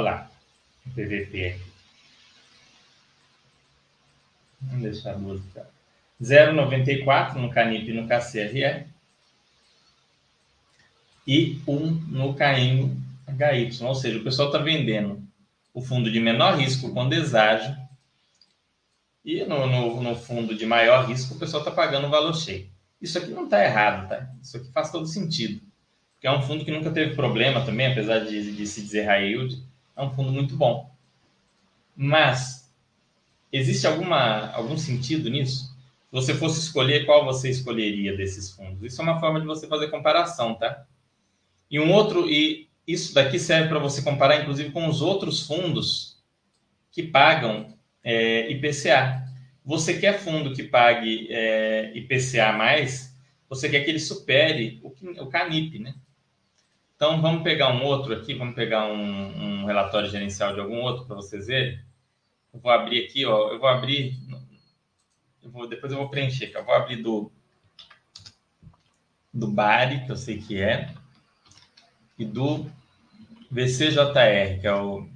Lá, 0.01 0.31
PVP 0.95 1.47
aqui. 1.47 1.71
Vamos 4.63 4.83
deixar 4.83 5.15
a 5.15 5.19
música. 5.19 5.69
0,94 6.23 7.35
no 7.37 7.51
Canip 7.51 7.89
e 7.89 7.93
no 7.93 8.07
KCRE. 8.07 8.87
E 11.27 11.61
1 11.67 11.91
no 12.09 12.35
KNHY. 12.35 13.83
Ou 13.83 13.95
seja, 13.95 14.19
o 14.19 14.25
pessoal 14.25 14.49
está 14.49 14.59
vendendo 14.59 15.23
o 15.73 15.81
fundo 15.81 16.11
de 16.11 16.19
menor 16.19 16.59
risco 16.59 16.93
com 16.93 17.09
deságio. 17.09 17.77
E 19.25 19.45
no, 19.45 19.67
no, 19.67 20.03
no 20.03 20.17
fundo 20.17 20.55
de 20.55 20.67
maior 20.67 21.07
risco, 21.07 21.35
o 21.35 21.39
pessoal 21.39 21.63
está 21.63 21.71
pagando 21.71 22.07
o 22.07 22.11
valor 22.11 22.35
cheio. 22.35 22.69
Isso 23.01 23.19
aqui 23.19 23.31
não 23.31 23.45
está 23.45 23.63
errado, 23.63 24.09
tá? 24.09 24.31
Isso 24.43 24.57
aqui 24.57 24.73
faz 24.73 24.91
todo 24.91 25.07
sentido. 25.07 25.61
Porque 26.15 26.27
é 26.27 26.33
um 26.33 26.43
fundo 26.43 26.65
que 26.65 26.71
nunca 26.71 26.91
teve 26.91 27.15
problema 27.15 27.65
também, 27.65 27.87
apesar 27.87 28.21
de, 28.21 28.53
de 28.53 28.67
se 28.67 28.83
dizer 28.83 29.05
high 29.05 29.27
yield 29.27 29.70
é 30.01 30.05
um 30.05 30.11
fundo 30.11 30.33
muito 30.33 30.57
bom. 30.57 30.91
Mas 31.97 32.73
existe 33.53 33.87
alguma, 33.87 34.51
algum 34.53 34.77
sentido 34.77 35.29
nisso? 35.29 35.65
Se 36.11 36.13
você 36.13 36.35
fosse 36.35 36.61
escolher, 36.61 37.05
qual 37.07 37.25
você 37.25 37.51
escolheria 37.51 38.17
desses 38.17 38.51
fundos? 38.51 38.83
Isso 38.83 39.01
é 39.01 39.05
uma 39.05 39.21
forma 39.21 39.41
de 39.41 39.47
você 39.47 39.67
fazer 39.67 39.89
comparação, 39.89 40.55
tá? 40.55 40.87
E 41.71 41.79
um 41.79 41.93
outro, 41.93 42.29
e 42.29 42.69
isso 42.87 43.15
daqui 43.15 43.39
serve 43.39 43.69
para 43.69 43.79
você 43.79 44.03
comparar, 44.03 44.41
inclusive, 44.41 44.71
com 44.71 44.89
os 44.89 45.01
outros 45.01 45.47
fundos 45.47 46.19
que 46.91 47.03
pagam 47.03 47.75
é, 48.03 48.51
IPCA. 48.51 49.25
Você 49.65 49.99
quer 49.99 50.19
fundo 50.19 50.53
que 50.53 50.65
pague 50.65 51.29
é, 51.31 51.93
IPCA 51.95 52.53
mais, 52.53 53.15
você 53.49 53.69
quer 53.69 53.85
que 53.85 53.91
ele 53.91 54.01
supere 54.01 54.81
o, 54.83 54.89
o 55.23 55.27
CANIP, 55.29 55.79
né? 55.79 55.95
Então, 57.03 57.23
vamos 57.23 57.43
pegar 57.43 57.73
um 57.73 57.83
outro 57.83 58.13
aqui, 58.13 58.35
vamos 58.35 58.55
pegar 58.55 58.85
um, 58.85 59.63
um 59.63 59.65
relatório 59.65 60.11
gerencial 60.11 60.53
de 60.53 60.61
algum 60.61 60.83
outro 60.83 61.07
para 61.07 61.17
vocês 61.17 61.47
verem. 61.47 61.81
Eu 62.53 62.61
vou 62.61 62.71
abrir 62.71 63.07
aqui, 63.07 63.25
ó, 63.25 63.53
eu 63.53 63.59
vou 63.59 63.71
abrir, 63.71 64.19
eu 65.43 65.51
vou, 65.51 65.67
depois 65.67 65.91
eu 65.91 65.99
vou 65.99 66.11
preencher, 66.11 66.53
eu 66.55 66.63
vou 66.63 66.75
abrir 66.75 66.97
do, 66.97 67.33
do 69.33 69.49
BARI, 69.49 70.05
que 70.05 70.13
eu 70.13 70.17
sei 70.17 70.43
que 70.43 70.61
é, 70.61 70.93
e 72.19 72.25
do 72.27 72.71
VCJR, 73.51 74.61
que 74.61 74.67
é 74.67 74.75
o 74.75 75.09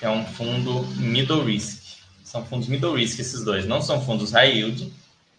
que 0.00 0.04
é 0.04 0.10
um 0.10 0.26
fundo 0.26 0.82
middle 0.96 1.44
risk. 1.44 2.00
São 2.24 2.44
fundos 2.44 2.66
middle 2.66 2.96
risk 2.96 3.20
esses 3.20 3.44
dois, 3.44 3.66
não 3.66 3.80
são 3.80 4.04
fundos 4.04 4.32
high 4.32 4.50
yield, 4.50 4.92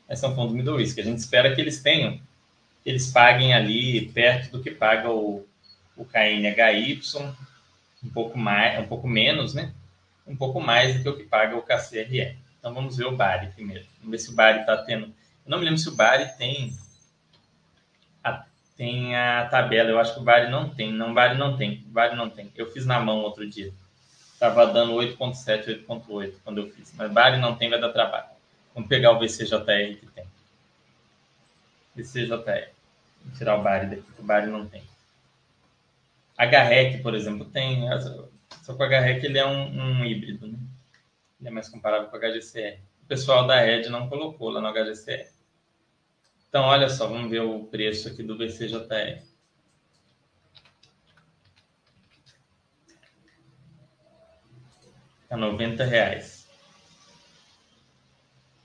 mas 0.08 0.20
são 0.20 0.34
fundos 0.34 0.56
middle 0.56 0.78
risk. 0.78 0.98
A 1.00 1.04
gente 1.04 1.18
espera 1.18 1.54
que 1.54 1.60
eles 1.60 1.84
tenham 1.84 2.18
eles 2.86 3.12
paguem 3.12 3.54
ali 3.54 4.08
perto 4.10 4.52
do 4.52 4.62
que 4.62 4.72
paga 4.72 5.10
o, 5.10 5.46
o 5.96 6.06
KNHY, 6.06 7.02
um 8.04 8.10
pouco 8.10 8.38
mais, 8.38 8.80
um 8.80 8.88
pouco 8.88 9.08
menos, 9.08 9.54
né? 9.54 9.74
Um 10.28 10.36
pouco 10.36 10.60
mais 10.60 10.96
do 10.96 11.04
que 11.04 11.10
o 11.10 11.18
que 11.18 11.24
paga 11.24 11.56
o 11.56 11.62
KCRE. 11.62 12.38
Então 12.60 12.74
vamos 12.74 12.98
ver 12.98 13.06
o 13.06 13.16
Bari 13.16 13.48
primeiro. 13.48 13.86
Vamos 13.98 14.12
ver 14.12 14.18
se 14.20 14.32
o 14.32 14.36
Bari 14.36 14.60
está 14.60 14.78
tendo. 14.78 15.06
Eu 15.06 15.52
não 15.52 15.60
me 15.60 15.66
lembro 15.66 15.80
se 15.80 15.90
o 15.90 15.96
Bari 15.96 16.26
tem 16.38 16.78
a, 18.24 18.46
tem 18.78 19.16
a 19.16 19.46
tabela. 19.48 19.90
Eu 19.90 20.00
acho 20.00 20.14
que 20.14 20.20
o 20.20 20.24
Bari 20.24 20.50
não 20.50 20.70
tem. 20.70 20.92
Não, 20.92 21.12
o 21.12 21.14
Bari 21.14 21.38
não 21.38 21.58
tem. 21.58 21.84
O 21.88 21.92
Bari 21.92 22.16
não 22.16 22.30
tem. 22.30 22.52
Eu 22.56 22.72
fiz 22.72 22.86
na 22.86 23.00
mão 23.00 23.20
outro 23.20 23.48
dia. 23.48 23.74
Estava 24.34 24.66
dando 24.66 24.94
8.7, 24.94 25.86
8.8 25.88 26.36
quando 26.44 26.60
eu 26.60 26.72
fiz. 26.72 26.94
Mas 26.96 27.12
Bari 27.12 27.38
não 27.38 27.56
tem, 27.56 27.70
vai 27.70 27.80
dar 27.80 27.90
trabalho. 27.90 28.28
Vamos 28.74 28.90
pegar 28.90 29.12
o 29.12 29.20
VCJR 29.20 30.00
que 30.00 30.08
tem. 30.08 30.26
VCJR. 31.96 32.73
Vou 33.24 33.34
tirar 33.36 33.58
o 33.58 33.64
Bari 33.64 33.88
daqui, 33.88 34.12
que 34.12 34.22
o 34.22 34.26
Bari 34.26 34.48
não 34.48 34.68
tem. 34.68 34.84
HREC, 36.38 37.02
por 37.02 37.14
exemplo, 37.14 37.46
tem. 37.46 37.86
Só 38.64 38.74
que 38.74 38.84
o 38.84 38.86
HREC 38.86 39.26
ele 39.26 39.38
é 39.38 39.46
um, 39.46 40.00
um 40.02 40.06
híbrido, 40.06 40.48
né? 40.48 40.58
Ele 41.40 41.50
é 41.50 41.52
mais 41.52 41.68
comparável 41.68 42.10
com 42.10 42.16
o 42.16 42.20
HGCR. 42.20 42.80
O 43.04 43.06
pessoal 43.06 43.46
da 43.46 43.60
Red 43.60 43.90
não 43.90 44.08
colocou 44.08 44.50
lá 44.50 44.62
no 44.62 44.72
HGCR. 44.72 45.30
Então, 46.48 46.64
olha 46.64 46.88
só, 46.88 47.06
vamos 47.08 47.30
ver 47.30 47.42
o 47.42 47.66
preço 47.66 48.08
aqui 48.08 48.24
do 48.24 48.38
VCJR. 48.38 49.22
Tá 55.28 55.36
90 55.36 55.84
reais. 55.84 56.48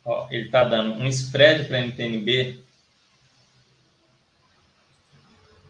Ó, 0.04 0.28
ele 0.30 0.46
está 0.46 0.62
dando 0.62 0.94
um 0.94 1.06
spread 1.09 1.66
para 1.66 1.80
NTNB 1.80 2.62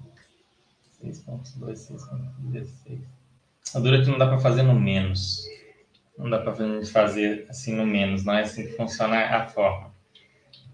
6.2, 1.03 1.73
6.16. 2.51 2.99
A 3.73 3.79
dura 3.79 4.03
que 4.03 4.09
não 4.09 4.17
dá 4.17 4.27
para 4.27 4.39
fazer 4.39 4.61
no 4.63 4.79
menos. 4.79 5.43
Não 6.17 6.29
dá 6.29 6.39
para 6.39 6.53
fazer 6.85 7.47
assim 7.49 7.75
no 7.75 7.85
menos, 7.85 8.23
não 8.23 8.33
é 8.33 8.41
assim 8.41 8.67
que 8.67 8.73
funciona 8.73 9.17
a 9.17 9.47
forma. 9.47 9.91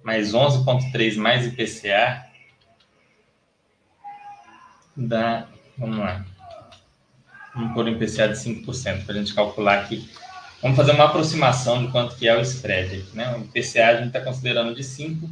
Mas 0.03 0.34
11.3 0.34 1.15
mais 1.15 1.45
IPCA 1.45 2.25
dá, 4.95 5.47
vamos 5.77 5.97
lá. 5.97 6.25
Vamos 7.55 7.73
pôr 7.73 7.86
um 7.86 7.89
IPCA 7.89 8.27
de 8.27 8.36
5% 8.36 9.05
para 9.05 9.15
a 9.15 9.17
gente 9.17 9.34
calcular 9.34 9.80
aqui. 9.80 10.09
Vamos 10.61 10.75
fazer 10.75 10.91
uma 10.91 11.05
aproximação 11.05 11.86
de 11.86 11.91
quanto 11.91 12.17
que 12.17 12.27
é 12.27 12.36
o 12.36 12.41
spread. 12.41 13.05
Né? 13.13 13.34
O 13.38 13.45
IPCA 13.45 13.88
a 13.88 13.95
gente 13.95 14.07
está 14.07 14.21
considerando 14.21 14.75
de 14.75 14.84
5%, 14.84 15.30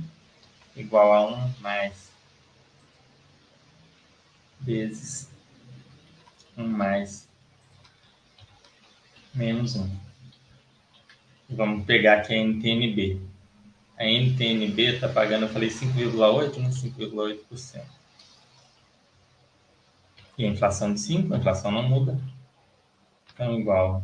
igual 0.77 1.13
a 1.13 1.27
1 1.27 1.53
mais 1.59 2.07
vezes 4.61 5.29
1 6.57 6.67
mais 6.67 7.27
menos 9.33 9.75
1. 9.75 9.89
Vamos 11.49 11.85
pegar 11.85 12.17
aqui 12.17 12.33
a 12.33 12.37
NTNB. 12.37 13.21
A 13.97 14.03
NTNB 14.05 14.95
está 14.95 15.07
pagando, 15.07 15.43
eu 15.43 15.49
falei 15.49 15.69
5,8, 15.69 16.57
né? 16.57 16.69
5,8%. 16.69 17.83
E 20.37 20.45
a 20.45 20.49
inflação 20.49 20.93
de 20.93 20.99
5, 20.99 21.33
a 21.33 21.37
inflação 21.37 21.71
não 21.71 21.83
muda. 21.83 22.19
Então, 23.33 23.59
igual 23.59 24.03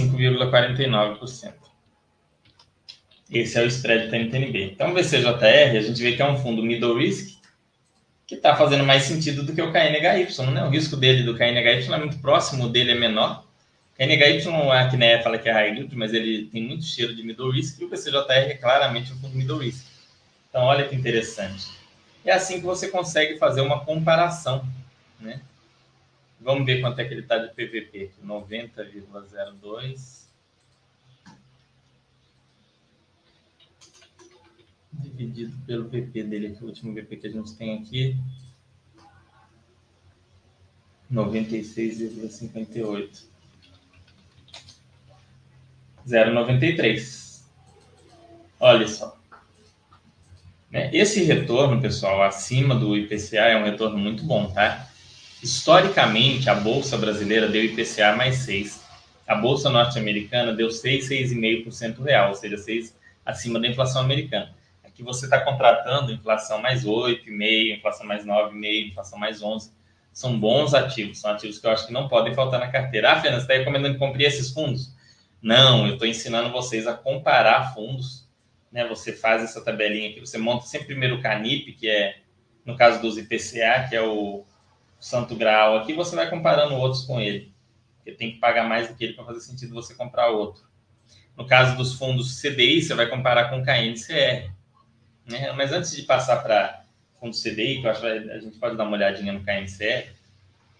5,49%. 0.00 1.52
Esse 3.30 3.58
é 3.58 3.62
o 3.62 3.66
spread 3.66 4.10
da 4.10 4.18
NTNB. 4.18 4.72
Então, 4.72 4.90
o 4.90 4.94
VCJR, 4.94 5.76
a 5.76 5.80
gente 5.80 6.02
vê 6.02 6.14
que 6.14 6.22
é 6.22 6.30
um 6.30 6.38
fundo 6.38 6.62
middle 6.62 6.98
risk, 6.98 7.38
que 8.26 8.34
está 8.34 8.54
fazendo 8.56 8.84
mais 8.84 9.04
sentido 9.04 9.42
do 9.42 9.54
que 9.54 9.62
o 9.62 9.72
KNHY. 9.72 10.52
Né? 10.52 10.64
O 10.64 10.70
risco 10.70 10.96
dele 10.96 11.22
do 11.22 11.34
KNHY 11.34 11.92
é 11.92 11.98
muito 11.98 12.18
próximo, 12.18 12.64
o 12.64 12.68
dele 12.68 12.92
é 12.92 12.94
menor. 12.94 13.44
KNHY, 13.98 14.42
a 14.72 14.88
Kineia 14.88 15.22
fala 15.22 15.38
que 15.38 15.48
é 15.48 15.52
high 15.52 15.74
yield, 15.74 15.94
mas 15.96 16.12
ele 16.12 16.46
tem 16.46 16.62
muito 16.62 16.84
cheiro 16.84 17.14
de 17.14 17.22
middle 17.22 17.50
risk, 17.50 17.80
e 17.80 17.84
o 17.84 17.88
VCJR 17.88 18.50
é 18.50 18.54
claramente 18.54 19.12
um 19.12 19.16
fundo 19.16 19.36
middle 19.36 19.58
risk. 19.58 19.84
Então, 20.48 20.62
olha 20.62 20.86
que 20.86 20.94
interessante. 20.94 21.68
É 22.24 22.32
assim 22.32 22.60
que 22.60 22.66
você 22.66 22.88
consegue 22.88 23.38
fazer 23.38 23.60
uma 23.60 23.84
comparação, 23.84 24.66
né? 25.20 25.40
Vamos 26.44 26.64
ver 26.66 26.82
quanto 26.82 26.98
é 26.98 27.04
que 27.06 27.14
ele 27.14 27.22
está 27.22 27.38
de 27.38 27.48
PVP. 27.54 28.10
90,02. 28.22 30.24
Dividido 34.92 35.56
pelo 35.66 35.88
VP 35.88 36.24
dele, 36.24 36.48
aqui, 36.48 36.62
o 36.62 36.66
último 36.66 36.92
VP 36.92 37.16
que 37.16 37.28
a 37.28 37.30
gente 37.30 37.56
tem 37.56 37.78
aqui. 37.78 38.18
96,58. 41.10 43.24
0,93. 46.06 47.42
Olha 48.60 48.86
só. 48.86 49.18
Né, 50.70 50.94
esse 50.94 51.24
retorno, 51.24 51.80
pessoal, 51.80 52.22
acima 52.22 52.74
do 52.74 52.94
IPCA 52.94 53.48
é 53.48 53.56
um 53.56 53.64
retorno 53.64 53.96
muito 53.96 54.22
bom, 54.24 54.52
tá? 54.52 54.90
Historicamente, 55.44 56.48
a 56.48 56.54
Bolsa 56.54 56.96
brasileira 56.96 57.46
deu 57.46 57.62
IPCA 57.62 58.16
mais 58.16 58.36
6. 58.36 58.82
A 59.26 59.34
Bolsa 59.34 59.68
norte-americana 59.68 60.54
deu 60.54 60.70
6, 60.70 61.10
6,5% 61.10 62.02
real, 62.02 62.30
ou 62.30 62.34
seja, 62.34 62.56
6 62.56 62.96
acima 63.26 63.60
da 63.60 63.68
inflação 63.68 64.00
americana. 64.00 64.54
Aqui 64.82 65.02
você 65.02 65.26
está 65.26 65.38
contratando 65.38 66.10
inflação 66.10 66.62
mais 66.62 66.86
8,5, 66.86 67.76
inflação 67.76 68.06
mais 68.06 68.24
9,5, 68.24 68.88
inflação 68.88 69.18
mais 69.18 69.42
11. 69.42 69.70
São 70.14 70.40
bons 70.40 70.72
ativos, 70.72 71.20
são 71.20 71.32
ativos 71.32 71.58
que 71.58 71.66
eu 71.66 71.72
acho 71.72 71.88
que 71.88 71.92
não 71.92 72.08
podem 72.08 72.32
faltar 72.34 72.58
na 72.58 72.68
carteira. 72.68 73.12
Ah, 73.12 73.20
Fernanda, 73.20 73.42
você 73.42 73.52
está 73.52 73.58
recomendando 73.58 73.98
compre 73.98 74.24
esses 74.24 74.50
fundos? 74.50 74.94
Não, 75.42 75.86
eu 75.86 75.92
estou 75.92 76.08
ensinando 76.08 76.50
vocês 76.52 76.86
a 76.86 76.94
comparar 76.94 77.74
fundos. 77.74 78.26
Né? 78.72 78.88
Você 78.88 79.12
faz 79.12 79.44
essa 79.44 79.62
tabelinha 79.62 80.08
aqui, 80.08 80.20
você 80.20 80.38
monta 80.38 80.64
sempre 80.64 80.86
primeiro 80.86 81.16
o 81.16 81.20
CANIP, 81.20 81.74
que 81.74 81.86
é, 81.86 82.16
no 82.64 82.78
caso 82.78 83.02
dos 83.02 83.18
IPCA, 83.18 83.88
que 83.90 83.94
é 83.94 84.00
o 84.00 84.46
santo 85.04 85.36
grau 85.36 85.76
aqui, 85.76 85.92
você 85.92 86.16
vai 86.16 86.30
comparando 86.30 86.74
outros 86.76 87.02
com 87.04 87.20
ele. 87.20 87.52
Porque 87.98 88.12
tem 88.12 88.32
que 88.32 88.38
pagar 88.38 88.66
mais 88.66 88.88
do 88.88 88.94
que 88.94 89.04
ele 89.04 89.12
para 89.12 89.26
fazer 89.26 89.40
sentido 89.40 89.74
você 89.74 89.94
comprar 89.94 90.28
outro. 90.28 90.64
No 91.36 91.46
caso 91.46 91.76
dos 91.76 91.92
fundos 91.92 92.40
CDI, 92.40 92.80
você 92.80 92.94
vai 92.94 93.06
comparar 93.06 93.50
com 93.50 93.60
o 93.60 93.62
KNCR. 93.62 94.50
Né? 95.26 95.52
Mas 95.52 95.72
antes 95.72 95.94
de 95.94 96.04
passar 96.04 96.42
para 96.42 96.84
fundo 97.20 97.36
CDI, 97.36 97.82
que 97.82 97.86
eu 97.86 97.90
acho 97.90 98.00
que 98.00 98.06
a 98.06 98.38
gente 98.38 98.58
pode 98.58 98.78
dar 98.78 98.84
uma 98.84 98.96
olhadinha 98.96 99.30
no 99.34 99.44
KNCR, 99.44 100.10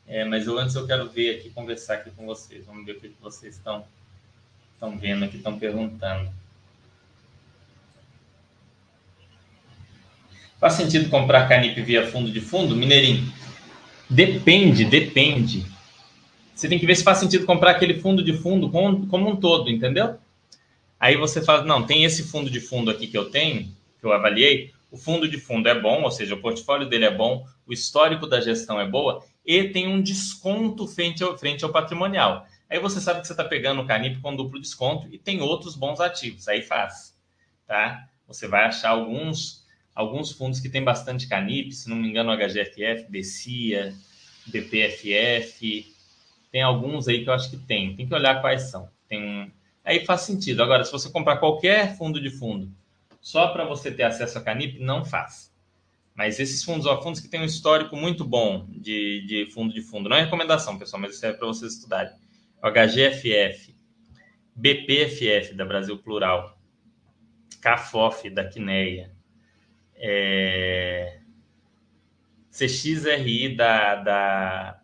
é, 0.06 0.24
mas 0.24 0.46
eu, 0.46 0.58
antes 0.58 0.74
eu 0.74 0.86
quero 0.86 1.10
ver 1.10 1.36
aqui, 1.38 1.50
conversar 1.50 1.94
aqui 1.96 2.10
com 2.10 2.24
vocês. 2.24 2.64
Vamos 2.64 2.86
ver 2.86 2.92
o 2.92 3.00
que 3.00 3.14
vocês 3.20 3.56
estão, 3.56 3.84
estão 4.72 4.96
vendo 4.96 5.26
aqui, 5.26 5.36
estão 5.36 5.58
perguntando. 5.58 6.32
Faz 10.58 10.72
sentido 10.72 11.10
comprar 11.10 11.46
Canip 11.46 11.78
via 11.82 12.10
fundo 12.10 12.30
de 12.30 12.40
fundo? 12.40 12.74
Mineirinho, 12.74 13.30
Depende, 14.08 14.84
depende. 14.84 15.66
Você 16.54 16.68
tem 16.68 16.78
que 16.78 16.86
ver 16.86 16.94
se 16.94 17.02
faz 17.02 17.18
sentido 17.18 17.46
comprar 17.46 17.72
aquele 17.72 18.00
fundo 18.00 18.22
de 18.22 18.32
fundo 18.32 18.70
como, 18.70 19.28
um 19.28 19.36
todo, 19.36 19.70
entendeu? 19.70 20.16
Aí 21.00 21.16
você 21.16 21.42
fala, 21.42 21.64
não, 21.64 21.84
tem 21.84 22.04
esse 22.04 22.22
fundo 22.22 22.48
de 22.48 22.60
fundo 22.60 22.90
aqui 22.90 23.06
que 23.06 23.18
eu 23.18 23.30
tenho, 23.30 23.68
que 23.98 24.06
eu 24.06 24.12
avaliei, 24.12 24.72
o 24.90 24.96
fundo 24.96 25.28
de 25.28 25.38
fundo 25.38 25.68
é 25.68 25.78
bom, 25.78 26.02
ou 26.02 26.10
seja, 26.10 26.34
o 26.34 26.40
portfólio 26.40 26.88
dele 26.88 27.04
é 27.04 27.10
bom, 27.10 27.44
o 27.66 27.72
histórico 27.72 28.26
da 28.26 28.40
gestão 28.40 28.80
é 28.80 28.86
boa, 28.86 29.24
e 29.44 29.64
tem 29.64 29.88
um 29.88 30.00
desconto 30.00 30.86
frente 30.86 31.22
ao, 31.22 31.36
frente 31.36 31.64
ao 31.64 31.72
patrimonial. 31.72 32.46
Aí 32.70 32.78
você 32.78 33.00
sabe 33.00 33.20
que 33.20 33.26
você 33.26 33.32
está 33.32 33.44
pegando 33.44 33.82
o 33.82 33.86
Canip 33.86 34.20
com 34.20 34.36
duplo 34.36 34.60
desconto 34.60 35.08
e 35.10 35.18
tem 35.18 35.42
outros 35.42 35.74
bons 35.74 36.00
ativos, 36.00 36.46
aí 36.46 36.62
faz, 36.62 37.14
tá? 37.66 38.08
Você 38.26 38.46
vai 38.46 38.64
achar 38.64 38.90
alguns 38.90 39.63
alguns 39.94 40.32
fundos 40.32 40.60
que 40.60 40.68
têm 40.68 40.82
bastante 40.82 41.28
Canip, 41.28 41.72
se 41.72 41.88
não 41.88 41.96
me 41.96 42.08
engano, 42.08 42.32
HGFF, 42.32 43.06
BCIA, 43.08 43.94
BPFF, 44.46 45.94
tem 46.50 46.62
alguns 46.62 47.08
aí 47.08 47.22
que 47.22 47.30
eu 47.30 47.34
acho 47.34 47.50
que 47.50 47.56
tem. 47.56 47.96
Tem 47.96 48.06
que 48.06 48.14
olhar 48.14 48.40
quais 48.40 48.70
são. 48.70 48.88
Tem 49.08 49.52
Aí 49.84 50.04
faz 50.06 50.22
sentido. 50.22 50.62
Agora, 50.62 50.82
se 50.82 50.90
você 50.90 51.10
comprar 51.10 51.36
qualquer 51.36 51.96
fundo 51.98 52.20
de 52.20 52.30
fundo 52.30 52.72
só 53.20 53.48
para 53.48 53.64
você 53.64 53.90
ter 53.90 54.02
acesso 54.02 54.38
a 54.38 54.40
Canip, 54.40 54.78
não 54.78 55.04
faz. 55.04 55.54
Mas 56.14 56.38
esses 56.38 56.62
fundos, 56.62 56.86
ó, 56.86 57.02
fundos 57.02 57.20
que 57.20 57.28
têm 57.28 57.40
um 57.40 57.44
histórico 57.44 57.96
muito 57.96 58.24
bom 58.24 58.66
de, 58.68 59.24
de 59.26 59.46
fundo 59.52 59.74
de 59.74 59.82
fundo, 59.82 60.08
não 60.08 60.16
é 60.16 60.22
recomendação, 60.22 60.78
pessoal, 60.78 61.02
mas 61.02 61.16
isso 61.16 61.26
é 61.26 61.32
para 61.32 61.46
vocês 61.46 61.74
estudarem. 61.74 62.12
HGFF, 62.62 63.74
BPFF 64.54 65.54
da 65.54 65.64
Brasil 65.64 65.98
Plural, 65.98 66.58
CAFOF 67.60 68.30
da 68.30 68.44
Quineia, 68.44 69.10
é, 69.96 71.20
CXRI 72.50 73.56
da, 73.56 73.94
da, 73.96 74.80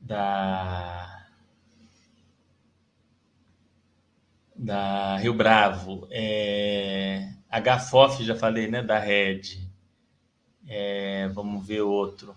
da, 0.00 1.26
da 4.56 5.16
Rio 5.18 5.34
Bravo, 5.34 6.06
é, 6.10 7.32
HFOF, 7.50 8.24
já 8.24 8.34
falei, 8.34 8.68
né, 8.68 8.82
da 8.82 8.98
Red. 8.98 9.60
É, 10.66 11.28
vamos 11.28 11.66
ver 11.66 11.82
outro. 11.82 12.34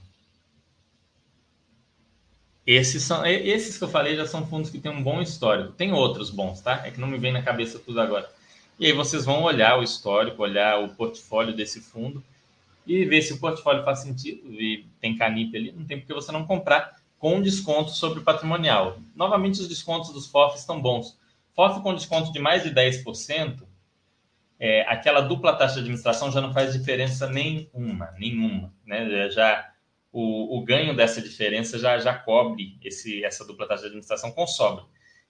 Esses 2.65 3.03
são 3.03 3.23
esses 3.25 3.77
que 3.77 3.83
eu 3.83 3.87
falei 3.87 4.15
já 4.15 4.25
são 4.25 4.45
fundos 4.47 4.71
que 4.71 4.79
têm 4.79 4.91
um 4.91 5.03
bom 5.03 5.21
histórico. 5.21 5.71
Tem 5.73 5.93
outros 5.93 6.31
bons, 6.31 6.61
tá? 6.61 6.85
É 6.85 6.91
que 6.91 6.99
não 6.99 7.07
me 7.07 7.17
vem 7.17 7.31
na 7.31 7.43
cabeça 7.43 7.77
tudo 7.79 8.01
agora. 8.01 8.27
E 8.77 8.85
aí 8.85 8.91
vocês 8.91 9.23
vão 9.23 9.43
olhar 9.43 9.79
o 9.79 9.83
histórico, 9.83 10.43
olhar 10.43 10.83
o 10.83 10.89
portfólio 10.89 11.55
desse 11.55 11.79
fundo 11.79 12.23
e 12.85 13.05
ver 13.05 13.21
se 13.21 13.33
o 13.33 13.39
portfólio 13.39 13.83
faz 13.83 13.99
sentido 13.99 14.51
e 14.51 14.85
tem 14.99 15.17
canip 15.17 15.55
ali, 15.55 15.71
não 15.71 15.85
tem 15.85 15.97
porque 15.97 16.13
você 16.13 16.31
não 16.31 16.45
comprar 16.45 16.99
com 17.17 17.41
desconto 17.41 17.91
sobre 17.91 18.19
o 18.19 18.23
patrimonial. 18.23 18.99
Novamente, 19.15 19.61
os 19.61 19.67
descontos 19.67 20.11
dos 20.11 20.27
FOF 20.27 20.57
estão 20.57 20.81
bons. 20.81 21.17
FOF 21.55 21.81
com 21.81 21.95
desconto 21.95 22.31
de 22.31 22.39
mais 22.39 22.63
de 22.63 22.71
10%, 22.71 23.63
é, 24.59 24.81
aquela 24.81 25.21
dupla 25.21 25.55
taxa 25.55 25.75
de 25.75 25.79
administração 25.79 26.31
já 26.31 26.41
não 26.41 26.53
faz 26.53 26.73
diferença 26.73 27.27
nenhuma, 27.27 28.13
nenhuma. 28.17 28.73
Né? 28.85 29.29
Já, 29.29 29.71
o, 30.11 30.57
o 30.57 30.61
ganho 30.63 30.95
dessa 30.95 31.21
diferença 31.21 31.79
já, 31.79 31.97
já 31.97 32.13
cobre 32.13 32.77
esse, 32.83 33.23
essa 33.23 33.45
dupla 33.45 33.67
taxa 33.67 33.81
de 33.83 33.87
administração 33.87 34.31
com 34.31 34.45
sobra. 34.45 34.83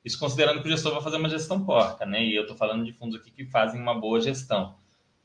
Isso 0.06 0.20
considerando 0.20 0.62
que 0.62 0.68
o 0.68 0.72
gestor 0.72 0.94
vai 0.94 1.02
fazer 1.02 1.18
uma 1.18 1.28
gestão 1.28 1.66
porca, 1.66 2.06
né? 2.06 2.24
E 2.24 2.36
eu 2.36 2.44
estou 2.44 2.56
falando 2.56 2.86
de 2.86 2.94
fundos 2.94 3.20
aqui 3.20 3.32
que 3.32 3.46
fazem 3.46 3.82
uma 3.82 4.00
boa 4.00 4.22
gestão. 4.22 4.76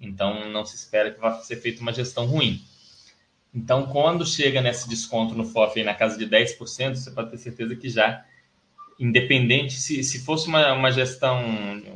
Então, 0.00 0.48
não 0.48 0.64
se 0.64 0.74
espera 0.74 1.10
que 1.10 1.20
vá 1.20 1.38
ser 1.42 1.56
feita 1.56 1.82
uma 1.82 1.92
gestão 1.92 2.24
ruim. 2.24 2.64
Então, 3.54 3.86
quando 3.86 4.24
chega 4.24 4.62
nesse 4.62 4.88
desconto 4.88 5.34
no 5.34 5.44
FOF 5.44 5.78
aí 5.78 5.84
na 5.84 5.92
casa 5.92 6.16
de 6.16 6.26
10%, 6.26 6.94
você 6.94 7.10
pode 7.10 7.30
ter 7.30 7.36
certeza 7.36 7.76
que 7.76 7.90
já, 7.90 8.24
independente, 8.98 9.74
se, 9.74 10.02
se 10.02 10.24
fosse 10.24 10.48
uma, 10.48 10.72
uma 10.72 10.90
gestão, 10.90 11.44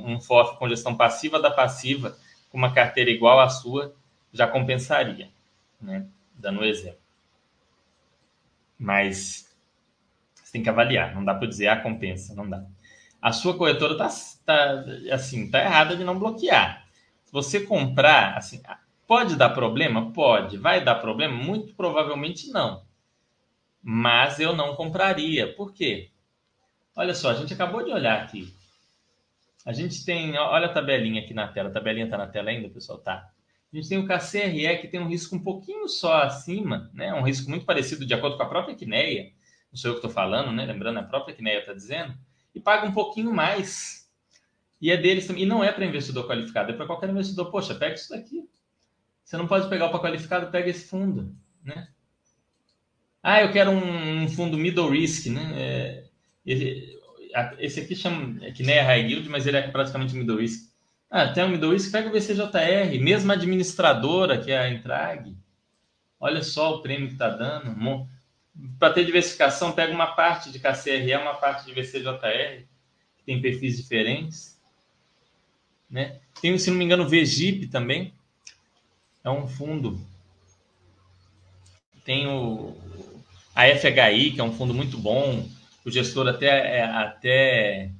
um 0.04 0.20
FOF 0.20 0.58
com 0.58 0.68
gestão 0.68 0.94
passiva 0.94 1.40
da 1.40 1.50
passiva, 1.50 2.18
com 2.50 2.58
uma 2.58 2.74
carteira 2.74 3.10
igual 3.10 3.40
à 3.40 3.48
sua, 3.48 3.94
já 4.30 4.46
compensaria, 4.46 5.30
né? 5.80 6.06
Dando 6.34 6.60
um 6.60 6.64
exemplo. 6.64 6.98
Mas 8.78 9.48
você 10.34 10.52
tem 10.52 10.62
que 10.62 10.68
avaliar, 10.68 11.14
não 11.14 11.24
dá 11.24 11.34
para 11.34 11.48
dizer, 11.48 11.68
ah, 11.68 11.80
compensa, 11.80 12.34
não 12.34 12.46
dá. 12.46 12.62
A 13.24 13.32
sua 13.32 13.56
corretora 13.56 13.96
tá, 13.96 14.06
tá 14.44 14.84
assim, 15.10 15.50
tá 15.50 15.58
errada 15.58 15.96
de 15.96 16.04
não 16.04 16.18
bloquear. 16.18 16.84
Se 17.24 17.32
você 17.32 17.58
comprar, 17.58 18.36
assim, 18.36 18.60
pode 19.06 19.34
dar 19.34 19.48
problema? 19.48 20.12
Pode. 20.12 20.58
Vai 20.58 20.84
dar 20.84 20.96
problema? 20.96 21.34
Muito 21.34 21.72
provavelmente 21.74 22.50
não. 22.50 22.84
Mas 23.82 24.40
eu 24.40 24.54
não 24.54 24.76
compraria. 24.76 25.50
Por 25.54 25.72
quê? 25.72 26.10
Olha 26.94 27.14
só, 27.14 27.30
a 27.30 27.34
gente 27.34 27.54
acabou 27.54 27.82
de 27.82 27.90
olhar 27.92 28.22
aqui. 28.22 28.52
A 29.64 29.72
gente 29.72 30.04
tem, 30.04 30.36
olha 30.36 30.66
a 30.66 30.72
tabelinha 30.74 31.22
aqui 31.22 31.32
na 31.32 31.48
tela. 31.48 31.70
A 31.70 31.72
tabelinha 31.72 32.04
está 32.04 32.18
na 32.18 32.26
tela 32.26 32.50
ainda, 32.50 32.68
pessoal? 32.68 32.98
Tá. 32.98 33.30
A 33.72 33.76
gente 33.76 33.88
tem 33.88 33.96
o 33.96 34.06
KCRE 34.06 34.82
que 34.82 34.88
tem 34.88 35.00
um 35.00 35.08
risco 35.08 35.34
um 35.34 35.42
pouquinho 35.42 35.88
só 35.88 36.24
acima, 36.24 36.90
né? 36.92 37.14
Um 37.14 37.22
risco 37.22 37.48
muito 37.48 37.64
parecido 37.64 38.04
de 38.04 38.12
acordo 38.12 38.36
com 38.36 38.42
a 38.42 38.48
própria 38.50 38.76
Quineia. 38.76 39.32
Não 39.72 39.78
sou 39.78 39.92
eu 39.92 39.94
que 39.94 40.00
estou 40.00 40.10
falando, 40.10 40.52
né? 40.52 40.66
Lembrando, 40.66 40.98
a 40.98 41.02
própria 41.02 41.34
Quineia 41.34 41.60
está 41.60 41.72
dizendo. 41.72 42.14
E 42.54 42.60
paga 42.60 42.86
um 42.86 42.92
pouquinho 42.92 43.32
mais. 43.32 44.08
E 44.80 44.90
é 44.90 44.96
deles 44.96 45.26
também. 45.26 45.42
E 45.42 45.46
não 45.46 45.64
é 45.64 45.72
para 45.72 45.84
investidor 45.84 46.26
qualificado, 46.26 46.70
é 46.70 46.74
para 46.74 46.86
qualquer 46.86 47.10
investidor. 47.10 47.50
Poxa, 47.50 47.74
pega 47.74 47.94
isso 47.94 48.10
daqui. 48.10 48.48
Você 49.24 49.36
não 49.36 49.46
pode 49.46 49.68
pegar 49.68 49.86
o 49.86 49.90
para 49.90 50.00
qualificado, 50.00 50.50
pega 50.50 50.68
esse 50.68 50.86
fundo, 50.86 51.34
né? 51.64 51.88
Ah, 53.22 53.40
eu 53.40 53.50
quero 53.50 53.70
um, 53.70 54.28
fundo 54.28 54.58
middle 54.58 54.90
risk, 54.90 55.28
né? 55.28 55.52
É, 55.56 56.04
ele, 56.44 57.00
esse 57.58 57.80
aqui 57.80 57.96
chama, 57.96 58.44
é 58.44 58.52
que 58.52 58.62
nem 58.62 58.76
é 58.76 58.82
high 58.82 59.00
yield, 59.00 59.28
mas 59.30 59.46
ele 59.46 59.56
é 59.56 59.62
praticamente 59.68 60.14
middle 60.14 60.36
risk. 60.36 60.70
Ah, 61.10 61.28
tem 61.28 61.42
um 61.42 61.48
middle 61.48 61.72
risk, 61.72 61.90
pega 61.90 62.08
o 62.08 62.12
BCJR, 62.12 63.00
mesma 63.00 63.32
administradora 63.32 64.38
que 64.38 64.52
é 64.52 64.58
a 64.58 64.68
Entrag. 64.68 65.34
Olha 66.20 66.42
só 66.42 66.76
o 66.76 66.82
prêmio 66.82 67.06
que 67.06 67.14
está 67.14 67.30
dando. 67.30 67.74
Para 68.78 68.92
ter 68.92 69.04
diversificação, 69.04 69.72
pega 69.72 69.92
uma 69.92 70.06
parte 70.06 70.50
de 70.50 70.58
KCRE, 70.58 71.14
uma 71.16 71.34
parte 71.34 71.66
de 71.66 71.72
VCJR, 71.72 72.64
que 73.16 73.24
tem 73.26 73.40
perfis 73.40 73.76
diferentes. 73.76 74.60
Né? 75.90 76.20
Tem, 76.40 76.56
se 76.58 76.70
não 76.70 76.78
me 76.78 76.84
engano, 76.84 77.04
o 77.04 77.08
VGIP 77.08 77.66
também. 77.66 78.12
É 79.24 79.30
um 79.30 79.48
fundo. 79.48 79.98
Tem 82.04 82.26
o, 82.26 82.76
a 83.54 83.66
FHI, 83.66 84.32
que 84.32 84.40
é 84.40 84.44
um 84.44 84.52
fundo 84.52 84.74
muito 84.74 84.98
bom. 84.98 85.48
O 85.84 85.90
gestor 85.90 86.28
até, 86.28 86.78
é, 86.78 86.84
até, 86.84 87.90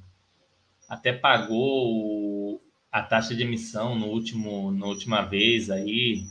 até 0.87 1.13
pagou 1.13 2.61
a 2.91 3.01
taxa 3.01 3.35
de 3.35 3.43
emissão 3.43 3.95
no 3.97 4.07
último, 4.07 4.71
na 4.71 4.85
última 4.85 5.21
vez 5.21 5.69
aí. 5.69 6.25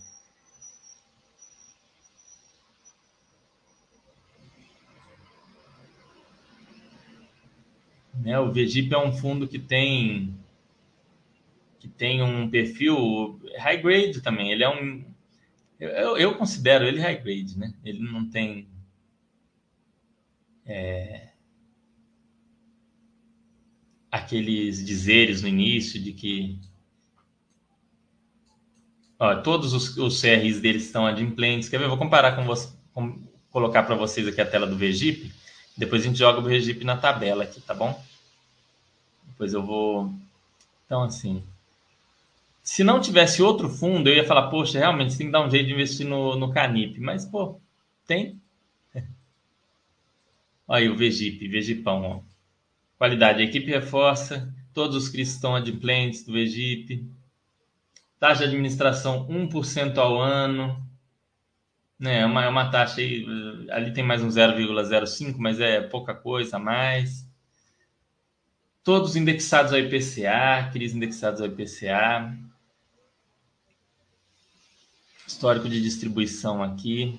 Né, 8.24 8.40
o 8.40 8.50
VGIP 8.50 8.94
é 8.94 8.98
um 8.98 9.12
fundo 9.12 9.46
que 9.46 9.58
tem 9.58 10.34
que 11.78 11.86
tem 11.86 12.22
um 12.22 12.48
perfil 12.48 13.38
high 13.58 13.76
grade 13.76 14.22
também. 14.22 14.50
Ele 14.50 14.64
é 14.64 14.68
um 14.70 15.04
eu, 15.78 16.16
eu 16.16 16.34
considero 16.34 16.86
ele 16.86 16.98
high 16.98 17.22
grade, 17.22 17.58
né? 17.58 17.74
Ele 17.84 17.98
não 17.98 18.26
tem 18.30 18.66
é, 20.64 21.32
aqueles 24.10 24.82
dizeres 24.82 25.42
no 25.42 25.48
início 25.48 26.00
de 26.00 26.14
que 26.14 26.58
ó, 29.18 29.36
todos 29.42 29.74
os, 29.74 29.94
os 29.98 30.18
CRs 30.18 30.62
deles 30.62 30.86
estão 30.86 31.06
adimplentes. 31.06 31.68
Quer 31.68 31.76
ver? 31.76 31.84
Eu 31.84 31.90
vou 31.90 31.98
comparar 31.98 32.34
com 32.34 32.44
você, 32.46 32.74
com, 32.94 33.22
colocar 33.50 33.82
para 33.82 33.94
vocês 33.94 34.26
aqui 34.26 34.40
a 34.40 34.46
tela 34.46 34.66
do 34.66 34.78
VGIP. 34.78 35.30
Depois 35.76 36.00
a 36.00 36.06
gente 36.06 36.18
joga 36.18 36.38
o 36.38 36.42
VGIP 36.42 36.84
na 36.84 36.96
tabela 36.96 37.44
aqui, 37.44 37.60
tá 37.60 37.74
bom? 37.74 38.02
Depois 39.34 39.52
eu 39.52 39.64
vou. 39.64 40.12
Então, 40.86 41.02
assim. 41.02 41.42
Se 42.62 42.82
não 42.82 43.00
tivesse 43.00 43.42
outro 43.42 43.68
fundo, 43.68 44.08
eu 44.08 44.14
ia 44.14 44.24
falar, 44.24 44.48
poxa, 44.48 44.78
realmente 44.78 45.18
tem 45.18 45.26
que 45.26 45.32
dar 45.32 45.44
um 45.44 45.50
jeito 45.50 45.66
de 45.66 45.74
investir 45.74 46.06
no, 46.06 46.34
no 46.36 46.52
Canip. 46.52 46.98
Mas, 46.98 47.26
pô, 47.26 47.60
tem. 48.06 48.40
Aí 50.66 50.88
o 50.88 50.96
Vegip, 50.96 51.46
Vegipão, 51.46 52.02
ó. 52.02 52.20
Qualidade, 52.96 53.42
a 53.42 53.44
equipe 53.44 53.70
reforça, 53.70 54.50
todos 54.72 54.96
os 54.96 55.08
CRIs 55.10 55.34
estão 55.34 55.54
adimplentes 55.54 56.24
do 56.24 56.32
Vegip. 56.32 57.04
Taxa 58.18 58.44
de 58.44 58.50
administração 58.50 59.28
1% 59.28 59.98
ao 59.98 60.18
ano. 60.18 60.80
Né, 61.98 62.20
é, 62.20 62.26
uma, 62.26 62.44
é 62.44 62.48
uma 62.48 62.70
taxa 62.70 63.00
aí, 63.00 63.26
ali 63.70 63.92
tem 63.92 64.02
mais 64.02 64.22
um 64.22 64.28
0,05, 64.28 65.36
mas 65.38 65.60
é 65.60 65.80
pouca 65.80 66.14
coisa 66.14 66.56
a 66.56 66.60
mais. 66.60 67.23
Todos 68.84 69.16
indexados 69.16 69.72
ao 69.72 69.78
IPCA, 69.78 70.68
CRIs 70.70 70.94
indexados 70.94 71.40
ao 71.40 71.46
IPCA. 71.46 72.36
Histórico 75.26 75.70
de 75.70 75.80
distribuição 75.80 76.62
aqui. 76.62 77.18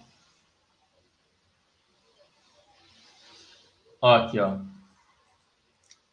Ó, 3.99 4.13
aqui, 4.13 4.39
ó. 4.39 4.59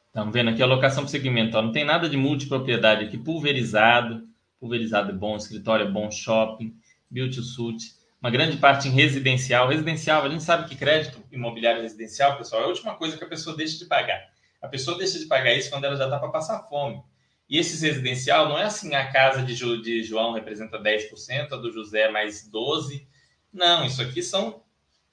Estamos 0.06 0.32
vendo 0.32 0.48
aqui 0.48 0.62
a 0.62 0.64
alocação 0.64 1.04
por 1.04 1.10
segmento. 1.10 1.58
Ó. 1.58 1.60
Não 1.60 1.70
tem 1.70 1.84
nada 1.84 2.08
de 2.08 2.16
multipropriedade 2.16 3.04
aqui. 3.04 3.18
Pulverizado. 3.18 4.26
Pulverizado 4.58 5.10
é 5.10 5.14
bom. 5.14 5.36
Escritório 5.36 5.86
é 5.86 5.90
bom. 5.90 6.10
Shopping. 6.10 6.74
Build 7.10 7.36
to 7.36 7.42
suit. 7.42 7.94
Uma 8.22 8.30
grande 8.30 8.56
parte 8.56 8.88
em 8.88 8.92
residencial. 8.92 9.68
Residencial, 9.68 10.24
a 10.24 10.30
gente 10.30 10.44
sabe 10.44 10.66
que 10.66 10.76
crédito 10.76 11.22
imobiliário 11.30 11.82
residencial, 11.82 12.38
pessoal, 12.38 12.62
é 12.62 12.64
a 12.64 12.68
última 12.68 12.94
coisa 12.94 13.18
que 13.18 13.24
a 13.24 13.28
pessoa 13.28 13.54
deixa 13.54 13.76
de 13.76 13.84
pagar. 13.84 14.31
A 14.62 14.68
pessoa 14.68 14.96
deixa 14.96 15.18
de 15.18 15.26
pagar 15.26 15.52
isso 15.54 15.68
quando 15.68 15.84
ela 15.84 15.96
já 15.96 16.04
está 16.04 16.18
para 16.18 16.30
passar 16.30 16.62
fome. 16.68 17.02
E 17.48 17.58
esses 17.58 17.82
residencial 17.82 18.48
não 18.48 18.56
é 18.56 18.64
assim 18.64 18.94
a 18.94 19.10
casa 19.10 19.42
de, 19.42 19.54
de 19.82 20.02
João 20.02 20.32
representa 20.32 20.80
10%, 20.80 21.52
a 21.52 21.56
do 21.56 21.72
José 21.72 22.08
mais 22.08 22.48
12%. 22.48 23.04
Não, 23.52 23.84
isso 23.84 24.00
aqui 24.00 24.22
são 24.22 24.62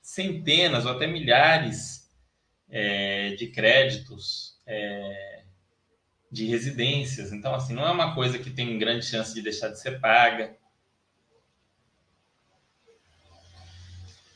centenas 0.02 0.86
ou 0.86 0.92
até 0.92 1.06
milhares 1.06 2.10
é, 2.70 3.32
de 3.32 3.48
créditos 3.48 4.58
é, 4.66 5.44
de 6.32 6.46
residências. 6.46 7.34
Então, 7.34 7.54
assim, 7.54 7.74
não 7.74 7.86
é 7.86 7.92
uma 7.92 8.16
coisa 8.16 8.40
que 8.40 8.52
tem 8.52 8.78
grande 8.78 9.06
chance 9.06 9.34
de 9.34 9.42
deixar 9.42 9.70
de 9.70 9.80
ser 9.80 10.00
paga. 10.00 10.56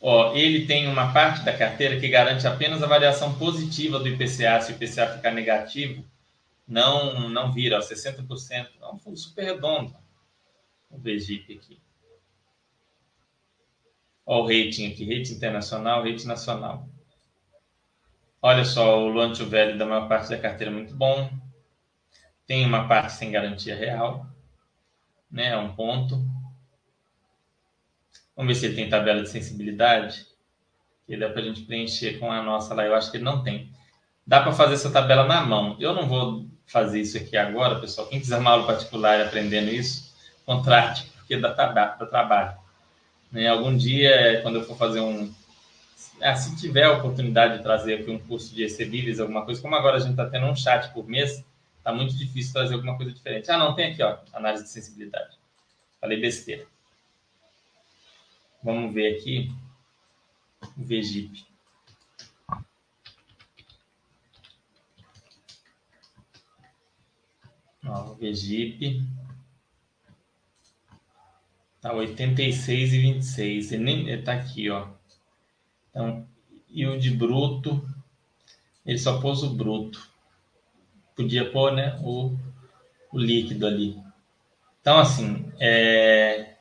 Ó, 0.06 0.36
ele 0.36 0.68
tem 0.68 0.86
uma 0.89 1.14
parte 1.14 1.45
da 1.45 1.58
carteira 1.58 1.97
que 1.97 2.10
garante 2.10 2.45
apenas 2.45 2.84
a 2.84 2.88
variação 2.88 3.36
positiva 3.36 3.97
do 3.99 4.10
IPCA. 4.10 4.60
Se 4.60 4.74
o 4.74 4.76
IPCA 4.76 5.16
ficar 5.16 5.32
negativo, 5.32 6.04
não 6.68 7.30
não 7.30 7.54
vira, 7.54 7.78
ó, 7.78 7.80
60%. 7.80 8.68
É 8.82 8.88
um 8.89 8.97
fundo 8.97 9.16
super 9.16 9.45
redondo. 9.45 9.95
O 10.91 10.97
BGIP 10.97 11.54
aqui. 11.54 11.80
Ó, 14.26 14.41
o 14.41 14.45
rating 14.45 14.91
aqui, 14.91 15.06
rating 15.06 15.36
internacional, 15.36 16.04
rating 16.04 16.28
nacional. 16.28 16.86
Olha 18.41 18.66
só, 18.66 19.08
o 19.08 19.34
to 19.34 19.45
value 19.45 19.78
da 19.78 19.86
maior 19.86 20.10
parte 20.10 20.30
da 20.30 20.38
carteira 20.38 20.70
muito 20.70 20.93
bom. 20.93 21.32
Tem 22.45 22.66
uma 22.66 22.89
parte 22.89 23.14
sem 23.14 23.32
garantia 23.32 23.74
real, 23.74 24.28
né? 25.32 25.51
É 25.51 25.58
um 25.58 25.74
ponto. 25.74 26.22
Vamos 28.36 28.54
ver 28.54 28.60
se 28.60 28.66
ele 28.66 28.76
tem 28.76 28.90
tabela 28.90 29.22
de 29.22 29.30
sensibilidade. 29.30 30.26
Que 31.06 31.18
dá 31.18 31.30
para 31.30 31.42
a 31.42 31.46
gente 31.46 31.62
preencher 31.64 32.20
com 32.20 32.32
a 32.32 32.42
nossa 32.42 32.74
lá. 32.74 32.86
Eu 32.86 32.96
acho 32.96 33.12
que 33.12 33.18
ele 33.18 33.24
não 33.24 33.44
tem. 33.44 33.70
Dá 34.26 34.42
para 34.42 34.54
fazer 34.54 34.76
essa 34.76 34.90
tabela 34.90 35.26
na 35.26 35.46
mão. 35.46 35.76
Eu 35.80 35.94
não 35.94 36.08
vou 36.08 36.48
fazer 36.66 37.02
isso 37.02 37.18
aqui 37.18 37.36
agora, 37.38 37.80
pessoal. 37.80 38.08
Quem 38.08 38.20
quiser 38.20 38.38
uma 38.38 38.52
aula 38.52 38.66
particular 38.66 39.22
aprendendo 39.22 39.70
isso, 39.70 40.14
contrate, 40.46 41.06
porque 41.18 41.38
dá 41.38 41.52
trabalho. 41.52 42.58
Né? 43.32 43.48
Algum 43.48 43.76
dia, 43.76 44.40
quando 44.42 44.56
eu 44.56 44.64
for 44.66 44.78
fazer 44.78 45.02
um, 45.02 45.32
ah, 46.22 46.36
se 46.36 46.56
tiver 46.56 46.84
a 46.84 46.94
oportunidade 46.94 47.58
de 47.58 47.64
trazer 47.64 47.96
aqui 47.96 48.10
um 48.10 48.20
curso 48.20 48.56
de 48.56 48.64
recebíveis, 48.64 49.20
alguma 49.20 49.44
coisa, 49.44 49.62
como 49.62 49.76
agora 49.76 49.98
a 49.98 50.00
gente 50.00 50.12
está 50.12 50.26
tendo 50.26 50.46
um 50.46 50.56
chat 50.56 50.92
por 50.94 51.08
mês, 51.08 51.44
está 51.78 51.92
muito 51.92 52.16
difícil 52.16 52.54
trazer 52.54 52.76
alguma 52.76 52.96
coisa 52.96 53.12
diferente. 53.12 53.52
Ah, 53.52 53.58
não, 53.58 53.76
tem 53.76 53.92
aqui, 53.92 54.02
ó, 54.02 54.18
análise 54.32 54.64
de 54.64 54.70
sensibilidade. 54.70 55.38
Falei 56.00 56.20
besteira. 56.20 56.66
Vamos 58.64 58.93
ver 58.93 59.18
aqui 59.18 59.51
o 60.78 60.84
VGIP. 60.84 61.45
Ó, 67.86 68.11
o 68.11 68.16
VGIP 68.16 69.05
tá 71.82 71.91
86 71.91 72.93
e 72.93 72.99
26. 72.99 73.72
Ele 73.74 73.84
nem 73.84 74.09
ele 74.09 74.22
tá 74.22 74.34
aqui, 74.34 74.70
ó. 74.70 74.88
Então, 75.89 76.26
yield 76.70 77.11
bruto, 77.11 77.86
ele 78.86 78.97
só 78.97 79.20
pôs 79.20 79.43
o 79.43 79.53
bruto. 79.53 80.09
Podia 81.18 81.51
pôr 81.51 81.74
né, 81.74 81.99
o, 82.01 82.34
o 83.11 83.20
líquido 83.20 83.68
ali. 83.68 84.01
Então, 84.80 84.99
assim, 84.99 85.51
é... 85.59 86.53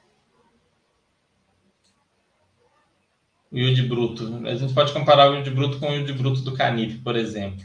o 3.53 3.59
yield 3.59 3.83
bruto. 3.83 4.41
A 4.47 4.55
gente 4.55 4.73
pode 4.73 4.93
comparar 4.93 5.31
o 5.31 5.35
yield 5.35 5.51
bruto 5.51 5.79
com 5.79 5.91
o 5.91 5.93
yield 5.93 6.13
bruto 6.15 6.41
do 6.41 6.55
Canip, 6.55 6.99
por 6.99 7.15
exemplo. 7.17 7.63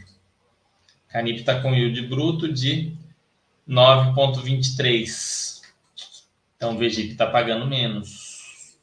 Canip 1.07 1.39
está 1.39 1.61
com 1.61 1.73
yield 1.73 2.01
bruto 2.07 2.51
de 2.51 2.93
9,23. 3.67 5.61
Então 6.55 6.75
o 6.75 6.77
VGIP 6.77 7.11
está 7.11 7.25
pagando 7.27 7.65
menos. 7.65 8.77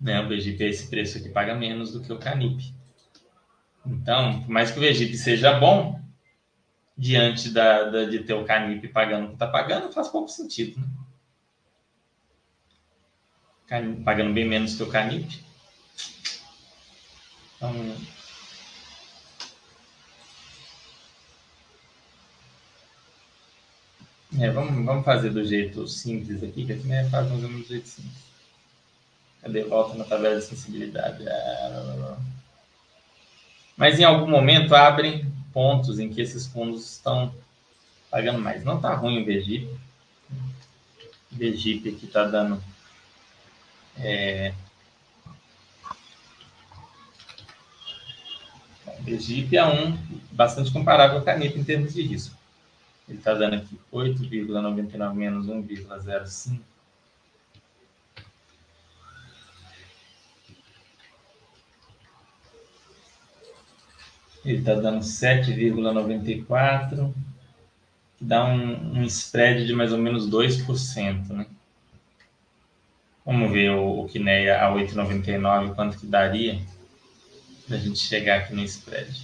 Né? 0.00 0.20
O 0.20 0.28
VGIP 0.28 0.64
é 0.64 0.68
esse 0.68 0.88
preço 0.88 1.18
aqui, 1.18 1.28
paga 1.28 1.54
menos 1.54 1.92
do 1.92 2.00
que 2.00 2.12
o 2.12 2.18
Canip. 2.18 2.74
Então, 3.86 4.42
por 4.42 4.50
mais 4.50 4.72
que 4.72 4.78
o 4.78 4.82
VGIP 4.82 5.16
seja 5.16 5.52
bom, 5.60 6.00
diante 6.98 7.50
da, 7.50 7.84
da, 7.84 8.04
de 8.04 8.20
ter 8.20 8.34
o 8.34 8.44
Canip 8.44 8.88
pagando 8.88 9.26
o 9.26 9.28
que 9.28 9.34
está 9.34 9.46
pagando, 9.46 9.92
faz 9.92 10.08
pouco 10.08 10.28
sentido. 10.28 10.80
Né? 10.80 10.86
Pagando 14.04 14.32
bem 14.32 14.46
menos 14.46 14.74
que 14.76 14.82
o 14.82 14.88
Canip. 14.88 15.44
Então, 17.56 17.96
É, 24.38 24.50
vamos, 24.50 24.84
vamos 24.84 25.04
fazer 25.04 25.30
do 25.30 25.42
jeito 25.44 25.88
simples 25.88 26.42
aqui, 26.42 26.66
que 26.66 26.72
aqui 26.72 26.92
é 26.92 27.08
fácil 27.08 27.30
fazer 27.30 27.48
do 27.48 27.64
jeito 27.64 27.88
simples. 27.88 28.26
Cadê? 29.40 29.64
Volta 29.64 29.96
na 29.96 30.04
tabela 30.04 30.36
de 30.36 30.44
sensibilidade. 30.44 31.26
Ah, 31.26 32.18
Mas 33.76 33.98
em 33.98 34.04
algum 34.04 34.28
momento 34.28 34.74
abrem 34.74 35.32
pontos 35.52 35.98
em 35.98 36.12
que 36.12 36.20
esses 36.20 36.46
fundos 36.46 36.96
estão 36.96 37.34
pagando 38.10 38.38
mais. 38.38 38.62
Não 38.62 38.76
está 38.76 38.94
ruim 38.94 39.22
o 39.22 39.24
VGIP. 39.24 39.68
O 41.32 41.36
VGIP 41.36 41.88
aqui 41.90 42.04
está 42.06 42.24
dando. 42.24 42.62
É... 43.98 44.52
O 48.86 49.02
VGIP 49.04 49.56
é 49.56 49.64
um 49.64 49.96
bastante 50.32 50.72
comparável 50.72 51.16
com 51.16 51.22
a 51.22 51.32
Canip 51.32 51.58
em 51.58 51.64
termos 51.64 51.94
de 51.94 52.02
risco. 52.02 52.36
Ele 53.08 53.18
está 53.18 53.34
dando 53.34 53.54
aqui 53.54 53.78
8,99 53.92 55.14
menos 55.14 55.46
1,05. 55.46 56.58
Ele 64.44 64.58
está 64.58 64.74
dando 64.74 65.00
7,94, 65.00 67.12
que 68.16 68.24
dá 68.24 68.44
um, 68.44 68.98
um 68.98 69.04
spread 69.04 69.66
de 69.66 69.72
mais 69.72 69.92
ou 69.92 69.98
menos 69.98 70.28
2%, 70.30 71.28
né? 71.30 71.46
Vamos 73.26 73.50
ver 73.50 73.72
o, 73.72 74.04
o 74.04 74.08
Kineia 74.08 74.64
a 74.64 74.70
8,99, 74.72 75.74
quanto 75.74 75.98
que 75.98 76.06
daria 76.06 76.60
para 77.66 77.76
a 77.76 77.80
gente 77.80 77.98
chegar 77.98 78.38
aqui 78.38 78.54
no 78.54 78.62
spread. 78.62 79.20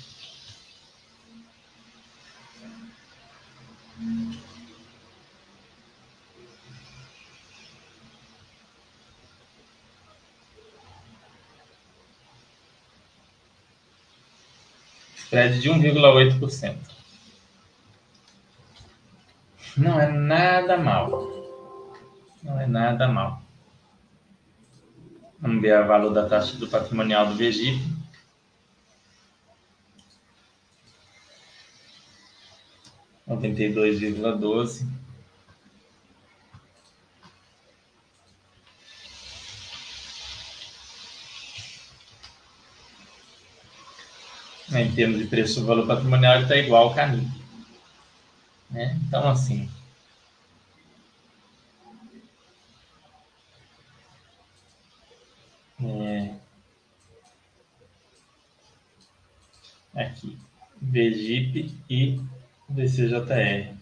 Spread 15.17 15.61
de 15.61 15.71
1,8%. 15.71 16.77
Não 19.77 20.01
é 20.01 20.09
nada 20.11 20.77
mal. 20.77 21.09
Não 22.43 22.61
é 22.61 22.67
nada 22.67 23.07
mal. 23.07 23.42
Vamos 25.43 25.61
ver 25.61 25.83
o 25.83 25.89
valor 25.89 26.11
da 26.15 26.29
taxa 26.29 26.57
do 26.57 26.69
patrimonial 26.69 27.35
do 27.35 27.43
Egito. 27.43 27.85
noventa 33.27 33.63
e 33.63 33.73
dois 33.73 33.99
vírgula 33.99 34.37
doze. 34.37 34.87
Em 44.71 44.95
termos 44.95 45.19
de 45.19 45.27
preço 45.27 45.61
do 45.61 45.67
valor 45.67 45.87
patrimonial, 45.89 46.35
ele 46.35 46.45
está 46.45 46.57
igual 46.57 46.85
ao 46.85 46.95
Canip. 46.95 47.29
Né? 48.71 48.99
Então, 49.07 49.29
assim, 49.29 49.71
é... 55.79 56.35
aqui, 59.95 60.37
VGIP 60.81 61.75
e 61.89 62.21
DCJR. 62.69 63.75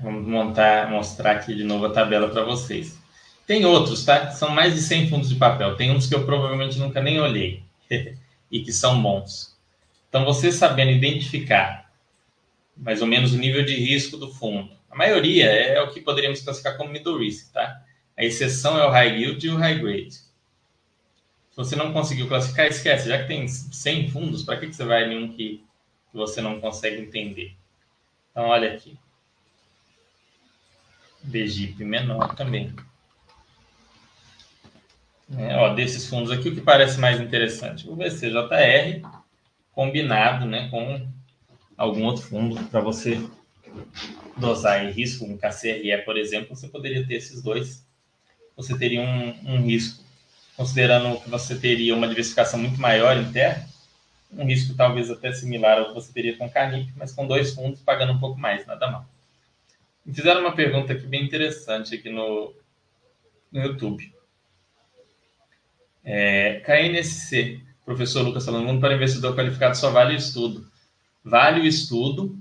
Vamos 0.00 0.28
montar, 0.28 0.88
mostrar 0.90 1.32
aqui 1.32 1.54
de 1.54 1.64
novo 1.64 1.86
a 1.86 1.90
tabela 1.90 2.28
para 2.28 2.44
vocês. 2.44 2.98
Tem 3.46 3.64
outros, 3.64 4.04
tá? 4.04 4.30
São 4.30 4.50
mais 4.50 4.74
de 4.74 4.80
100 4.80 5.08
fundos 5.08 5.28
de 5.28 5.34
papel. 5.34 5.74
Tem 5.76 5.90
uns 5.90 6.06
que 6.06 6.14
eu 6.14 6.24
provavelmente 6.24 6.78
nunca 6.78 7.00
nem 7.00 7.20
olhei 7.20 7.62
e 8.50 8.60
que 8.60 8.72
são 8.72 9.02
bons. 9.02 9.56
Então, 10.08 10.24
você 10.24 10.52
sabendo 10.52 10.92
identificar 10.92 11.90
mais 12.76 13.02
ou 13.02 13.08
menos 13.08 13.32
o 13.32 13.38
nível 13.38 13.64
de 13.64 13.74
risco 13.74 14.16
do 14.16 14.32
fundo. 14.32 14.70
A 14.88 14.96
maioria 14.96 15.46
é 15.46 15.80
o 15.82 15.90
que 15.90 16.00
poderíamos 16.00 16.40
classificar 16.40 16.76
como 16.76 16.90
middle 16.90 17.18
risk, 17.18 17.52
tá? 17.52 17.82
A 18.16 18.24
exceção 18.24 18.78
é 18.78 18.86
o 18.86 18.90
high 18.90 19.20
yield 19.20 19.44
e 19.44 19.50
o 19.50 19.56
high 19.56 19.78
grade. 19.78 20.27
Você 21.58 21.74
não 21.74 21.92
conseguiu 21.92 22.28
classificar, 22.28 22.66
esquece. 22.66 23.08
Já 23.08 23.20
que 23.20 23.26
tem 23.26 23.48
100 23.48 24.10
fundos, 24.10 24.44
para 24.44 24.60
que, 24.60 24.68
que 24.68 24.76
você 24.76 24.84
vai 24.84 25.12
em 25.12 25.24
um 25.24 25.32
que 25.32 25.64
que 26.08 26.16
você 26.16 26.40
não 26.40 26.60
consegue 26.60 27.02
entender. 27.02 27.56
Então, 28.30 28.44
olha 28.44 28.72
aqui. 28.72 28.96
BGIP 31.24 31.84
menor 31.84 32.36
também. 32.36 32.72
É, 35.36 35.56
ó, 35.56 35.74
desses 35.74 36.08
fundos 36.08 36.30
aqui, 36.30 36.48
o 36.48 36.54
que 36.54 36.60
parece 36.60 37.00
mais 37.00 37.20
interessante? 37.20 37.88
O 37.90 37.96
BCJR 37.96 39.02
combinado 39.72 40.46
né, 40.46 40.68
com 40.70 41.06
algum 41.76 42.04
outro 42.04 42.22
fundo 42.22 42.64
para 42.66 42.80
você 42.80 43.20
dosar 44.36 44.84
em 44.84 44.92
risco, 44.92 45.24
um 45.24 45.36
KCRE, 45.36 46.04
por 46.04 46.16
exemplo, 46.16 46.54
você 46.54 46.68
poderia 46.68 47.04
ter 47.04 47.14
esses 47.14 47.42
dois. 47.42 47.84
Você 48.56 48.78
teria 48.78 49.02
um, 49.02 49.54
um 49.54 49.62
risco, 49.62 50.02
considerando 50.58 51.20
que 51.20 51.30
você 51.30 51.56
teria 51.56 51.94
uma 51.94 52.08
diversificação 52.08 52.58
muito 52.58 52.80
maior 52.80 53.16
em 53.16 53.30
terra, 53.30 53.64
um 54.32 54.44
risco 54.44 54.74
talvez 54.74 55.08
até 55.08 55.30
similar 55.32 55.78
ao 55.78 55.86
que 55.86 55.94
você 55.94 56.12
teria 56.12 56.36
com 56.36 56.46
o 56.46 56.50
Canip, 56.50 56.92
mas 56.96 57.12
com 57.12 57.28
dois 57.28 57.54
fundos 57.54 57.80
pagando 57.80 58.12
um 58.12 58.18
pouco 58.18 58.40
mais, 58.40 58.66
nada 58.66 58.90
mal. 58.90 59.06
Me 60.04 60.12
fizeram 60.12 60.40
uma 60.40 60.56
pergunta 60.56 60.92
aqui 60.92 61.06
bem 61.06 61.22
interessante 61.22 61.94
aqui 61.94 62.10
no, 62.10 62.52
no 63.52 63.62
YouTube. 63.62 64.12
É, 66.04 66.60
KNSC, 66.66 67.60
professor 67.84 68.22
Lucas 68.22 68.44
falando, 68.44 68.80
para 68.80 68.96
investidor 68.96 69.36
qualificado 69.36 69.76
só 69.76 69.90
vale 69.90 70.14
o 70.14 70.18
estudo. 70.18 70.66
Vale 71.22 71.60
o 71.60 71.66
estudo, 71.66 72.36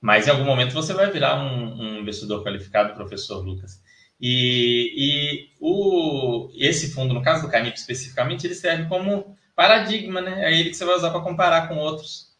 mas 0.00 0.26
em 0.26 0.30
algum 0.30 0.44
momento 0.44 0.72
você 0.72 0.94
vai 0.94 1.10
virar 1.10 1.38
um, 1.38 1.82
um 1.82 1.98
investidor 1.98 2.42
qualificado, 2.42 2.94
professor 2.94 3.44
Lucas. 3.44 3.78
E, 4.20 4.92
e 4.96 5.50
o, 5.58 6.50
esse 6.54 6.92
fundo, 6.92 7.14
no 7.14 7.22
caso 7.22 7.42
do 7.42 7.50
Canip 7.50 7.76
especificamente, 7.76 8.46
ele 8.46 8.54
serve 8.54 8.86
como 8.86 9.36
paradigma, 9.56 10.20
né? 10.20 10.44
É 10.44 10.58
ele 10.58 10.70
que 10.70 10.76
você 10.76 10.84
vai 10.84 10.96
usar 10.96 11.10
para 11.10 11.22
comparar 11.22 11.68
com 11.68 11.76
outros. 11.76 12.30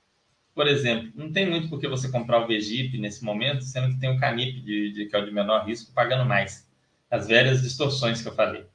Por 0.55 0.68
exemplo, 0.68 1.11
não 1.14 1.33
tem 1.33 1.49
muito 1.49 1.68
por 1.70 1.81
que 1.81 1.89
você 1.89 2.11
comprar 2.11 2.41
o 2.41 2.47
VGIP 2.47 2.99
nesse 2.99 3.24
momento, 3.24 3.62
sendo 3.64 3.95
que 3.95 4.01
tem 4.01 4.14
o 4.14 4.18
Canip, 4.18 4.61
de, 4.61 4.93
de, 4.93 5.07
que 5.07 5.16
é 5.16 5.18
o 5.18 5.24
de 5.24 5.33
menor 5.33 5.64
risco, 5.66 5.93
pagando 5.95 6.28
mais. 6.28 6.68
As 7.11 7.26
velhas 7.26 7.62
distorções 7.62 8.20
que 8.20 8.28
eu 8.28 8.35
falei. 8.35 8.66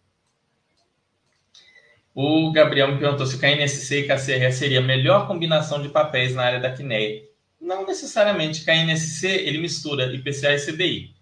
O 2.13 2.51
Gabriel 2.51 2.91
me 2.91 2.97
perguntou 2.97 3.25
se 3.25 3.35
o 3.35 3.39
KNSC 3.39 3.99
e 3.99 4.07
KCRE 4.07 4.51
seria 4.51 4.79
a 4.79 4.83
melhor 4.83 5.27
combinação 5.27 5.81
de 5.81 5.89
papéis 5.89 6.33
na 6.33 6.43
área 6.43 6.59
da 6.59 6.71
Quineia. 6.71 7.23
Não 7.59 7.85
necessariamente. 7.85 8.63
KNSC, 8.63 9.27
ele 9.27 9.57
mistura 9.57 10.13
IPCA 10.13 10.53
e 10.53 10.59
CDI. 10.59 11.14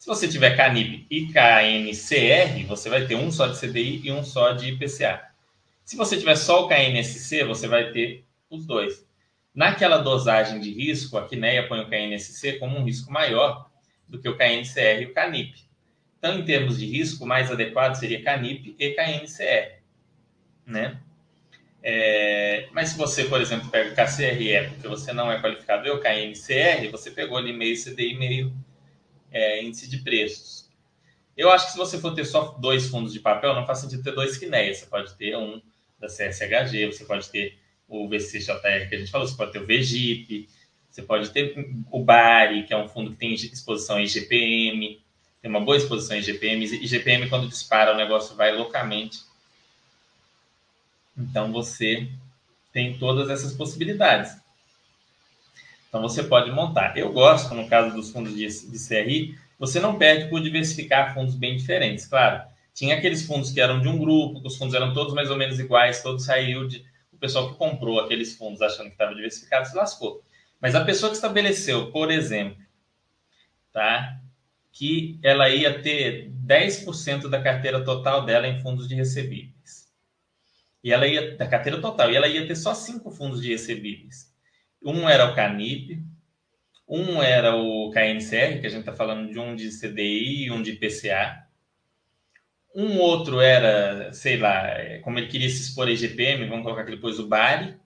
Se 0.00 0.06
você 0.06 0.26
tiver 0.26 0.56
CANIP 0.56 1.06
e 1.10 1.26
KNCR, 1.26 2.66
você 2.66 2.88
vai 2.88 3.06
ter 3.06 3.16
um 3.16 3.30
só 3.30 3.48
de 3.48 3.60
CDI 3.60 4.00
e 4.02 4.10
um 4.10 4.24
só 4.24 4.52
de 4.52 4.70
IPCA. 4.70 5.20
Se 5.84 5.94
você 5.94 6.16
tiver 6.16 6.36
só 6.36 6.64
o 6.64 6.68
KNSC, 6.68 7.44
você 7.44 7.68
vai 7.68 7.92
ter 7.92 8.24
os 8.48 8.64
dois. 8.64 9.06
Naquela 9.54 9.98
dosagem 9.98 10.58
de 10.58 10.72
risco, 10.72 11.18
a 11.18 11.28
Quineia 11.28 11.68
põe 11.68 11.80
o 11.80 11.86
KNSC 11.86 12.54
como 12.54 12.78
um 12.78 12.84
risco 12.84 13.12
maior 13.12 13.68
do 14.08 14.18
que 14.18 14.26
o 14.26 14.38
KNCR 14.38 15.02
e 15.02 15.04
o 15.04 15.12
CANIP. 15.12 15.66
Então, 16.18 16.38
em 16.38 16.46
termos 16.46 16.78
de 16.78 16.86
risco, 16.86 17.26
mais 17.26 17.50
adequado 17.50 17.94
seria 17.96 18.22
CANIP 18.22 18.74
e 18.78 18.90
KNCR, 18.92 19.82
né? 20.64 20.98
É, 21.82 22.68
mas 22.72 22.88
se 22.88 22.96
você, 22.96 23.24
por 23.24 23.38
exemplo, 23.38 23.68
pega 23.68 23.90
o 23.90 23.94
KCRE, 23.94 24.70
porque 24.70 24.88
você 24.88 25.12
não 25.12 25.30
é 25.30 25.42
qualificado, 25.42 25.86
e 25.86 25.90
o 25.90 26.00
KNCR, 26.00 26.90
você 26.90 27.10
pegou 27.10 27.36
ali 27.36 27.52
meio 27.52 27.76
CDI, 27.76 28.14
meio 28.14 28.69
é, 29.30 29.62
índice 29.62 29.88
de 29.88 29.98
preços. 29.98 30.68
Eu 31.36 31.50
acho 31.50 31.66
que 31.66 31.72
se 31.72 31.78
você 31.78 31.98
for 31.98 32.14
ter 32.14 32.24
só 32.24 32.56
dois 32.60 32.88
fundos 32.88 33.12
de 33.12 33.20
papel, 33.20 33.54
não 33.54 33.66
faz 33.66 33.78
sentido 33.78 34.02
ter 34.02 34.12
dois 34.12 34.36
Quinéias. 34.36 34.78
Você 34.78 34.86
pode 34.86 35.14
ter 35.14 35.36
um 35.36 35.60
da 35.98 36.08
CSHG, 36.08 36.86
você 36.86 37.04
pode 37.04 37.28
ter 37.30 37.58
o 37.88 38.08
VCJR 38.08 38.88
que 38.88 38.94
a 38.94 38.98
gente 38.98 39.10
falou, 39.10 39.26
você 39.26 39.36
pode 39.36 39.52
ter 39.52 39.58
o 39.58 39.66
VGIP, 39.66 40.48
você 40.90 41.02
pode 41.02 41.30
ter 41.30 41.54
o 41.90 42.02
BARI, 42.02 42.64
que 42.64 42.72
é 42.72 42.76
um 42.76 42.88
fundo 42.88 43.10
que 43.10 43.16
tem 43.16 43.34
exposição 43.34 43.98
em 43.98 44.04
IGPM, 44.04 45.00
tem 45.40 45.50
uma 45.50 45.60
boa 45.60 45.76
exposição 45.76 46.16
em 46.16 46.20
IGPM. 46.20 46.64
IGPM, 46.64 47.28
quando 47.28 47.48
dispara, 47.48 47.94
o 47.94 47.96
negócio 47.96 48.36
vai 48.36 48.54
loucamente. 48.54 49.20
Então, 51.16 51.52
você 51.52 52.08
tem 52.72 52.98
todas 52.98 53.30
essas 53.30 53.52
possibilidades. 53.54 54.36
Então, 55.90 56.00
você 56.00 56.22
pode 56.22 56.52
montar. 56.52 56.96
Eu 56.96 57.12
gosto, 57.12 57.52
no 57.52 57.68
caso 57.68 57.94
dos 57.94 58.10
fundos 58.10 58.34
de, 58.34 58.46
de 58.46 58.88
CRI, 58.88 59.36
você 59.58 59.80
não 59.80 59.98
perde 59.98 60.30
por 60.30 60.40
diversificar 60.40 61.12
fundos 61.12 61.34
bem 61.34 61.56
diferentes. 61.56 62.06
Claro, 62.06 62.42
tinha 62.72 62.96
aqueles 62.96 63.26
fundos 63.26 63.50
que 63.50 63.60
eram 63.60 63.80
de 63.80 63.88
um 63.88 63.98
grupo, 63.98 64.40
os 64.46 64.56
fundos 64.56 64.74
eram 64.74 64.94
todos 64.94 65.12
mais 65.12 65.30
ou 65.30 65.36
menos 65.36 65.58
iguais, 65.58 66.00
todos 66.00 66.26
high 66.28 66.46
yield. 66.46 66.86
O 67.12 67.18
pessoal 67.18 67.50
que 67.50 67.58
comprou 67.58 67.98
aqueles 67.98 68.36
fundos 68.36 68.62
achando 68.62 68.86
que 68.86 68.92
estava 68.92 69.14
diversificado 69.14 69.66
se 69.68 69.76
lascou. 69.76 70.22
Mas 70.60 70.76
a 70.76 70.84
pessoa 70.84 71.10
que 71.10 71.16
estabeleceu, 71.16 71.90
por 71.90 72.10
exemplo, 72.10 72.56
tá, 73.72 74.20
que 74.72 75.18
ela 75.24 75.50
ia 75.50 75.82
ter 75.82 76.30
10% 76.30 77.28
da 77.28 77.42
carteira 77.42 77.84
total 77.84 78.24
dela 78.24 78.46
em 78.46 78.60
fundos 78.60 78.88
de 78.88 78.94
recebíveis. 78.94 79.90
E 80.84 80.92
ela 80.92 81.06
ia, 81.06 81.36
da 81.36 81.48
carteira 81.48 81.80
total, 81.80 82.12
e 82.12 82.16
ela 82.16 82.28
ia 82.28 82.46
ter 82.46 82.56
só 82.56 82.72
cinco 82.74 83.10
fundos 83.10 83.42
de 83.42 83.48
recebíveis. 83.48 84.29
Um 84.82 85.08
era 85.08 85.30
o 85.30 85.34
Canip, 85.34 86.02
um 86.88 87.22
era 87.22 87.54
o 87.54 87.90
KNCR, 87.90 88.60
que 88.60 88.66
a 88.66 88.70
gente 88.70 88.80
está 88.80 88.92
falando 88.92 89.30
de 89.30 89.38
um 89.38 89.54
de 89.54 89.68
CDI 89.70 90.46
e 90.46 90.50
um 90.50 90.62
de 90.62 90.72
PCA. 90.72 91.46
Um 92.74 92.98
outro 92.98 93.40
era, 93.40 94.12
sei 94.12 94.36
lá, 94.36 94.74
como 95.02 95.18
ele 95.18 95.28
queria 95.28 95.48
se 95.48 95.62
expor 95.62 95.88
a 95.88 95.90
IGPM, 95.90 96.48
vamos 96.48 96.64
colocar 96.64 96.82
aqui 96.82 96.92
depois 96.92 97.18
o 97.18 97.26
BARI. 97.26 97.76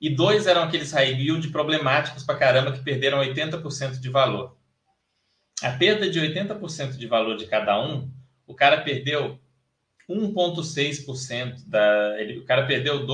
E 0.00 0.10
dois 0.10 0.46
eram 0.46 0.64
aqueles 0.64 0.92
high 0.92 1.14
yield 1.14 1.48
problemáticos 1.48 2.24
para 2.24 2.38
caramba 2.38 2.72
que 2.72 2.84
perderam 2.84 3.18
80% 3.18 4.00
de 4.00 4.08
valor. 4.10 4.56
A 5.62 5.70
perda 5.70 6.10
de 6.10 6.20
80% 6.20 6.96
de 6.96 7.06
valor 7.06 7.36
de 7.36 7.46
cada 7.46 7.80
um, 7.80 8.10
o 8.46 8.54
cara 8.54 8.82
perdeu 8.82 9.38
1,6% 10.08 11.66
da. 11.66 12.20
Ele, 12.20 12.38
o 12.38 12.44
cara 12.44 12.66
perdeu 12.66 13.06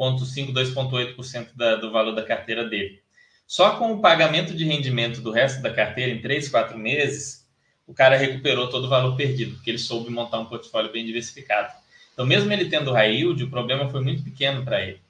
2,5%, 0.00 0.52
2,8% 0.52 1.80
do 1.80 1.90
valor 1.92 2.14
da 2.14 2.22
carteira 2.22 2.68
dele. 2.68 3.00
Só 3.46 3.76
com 3.76 3.92
o 3.92 4.00
pagamento 4.00 4.54
de 4.54 4.64
rendimento 4.64 5.20
do 5.20 5.30
resto 5.30 5.60
da 5.60 5.72
carteira 5.72 6.12
em 6.12 6.20
3, 6.20 6.48
4 6.48 6.78
meses, 6.78 7.46
o 7.86 7.92
cara 7.92 8.16
recuperou 8.16 8.70
todo 8.70 8.84
o 8.84 8.88
valor 8.88 9.16
perdido, 9.16 9.56
porque 9.56 9.70
ele 9.70 9.78
soube 9.78 10.10
montar 10.10 10.38
um 10.38 10.46
portfólio 10.46 10.92
bem 10.92 11.04
diversificado. 11.04 11.72
Então, 12.12 12.24
mesmo 12.24 12.52
ele 12.52 12.68
tendo 12.68 12.92
high 12.92 13.12
yield, 13.12 13.42
o 13.42 13.50
problema 13.50 13.88
foi 13.90 14.00
muito 14.00 14.22
pequeno 14.22 14.64
para 14.64 14.80
ele. 14.80 15.00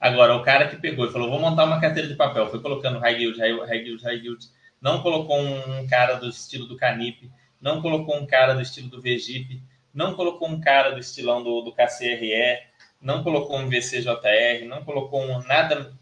Agora, 0.00 0.34
o 0.34 0.42
cara 0.42 0.66
que 0.66 0.76
pegou 0.76 1.06
e 1.06 1.12
falou, 1.12 1.30
vou 1.30 1.38
montar 1.38 1.64
uma 1.64 1.80
carteira 1.80 2.08
de 2.08 2.14
papel, 2.14 2.50
foi 2.50 2.60
colocando 2.60 2.98
high 2.98 3.20
yield, 3.20 3.38
high, 3.38 3.84
yield, 3.84 4.02
high 4.02 4.16
yield, 4.16 4.48
não 4.80 5.02
colocou 5.02 5.38
um 5.38 5.86
cara 5.86 6.14
do 6.14 6.28
estilo 6.28 6.66
do 6.66 6.76
Canip, 6.76 7.30
não 7.60 7.80
colocou 7.80 8.16
um 8.16 8.26
cara 8.26 8.54
do 8.54 8.62
estilo 8.62 8.88
do 8.88 9.00
VGIP, 9.00 9.62
não 9.94 10.14
colocou 10.14 10.48
um 10.48 10.60
cara 10.60 10.90
do 10.90 10.98
estilão 10.98 11.42
do, 11.42 11.60
do 11.60 11.72
KCRE, 11.72 12.62
não 13.02 13.22
colocou 13.22 13.58
um 13.58 13.68
VCJR, 13.68 14.64
não 14.66 14.84
colocou 14.84 15.20
um, 15.22 15.42
nada 15.42 15.92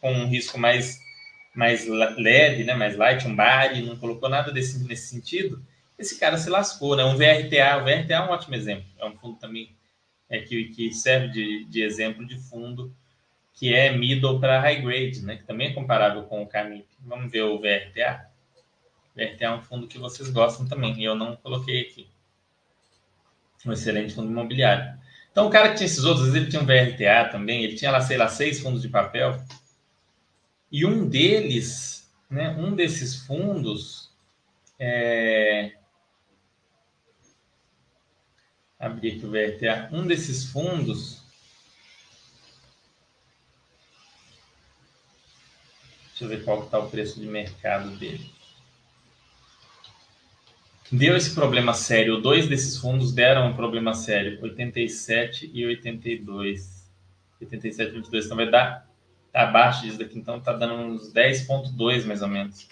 com 0.00 0.12
um 0.12 0.26
risco 0.26 0.58
mais, 0.58 0.98
mais 1.54 1.86
leve, 1.86 2.64
né, 2.64 2.74
mais 2.74 2.96
light, 2.96 3.26
um 3.26 3.36
BARI, 3.36 3.82
não 3.82 3.96
colocou 3.96 4.28
nada 4.28 4.50
desse, 4.52 4.82
nesse 4.84 5.08
sentido, 5.08 5.64
esse 5.98 6.18
cara 6.18 6.36
se 6.38 6.48
lascou, 6.48 6.96
né? 6.96 7.04
Um 7.04 7.16
VRTA, 7.16 7.76
o 7.76 7.84
VRTA 7.84 8.14
é 8.14 8.20
um 8.20 8.30
ótimo 8.30 8.54
exemplo, 8.54 8.86
é 8.98 9.04
um 9.04 9.16
fundo 9.16 9.38
também 9.38 9.76
é, 10.28 10.40
que, 10.40 10.64
que 10.64 10.92
serve 10.92 11.28
de, 11.28 11.64
de 11.66 11.82
exemplo 11.82 12.26
de 12.26 12.38
fundo 12.38 12.94
que 13.52 13.74
é 13.74 13.94
middle 13.94 14.40
para 14.40 14.60
high 14.60 14.80
grade, 14.80 15.20
né? 15.22 15.36
Que 15.36 15.44
também 15.44 15.68
é 15.68 15.72
comparável 15.74 16.22
com 16.22 16.42
o 16.42 16.46
Canip. 16.46 16.86
Vamos 17.00 17.30
ver 17.30 17.42
o 17.42 17.58
VRTA. 17.58 18.26
VRTA 19.14 19.44
é 19.44 19.50
um 19.50 19.60
fundo 19.60 19.86
que 19.86 19.98
vocês 19.98 20.30
gostam 20.30 20.66
também, 20.66 20.98
e 20.98 21.04
eu 21.04 21.14
não 21.14 21.36
coloquei 21.36 21.82
aqui 21.82 22.08
um 23.66 23.72
excelente 23.72 24.14
fundo 24.14 24.30
imobiliário. 24.30 24.98
Então, 25.40 25.48
o 25.48 25.52
cara 25.52 25.70
que 25.70 25.76
tinha 25.76 25.86
esses 25.86 26.04
outros, 26.04 26.34
ele 26.34 26.50
tinha 26.50 26.60
um 26.60 26.66
VRTA 26.66 27.30
também, 27.32 27.64
ele 27.64 27.74
tinha 27.74 27.90
lá, 27.90 28.02
sei 28.02 28.18
lá, 28.18 28.28
seis 28.28 28.60
fundos 28.60 28.82
de 28.82 28.90
papel. 28.90 29.42
E 30.70 30.84
um 30.84 31.08
deles, 31.08 32.12
né, 32.28 32.50
um 32.58 32.74
desses 32.76 33.24
fundos, 33.24 34.10
é... 34.78 35.72
aqui 38.78 39.18
o 39.24 39.30
VRTA, 39.30 39.88
um 39.90 40.06
desses 40.06 40.44
fundos, 40.44 41.22
deixa 46.08 46.24
eu 46.24 46.28
ver 46.28 46.44
qual 46.44 46.64
está 46.64 46.78
o 46.78 46.90
preço 46.90 47.18
de 47.18 47.26
mercado 47.26 47.96
dele 47.96 48.39
deu 50.90 51.16
esse 51.16 51.34
problema 51.34 51.72
sério. 51.72 52.20
Dois 52.20 52.48
desses 52.48 52.76
fundos 52.76 53.12
deram 53.12 53.48
um 53.48 53.54
problema 53.54 53.94
sério, 53.94 54.40
87 54.42 55.50
e 55.52 55.64
82. 55.64 56.90
87 57.40 57.90
e 57.90 57.94
22, 57.94 58.24
então 58.24 58.36
vai 58.36 58.50
dar 58.50 58.90
tá 59.32 59.42
abaixo 59.42 59.82
disso 59.82 59.98
daqui, 59.98 60.18
então 60.18 60.40
tá 60.40 60.52
dando 60.52 60.74
uns 60.74 61.12
10.2 61.12 62.04
mais 62.04 62.20
ou 62.20 62.28
menos. 62.28 62.68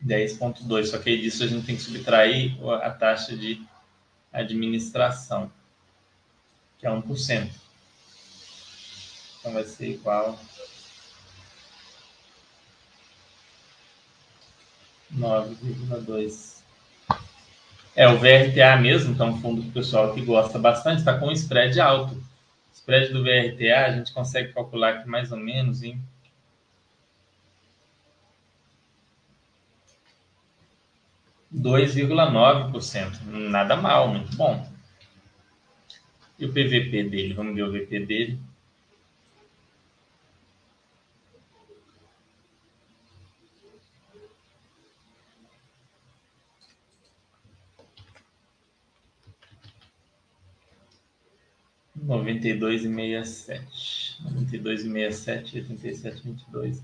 Dez 0.00 0.36
ponto 0.36 0.62
dois, 0.64 0.90
só 0.90 0.98
que 0.98 1.16
disso 1.16 1.44
a 1.44 1.46
gente 1.46 1.64
tem 1.64 1.76
que 1.76 1.82
subtrair 1.82 2.54
a 2.82 2.90
taxa 2.90 3.34
de 3.34 3.62
administração, 4.30 5.50
que 6.78 6.86
é 6.86 6.90
1%. 6.90 7.63
Então 9.44 9.52
vai 9.52 9.64
ser 9.64 9.90
igual 9.90 10.40
nove 15.10 15.54
vírgula 15.56 16.00
dois. 16.00 16.64
É 17.94 18.08
o 18.08 18.18
VRTA 18.18 18.78
mesmo, 18.80 19.14
que 19.14 19.20
é 19.20 19.24
um 19.26 19.38
fundo 19.42 19.60
que 19.60 19.68
o 19.68 19.72
pessoal 19.72 20.14
que 20.14 20.24
gosta 20.24 20.58
bastante, 20.58 21.00
está 21.00 21.18
com 21.18 21.26
um 21.26 21.32
spread 21.32 21.78
alto. 21.78 22.14
O 22.14 22.22
spread 22.72 23.12
do 23.12 23.22
VRTA 23.22 23.84
a 23.84 23.92
gente 23.92 24.14
consegue 24.14 24.54
calcular 24.54 24.94
aqui 24.94 25.08
mais 25.10 25.30
ou 25.30 25.36
menos 25.36 25.82
em 25.82 26.02
cento. 32.80 33.22
Nada 33.26 33.76
mal, 33.76 34.08
muito 34.08 34.34
bom. 34.38 34.66
E 36.38 36.46
o 36.46 36.48
PVP 36.48 37.04
dele? 37.10 37.34
Vamos 37.34 37.54
ver 37.54 37.62
o 37.64 37.70
VP 37.70 38.00
dele. 38.06 38.53
Noventa 52.04 52.48
e 52.48 52.54
dois 52.54 52.84
e 52.84 52.88
meia 52.88 53.24
sete, 53.24 54.22
noventa 54.22 54.56
e 54.56 54.58
dois 54.58 54.84
e 54.84 54.88
meia 54.88 55.10
sete, 55.10 55.56
oitenta 55.56 55.88
e 55.88 55.94
sete, 55.96 56.22
vinte 56.22 56.42
e 56.42 56.50
dois. 56.50 56.82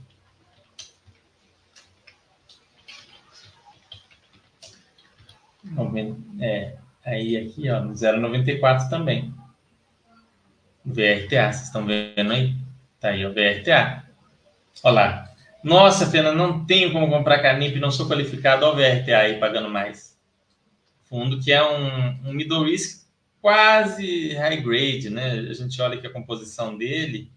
É, 6.41 6.77
aí 7.05 7.37
aqui, 7.37 7.69
ó, 7.69 7.83
0,94 7.83 8.89
também. 8.89 9.33
VRTA, 10.85 11.53
vocês 11.53 11.65
estão 11.65 11.85
vendo 11.85 12.33
aí? 12.33 12.57
Tá 12.99 13.11
aí 13.11 13.25
o 13.27 13.33
VRTA. 13.33 14.05
Olha 14.83 14.95
lá. 14.95 15.35
Nossa, 15.63 16.07
Fernanda, 16.07 16.37
não 16.37 16.65
tenho 16.65 16.91
como 16.91 17.11
comprar 17.11 17.43
Canip, 17.43 17.79
não 17.79 17.91
sou 17.91 18.09
qualificado. 18.09 18.65
Olha 18.65 18.73
o 18.73 18.77
VRTA 18.77 19.19
aí 19.19 19.39
pagando 19.39 19.69
mais. 19.69 20.19
Fundo 21.05 21.39
que 21.41 21.53
é 21.53 21.63
um, 21.63 22.31
um 22.31 22.33
middle 22.33 22.65
risk 22.65 23.00
quase 23.41 24.35
high 24.35 24.61
grade, 24.61 25.11
né? 25.11 25.33
A 25.33 25.53
gente 25.55 25.81
olha 25.81 25.99
que 25.99 26.07
a 26.07 26.13
composição 26.13 26.77
dele, 26.77 27.31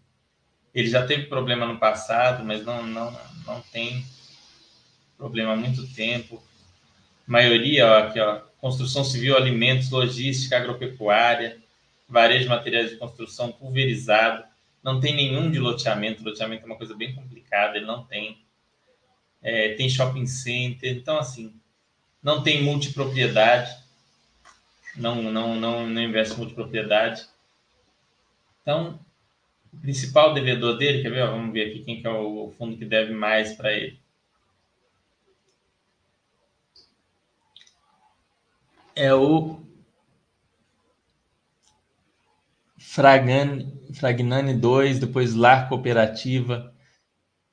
ele 0.74 0.88
já 0.88 1.06
teve 1.06 1.26
problema 1.26 1.66
no 1.66 1.80
passado, 1.80 2.44
mas 2.44 2.64
não, 2.66 2.86
não, 2.86 3.18
não 3.46 3.62
tem 3.72 4.06
problema 5.18 5.54
há 5.54 5.56
muito 5.56 5.88
tempo. 5.94 6.44
maioria, 7.26 7.88
ó, 7.88 7.98
aqui, 8.00 8.20
ó, 8.20 8.42
construção 8.60 9.04
civil, 9.04 9.38
alimentos, 9.38 9.90
logística, 9.90 10.58
agropecuária, 10.58 11.58
varejo 12.08 12.44
de 12.44 12.50
materiais 12.50 12.90
de 12.90 12.98
construção, 12.98 13.52
pulverizado. 13.52 14.44
Não 14.84 15.00
tem 15.00 15.16
nenhum 15.16 15.50
de 15.50 15.60
loteamento. 15.60 16.24
Loteamento 16.24 16.64
é 16.64 16.66
uma 16.66 16.76
coisa 16.76 16.94
bem 16.94 17.16
complicada, 17.16 17.78
ele 17.78 17.86
não 17.86 18.04
tem. 18.04 18.44
É, 19.42 19.74
tem 19.76 19.90
shopping 19.90 20.26
center, 20.26 20.96
então 20.96 21.18
assim, 21.18 21.54
não 22.22 22.42
tem 22.42 22.64
multipropriedade 22.64 23.83
não, 24.96 25.22
não, 25.22 25.56
não, 25.56 25.88
não 25.88 26.02
investe 26.02 26.36
em 26.36 26.38
multipropriedade. 26.38 27.28
Então, 28.62 29.00
o 29.74 29.78
principal 29.78 30.34
devedor 30.34 30.78
dele, 30.78 31.02
quer 31.02 31.10
ver? 31.10 31.28
Vamos 31.28 31.54
ver 31.54 31.70
aqui 31.70 31.84
quem 31.84 32.02
que 32.02 32.08
é 32.08 32.12
o 32.12 32.54
fundo 32.58 32.78
que 32.78 32.86
deve 32.86 33.14
mais 33.14 33.54
para 33.54 33.74
ele. 33.74 34.04
é 38.96 39.14
o 39.14 39.60
Fragnani 42.78 44.54
2, 44.54 45.00
depois 45.00 45.34
Lar 45.34 45.68
Cooperativa, 45.68 46.74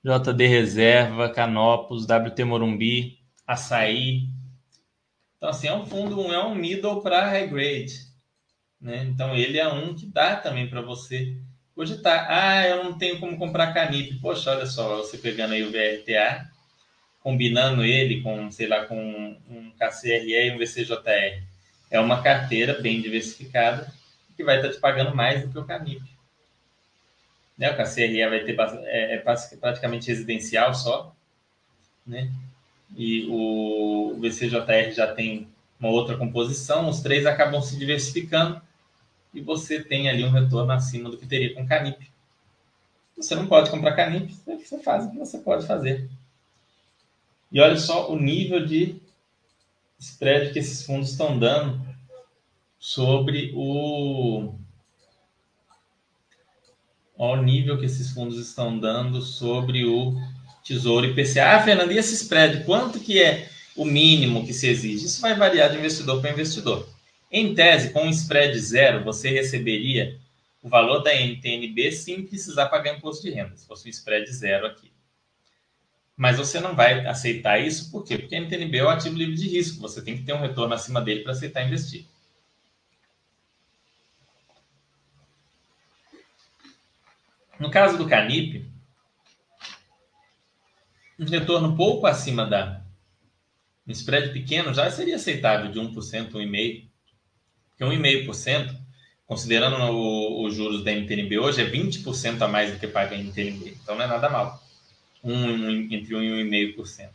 JD 0.05 0.47
Reserva, 0.47 1.31
Canopus, 1.31 2.05
WT 2.05 2.45
Morumbi, 2.45 3.19
Açaí. 3.47 4.29
Então, 5.41 5.49
assim, 5.49 5.69
é 5.69 5.75
um 5.75 5.87
fundo, 5.87 6.31
é 6.31 6.45
um 6.45 6.55
middle 6.55 7.01
para 7.01 7.25
high 7.25 7.49
grade. 7.49 7.95
Né? 8.79 9.05
Então, 9.05 9.35
ele 9.35 9.59
é 9.59 9.67
um 9.67 9.95
que 9.95 10.05
dá 10.05 10.37
também 10.37 10.69
para 10.69 10.83
você 10.83 11.35
tá, 12.03 12.27
ah, 12.29 12.69
eu 12.69 12.85
não 12.85 12.99
tenho 12.99 13.19
como 13.19 13.39
comprar 13.39 13.73
Canip. 13.73 14.19
Poxa, 14.21 14.51
olha 14.51 14.67
só, 14.67 14.99
você 14.99 15.17
pegando 15.17 15.55
aí 15.55 15.63
o 15.63 15.71
VRTA, 15.71 16.47
combinando 17.21 17.83
ele 17.83 18.21
com, 18.21 18.51
sei 18.51 18.67
lá, 18.67 18.85
com 18.85 18.97
um 19.49 19.73
KCRE 19.79 20.49
e 20.49 20.51
um 20.51 20.59
VCJR. 20.59 21.43
É 21.91 21.99
uma 21.99 22.23
carteira 22.23 22.81
bem 22.83 23.01
diversificada 23.01 23.91
que 24.37 24.45
vai 24.45 24.57
estar 24.57 24.71
te 24.71 24.79
pagando 24.79 25.15
mais 25.15 25.43
do 25.43 25.51
que 25.51 25.59
o 25.59 25.65
Canip. 25.65 26.03
Né? 27.57 27.71
O 27.71 27.77
KCRE 27.77 28.29
vai 28.29 28.45
ter 28.45 28.57
é, 28.85 29.15
é 29.15 29.19
praticamente 29.19 30.09
residencial 30.09 30.75
só, 30.75 31.17
né? 32.07 32.31
E 32.97 33.27
o 33.29 34.17
VCJR 34.21 34.93
já 34.93 35.13
tem 35.13 35.49
uma 35.79 35.91
outra 35.91 36.17
composição, 36.17 36.89
os 36.89 37.01
três 37.01 37.25
acabam 37.25 37.63
se 37.63 37.79
diversificando 37.79 38.61
e 39.33 39.41
você 39.41 39.83
tem 39.83 40.09
ali 40.09 40.25
um 40.25 40.31
retorno 40.31 40.73
acima 40.73 41.09
do 41.09 41.17
que 41.17 41.27
teria 41.27 41.55
com 41.55 41.67
Canip. 41.67 42.11
Você 43.17 43.35
não 43.35 43.47
pode 43.47 43.71
comprar 43.71 43.97
Canip, 43.97 44.35
você 44.45 44.79
faz 44.83 45.07
o 45.07 45.11
que 45.11 45.19
você 45.19 45.39
pode 45.39 45.67
fazer. 45.67 46.09
E 47.51 47.61
olha 47.61 47.77
só 47.77 48.11
o 48.13 48.19
nível 48.19 48.65
de 48.65 49.01
spread 49.99 50.53
que 50.53 50.59
esses 50.59 50.85
fundos 50.85 51.11
estão 51.11 51.39
dando 51.39 51.81
sobre 52.79 53.53
o 53.55 54.55
o 57.17 57.37
nível 57.37 57.79
que 57.79 57.85
esses 57.85 58.13
fundos 58.13 58.39
estão 58.39 58.79
dando 58.79 59.21
sobre 59.21 59.85
o 59.85 60.15
Tesouro 60.65 61.07
IPCA. 61.07 61.57
Ah, 61.57 61.63
Fernando, 61.63 61.93
e 61.93 61.99
esse 61.99 62.15
spread? 62.15 62.65
Quanto 62.65 63.01
que 63.01 63.21
é 63.23 63.49
o 63.77 63.85
mínimo 63.85 64.45
que 64.47 64.53
se 64.53 64.69
exige? 64.69 65.07
Isso 65.07 65.21
vai 65.21 65.35
variar 65.35 65.71
de 65.71 65.79
investidor 65.79 66.21
para 66.21 66.31
investidor. 66.31 66.89
Em 67.31 67.55
tese, 67.55 67.91
com 67.91 68.05
um 68.05 68.11
spread 68.11 68.59
zero, 68.59 69.05
você 69.05 69.31
receberia 69.31 70.19
o 70.63 70.69
valor 70.69 71.01
da 71.01 71.15
NTNB 71.15 71.93
sem 71.93 72.27
precisar 72.27 72.67
pagar 72.67 72.97
imposto 72.97 73.23
de 73.23 73.31
renda, 73.31 73.57
se 73.57 73.67
fosse 73.67 73.87
um 73.87 73.91
spread 73.91 74.31
zero 74.33 74.67
aqui. 74.67 74.91
Mas 76.17 76.37
você 76.37 76.61
não 76.61 76.75
vai 76.75 77.07
aceitar 77.07 77.59
isso, 77.59 77.91
por 77.91 78.05
quê? 78.05 78.19
Porque 78.19 78.35
a 78.35 78.41
NTNB 78.41 78.77
é 78.77 78.85
o 78.85 78.91
ativo 78.91 79.17
livre 79.17 79.37
de 79.37 79.49
risco, 79.49 79.81
você 79.81 80.03
tem 80.03 80.17
que 80.17 80.23
ter 80.23 80.35
um 80.35 80.41
retorno 80.41 80.75
acima 80.75 81.01
dele 81.01 81.23
para 81.23 81.33
aceitar 81.33 81.67
investir. 81.67 82.05
No 87.59 87.71
caso 87.71 87.97
do 87.97 88.07
Canip, 88.09 88.70
um 91.21 91.27
retorno 91.27 91.77
pouco 91.77 92.07
acima 92.07 92.47
da 92.47 92.81
um 93.87 93.93
spread 93.93 94.33
pequeno 94.33 94.73
já 94.73 94.91
seria 94.91 95.17
aceitável 95.17 95.71
de 95.71 95.79
1%, 95.79 95.93
1,5%. 96.33 96.85
Porque 97.69 97.85
1,5%, 97.85 98.77
considerando 99.27 99.77
os 100.43 100.55
juros 100.55 100.85
da 100.85 100.93
NTNB 100.93 101.39
hoje, 101.39 101.63
é 101.63 101.71
20% 101.71 102.41
a 102.43 102.49
mais 102.49 102.73
do 102.73 102.79
que 102.79 102.87
paga 102.87 103.15
a 103.15 103.19
NTNB. 103.19 103.77
Então 103.83 103.97
não 103.97 104.05
é 104.05 104.07
nada 104.07 104.29
mal. 104.29 104.63
Um, 105.23 105.93
entre 105.93 106.15
1 106.15 106.23
e 106.23 106.75
1,5%. 106.75 107.09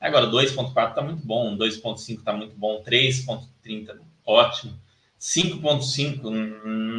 Agora, 0.00 0.26
2,4 0.26 0.90
está 0.90 1.02
muito 1.02 1.26
bom, 1.26 1.56
2,5 1.56 2.18
está 2.18 2.32
muito 2.32 2.54
bom, 2.56 2.82
3,30 2.86 3.98
ótimo. 4.24 4.78
5,5 5.18 6.30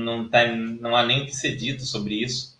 não, 0.03 0.27
tá, 0.27 0.47
não 0.47 0.95
há 0.95 1.05
nem 1.05 1.25
que 1.25 1.35
ser 1.35 1.55
dito 1.55 1.83
sobre 1.85 2.15
isso. 2.15 2.56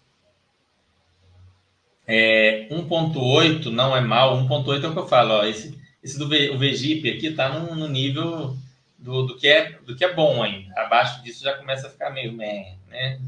É, 2.07 2.69
1,8 2.71 3.65
não 3.65 3.95
é 3.95 3.99
mal, 3.99 4.37
1,8 4.47 4.83
é 4.83 4.87
o 4.87 4.93
que 4.93 4.99
eu 4.99 5.07
falo. 5.07 5.33
Ó, 5.33 5.43
esse, 5.43 5.77
esse 6.01 6.17
do 6.17 6.27
v, 6.27 6.51
o 6.51 6.57
VGIP 6.57 7.09
aqui 7.09 7.27
está 7.27 7.49
no, 7.49 7.75
no 7.75 7.89
nível 7.89 8.55
do, 8.97 9.27
do, 9.27 9.37
que 9.37 9.47
é, 9.47 9.73
do 9.85 9.95
que 9.95 10.05
é 10.05 10.13
bom 10.13 10.41
ainda. 10.41 10.73
Abaixo 10.79 11.21
disso 11.21 11.43
já 11.43 11.53
começa 11.55 11.87
a 11.87 11.89
ficar 11.89 12.09
meio, 12.09 12.31
né? 12.31 13.19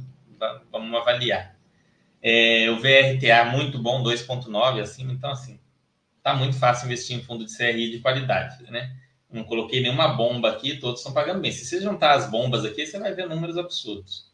Vamos 0.72 0.98
avaliar. 0.98 1.56
É, 2.22 2.70
o 2.72 2.78
VRTA 2.78 3.46
muito 3.52 3.78
bom, 3.80 4.02
2.9 4.02 4.82
acima, 4.82 5.12
então 5.14 5.32
assim, 5.32 5.60
tá 6.22 6.34
muito 6.34 6.58
fácil 6.58 6.86
investir 6.86 7.18
em 7.18 7.22
fundo 7.22 7.46
de 7.46 7.56
CRI 7.56 7.92
de 7.92 8.00
qualidade, 8.00 8.64
né? 8.72 8.96
Não 9.32 9.44
coloquei 9.44 9.82
nenhuma 9.82 10.08
bomba 10.08 10.50
aqui, 10.50 10.78
todos 10.78 11.02
estão 11.02 11.14
pagando 11.14 11.40
bem. 11.40 11.52
Se 11.52 11.66
você 11.66 11.80
juntar 11.82 12.16
as 12.16 12.30
bombas 12.30 12.66
aqui, 12.66 12.86
você 12.86 12.98
vai 12.98 13.14
ver 13.14 13.28
números 13.28 13.58
absurdos. 13.58 14.28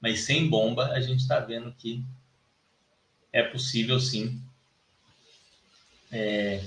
Mas 0.00 0.20
sem 0.20 0.48
bomba, 0.48 0.86
a 0.88 1.00
gente 1.00 1.20
está 1.20 1.38
vendo 1.38 1.72
que 1.72 2.04
é 3.32 3.42
possível 3.42 3.98
sim 4.00 4.40
é, 6.12 6.62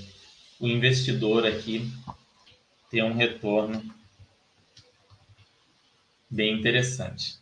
o 0.58 0.66
investidor 0.66 1.46
aqui 1.46 1.90
ter 2.90 3.02
um 3.02 3.14
retorno 3.14 3.82
bem 6.30 6.58
interessante. 6.58 7.38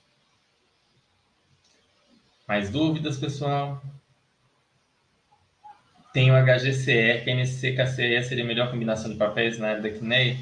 Mais 2.46 2.70
dúvidas, 2.70 3.18
pessoal? 3.18 3.82
Tem 6.12 6.30
o 6.30 6.34
HGCE, 6.34 7.22
KNC, 7.24 7.72
KCE 7.74 8.22
seria 8.24 8.44
a 8.44 8.46
melhor 8.46 8.70
combinação 8.70 9.10
de 9.10 9.16
papéis 9.16 9.58
na 9.58 9.68
área 9.68 9.82
da 9.82 9.90
CNEI? 9.90 10.38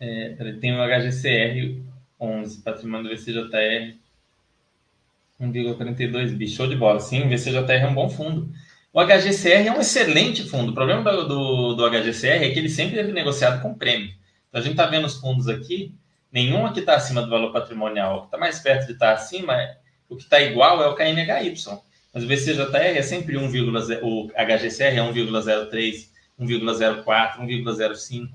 É, 0.00 0.34
tem 0.60 0.72
o 0.72 0.82
HGCR 0.82 1.80
11, 2.18 2.62
patrimônio 2.62 3.10
do 3.10 3.16
VCJR 3.16 3.99
1,42 5.40 6.36
bi. 6.36 6.48
Show 6.48 6.66
de 6.66 6.76
bola. 6.76 7.00
Sim, 7.00 7.26
o 7.26 7.28
VCJR 7.28 7.70
é 7.70 7.86
um 7.86 7.94
bom 7.94 8.08
fundo. 8.08 8.52
O 8.92 9.00
HGCR 9.00 9.68
é 9.68 9.72
um 9.72 9.80
excelente 9.80 10.48
fundo. 10.48 10.72
O 10.72 10.74
problema 10.74 11.10
do, 11.12 11.28
do, 11.28 11.74
do 11.74 11.90
HGCR 11.90 12.44
é 12.44 12.50
que 12.50 12.58
ele 12.58 12.68
sempre 12.68 12.98
é 12.98 13.04
negociado 13.04 13.62
com 13.62 13.74
prêmio. 13.74 14.12
Então, 14.48 14.60
a 14.60 14.62
gente 14.62 14.72
está 14.72 14.86
vendo 14.86 15.06
os 15.06 15.16
fundos 15.16 15.48
aqui, 15.48 15.94
Nenhum 16.32 16.64
aqui 16.64 16.80
está 16.80 16.94
acima 16.94 17.22
do 17.22 17.28
valor 17.30 17.52
patrimonial. 17.52 18.16
O 18.16 18.20
que 18.20 18.26
está 18.26 18.38
mais 18.38 18.60
perto 18.60 18.86
de 18.86 18.92
estar 18.92 19.08
tá 19.08 19.12
acima, 19.14 19.56
o 20.08 20.16
que 20.16 20.22
está 20.22 20.40
igual 20.40 20.82
é 20.82 20.86
o 20.86 20.94
KNHY. 20.94 21.54
Mas 22.12 22.24
o 22.24 22.26
VCJR 22.26 22.96
é 22.96 23.02
sempre 23.02 23.36
1,0, 23.36 24.00
o 24.02 24.28
HGCR 24.28 24.96
é 24.96 25.12
1,03, 25.12 26.08
1,04, 26.40 27.38
1,05. 27.40 28.28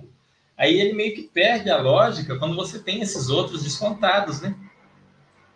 Aí 0.57 0.80
ele 0.80 0.94
meio 0.94 1.14
que 1.14 1.23
perde 1.23 1.69
a 1.69 1.77
lógica 1.77 2.38
quando 2.38 2.56
você 2.56 2.80
tem 2.80 3.02
esses 3.02 3.30
outros 3.30 3.64
descontados, 3.64 4.41
né? 4.41 4.56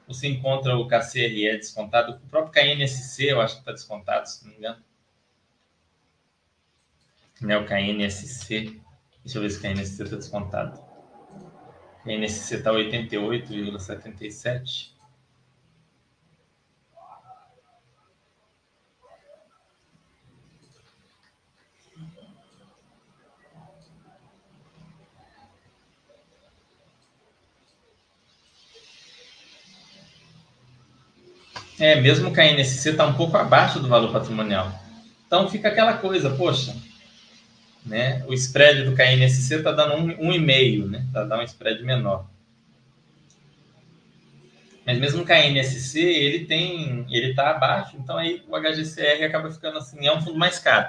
Você 0.10 0.28
encontra 0.28 0.76
o 0.76 0.86
KCRE 0.88 1.58
descontado, 1.58 2.14
o 2.14 2.20
próprio 2.30 2.52
KNSC 2.52 3.32
eu 3.32 3.40
acho 3.40 3.54
que 3.54 3.62
está 3.62 3.72
descontado, 3.72 4.28
se 4.28 4.44
não 4.44 4.52
me 4.52 4.58
engano. 4.58 4.84
Né, 7.40 7.56
o 7.56 7.64
KNSC. 7.64 8.82
Deixa 9.24 9.38
eu 9.38 9.44
ver 9.44 9.52
se 9.52 9.60
o 9.60 9.62
KNSC 9.62 10.04
está 10.04 10.16
descontado. 10.16 10.84
NSC 12.04 12.56
está 12.56 12.72
88,77. 12.72 14.98
É, 31.80 32.00
mesmo 32.00 32.34
que 32.34 32.42
a 32.42 32.46
NSC 32.46 32.90
está 32.90 33.06
um 33.06 33.14
pouco 33.14 33.38
abaixo 33.38 33.80
do 33.80 33.88
valor 33.88 34.12
patrimonial. 34.12 34.72
Então 35.26 35.50
fica 35.50 35.70
aquela 35.70 35.94
coisa, 35.94 36.32
poxa, 36.32 36.76
né? 37.86 38.24
O 38.28 38.34
spread 38.34 38.84
do 38.84 38.96
KNSC 38.96 39.56
está 39.56 39.72
dando 39.72 39.96
um, 39.96 40.28
um 40.28 40.34
e 40.34 40.40
meio, 40.40 40.88
né? 40.88 41.04
Está 41.08 41.24
dando 41.24 41.42
um 41.42 41.46
spread 41.46 41.84
menor. 41.84 42.26
Mas 44.86 44.98
mesmo 44.98 45.22
o 45.22 45.26
KNSC, 45.26 46.00
ele 46.00 46.46
tem, 46.46 47.06
ele 47.12 47.30
está 47.30 47.52
abaixo, 47.52 47.96
então 47.96 48.18
aí 48.18 48.44
o 48.48 48.60
HGCR 48.60 49.24
acaba 49.24 49.52
ficando 49.52 49.78
assim, 49.78 50.08
é 50.08 50.12
um 50.12 50.20
fundo 50.20 50.40
mais 50.40 50.58
caro. 50.58 50.88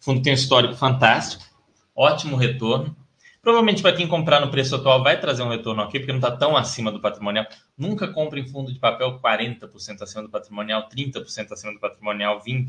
O 0.00 0.04
fundo 0.04 0.22
tem 0.22 0.32
um 0.32 0.36
histórico 0.36 0.74
fantástico, 0.74 1.44
ótimo 1.94 2.36
retorno. 2.36 2.96
Provavelmente 3.42 3.80
para 3.80 3.96
quem 3.96 4.06
comprar 4.06 4.40
no 4.40 4.50
preço 4.50 4.76
atual 4.76 5.02
vai 5.02 5.18
trazer 5.18 5.42
um 5.42 5.48
retorno 5.48 5.82
aqui, 5.82 5.98
porque 5.98 6.12
não 6.12 6.18
está 6.18 6.36
tão 6.36 6.56
acima 6.56 6.92
do 6.92 7.00
patrimonial. 7.00 7.46
Nunca 7.76 8.06
compre 8.08 8.40
em 8.40 8.46
fundo 8.46 8.72
de 8.72 8.78
papel 8.78 9.18
40% 9.18 10.02
acima 10.02 10.22
do 10.22 10.28
patrimonial, 10.28 10.88
30% 10.88 11.52
acima 11.52 11.72
do 11.72 11.80
patrimonial, 11.80 12.40
20%. 12.40 12.66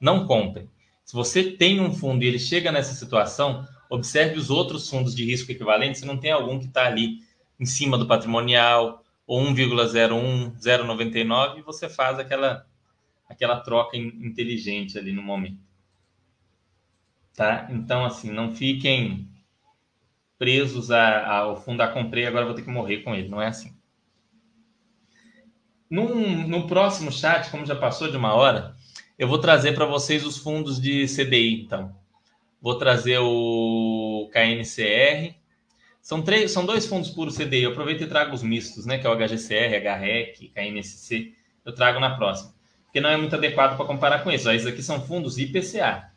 Não 0.00 0.26
compre. 0.26 0.68
Se 1.04 1.14
você 1.14 1.42
tem 1.52 1.80
um 1.80 1.92
fundo 1.92 2.22
e 2.22 2.28
ele 2.28 2.38
chega 2.38 2.70
nessa 2.70 2.94
situação, 2.94 3.66
observe 3.90 4.38
os 4.38 4.50
outros 4.50 4.88
fundos 4.88 5.14
de 5.14 5.24
risco 5.24 5.50
equivalentes, 5.50 6.00
se 6.00 6.06
não 6.06 6.16
tem 6.16 6.30
algum 6.30 6.58
que 6.58 6.66
está 6.66 6.86
ali 6.86 7.18
em 7.58 7.66
cima 7.66 7.98
do 7.98 8.06
patrimonial, 8.06 9.02
ou 9.26 9.42
1,01, 9.42 10.56
0,99, 10.56 11.58
e 11.58 11.62
você 11.62 11.88
faz 11.88 12.18
aquela, 12.18 12.66
aquela 13.28 13.60
troca 13.60 13.96
inteligente 13.96 14.98
ali 14.98 15.12
no 15.12 15.22
momento. 15.22 15.58
Tá? 17.34 17.66
Então, 17.70 18.04
assim, 18.04 18.30
não 18.30 18.54
fiquem 18.54 19.28
presos 20.38 20.90
ao 20.90 21.56
fundo 21.56 21.78
da 21.78 21.88
comprei, 21.88 22.26
agora 22.26 22.46
vou 22.46 22.54
ter 22.54 22.62
que 22.62 22.70
morrer 22.70 22.98
com 22.98 23.14
ele. 23.14 23.28
Não 23.28 23.40
é 23.40 23.48
assim. 23.48 23.74
Num, 25.88 26.46
no 26.48 26.66
próximo 26.66 27.12
chat, 27.12 27.50
como 27.50 27.66
já 27.66 27.76
passou 27.76 28.10
de 28.10 28.16
uma 28.16 28.34
hora, 28.34 28.74
eu 29.18 29.28
vou 29.28 29.38
trazer 29.38 29.74
para 29.74 29.84
vocês 29.86 30.26
os 30.26 30.36
fundos 30.36 30.80
de 30.80 31.06
CDI, 31.06 31.62
então. 31.62 31.94
Vou 32.60 32.78
trazer 32.78 33.18
o 33.18 34.28
KNCR. 34.32 35.34
São, 36.00 36.22
três, 36.22 36.50
são 36.50 36.66
dois 36.66 36.86
fundos 36.86 37.10
puros 37.10 37.36
CDI. 37.36 37.62
Eu 37.62 37.70
aproveito 37.70 38.02
e 38.02 38.06
trago 38.06 38.34
os 38.34 38.42
mistos, 38.42 38.86
né? 38.86 38.98
Que 38.98 39.06
é 39.06 39.10
o 39.10 39.16
HGCR, 39.16 39.76
HREC, 39.76 40.48
KNSC. 40.48 41.34
Eu 41.64 41.74
trago 41.74 42.00
na 42.00 42.16
próxima. 42.16 42.54
Porque 42.84 43.00
não 43.00 43.10
é 43.10 43.16
muito 43.16 43.34
adequado 43.36 43.76
para 43.76 43.86
comparar 43.86 44.24
com 44.24 44.30
isso. 44.30 44.50
Esses 44.50 44.66
aqui 44.66 44.82
são 44.82 45.00
fundos 45.00 45.38
IPCA. 45.38 46.10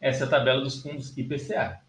Essa 0.00 0.24
é 0.24 0.26
a 0.26 0.30
tabela 0.30 0.60
dos 0.60 0.82
fundos 0.82 1.16
IPCA. 1.16 1.80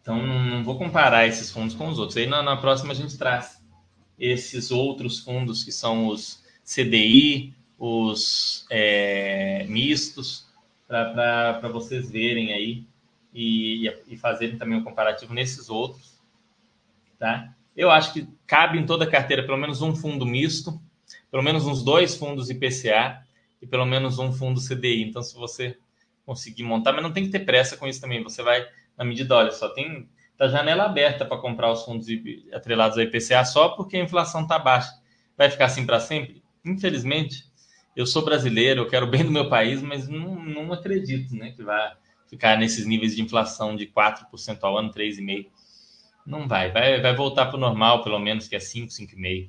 Então, 0.00 0.24
não, 0.24 0.62
vou 0.62 0.78
comparar 0.78 1.26
esses 1.26 1.50
fundos 1.50 1.74
com 1.74 1.88
os 1.88 1.98
outros. 1.98 2.16
Aí, 2.16 2.26
na, 2.26 2.42
na 2.42 2.56
próxima, 2.56 2.92
a 2.92 2.94
gente 2.96 3.18
traz 3.18 3.60
esses 4.16 4.70
outros 4.70 5.18
fundos 5.18 5.64
que 5.64 5.72
são 5.72 6.06
os 6.06 6.44
CDI, 6.64 7.54
os 7.76 8.66
é, 8.70 9.66
mistos, 9.68 10.46
para 10.86 11.68
vocês 11.68 12.08
verem 12.08 12.52
aí 12.52 12.86
e, 13.34 13.88
e 14.06 14.16
fazerem 14.16 14.56
também 14.56 14.78
um 14.78 14.84
comparativo 14.84 15.34
nesses 15.34 15.68
outros. 15.68 16.22
Tá? 17.18 17.52
Eu 17.76 17.90
acho 17.90 18.12
que 18.12 18.28
cabe 18.46 18.78
em 18.78 18.86
toda 18.86 19.04
a 19.04 19.10
carteira 19.10 19.44
pelo 19.44 19.58
menos 19.58 19.82
um 19.82 19.94
fundo 19.94 20.24
misto, 20.24 20.80
pelo 21.30 21.42
menos 21.42 21.66
uns 21.66 21.82
dois 21.82 22.14
fundos 22.14 22.48
IPCA 22.48 23.25
e 23.60 23.66
pelo 23.66 23.86
menos 23.86 24.18
um 24.18 24.32
fundo 24.32 24.60
CDI. 24.60 25.02
Então, 25.02 25.22
se 25.22 25.34
você 25.34 25.78
conseguir 26.24 26.64
montar, 26.64 26.92
mas 26.92 27.02
não 27.02 27.12
tem 27.12 27.24
que 27.24 27.30
ter 27.30 27.40
pressa 27.40 27.76
com 27.76 27.86
isso 27.86 28.00
também. 28.00 28.22
Você 28.22 28.42
vai 28.42 28.66
na 28.96 29.04
medida, 29.04 29.34
olha, 29.34 29.52
só 29.52 29.68
tem 29.68 30.08
tá 30.36 30.48
janela 30.48 30.84
aberta 30.84 31.24
para 31.24 31.38
comprar 31.38 31.72
os 31.72 31.82
fundos 31.82 32.06
atrelados 32.52 32.98
ao 32.98 33.04
IPCA 33.04 33.44
só 33.44 33.70
porque 33.70 33.96
a 33.96 34.02
inflação 34.02 34.42
está 34.42 34.58
baixa. 34.58 34.92
Vai 35.36 35.50
ficar 35.50 35.66
assim 35.66 35.86
para 35.86 36.00
sempre? 36.00 36.42
Infelizmente, 36.64 37.44
eu 37.94 38.06
sou 38.06 38.24
brasileiro, 38.24 38.82
eu 38.82 38.88
quero 38.88 39.06
bem 39.06 39.24
do 39.24 39.30
meu 39.30 39.48
país, 39.48 39.80
mas 39.80 40.08
não, 40.08 40.34
não 40.34 40.72
acredito 40.72 41.34
né, 41.34 41.52
que 41.52 41.62
vai 41.62 41.94
ficar 42.28 42.58
nesses 42.58 42.86
níveis 42.86 43.14
de 43.14 43.22
inflação 43.22 43.76
de 43.76 43.86
4% 43.86 44.58
ao 44.62 44.76
ano, 44.76 44.92
3,5%. 44.92 45.46
Não 46.26 46.48
vai, 46.48 46.72
vai, 46.72 47.00
vai 47.00 47.14
voltar 47.14 47.46
para 47.46 47.56
o 47.56 47.60
normal, 47.60 48.02
pelo 48.02 48.18
menos, 48.18 48.48
que 48.48 48.56
é 48.56 48.60
5, 48.60 48.88
5,5%. 48.88 49.48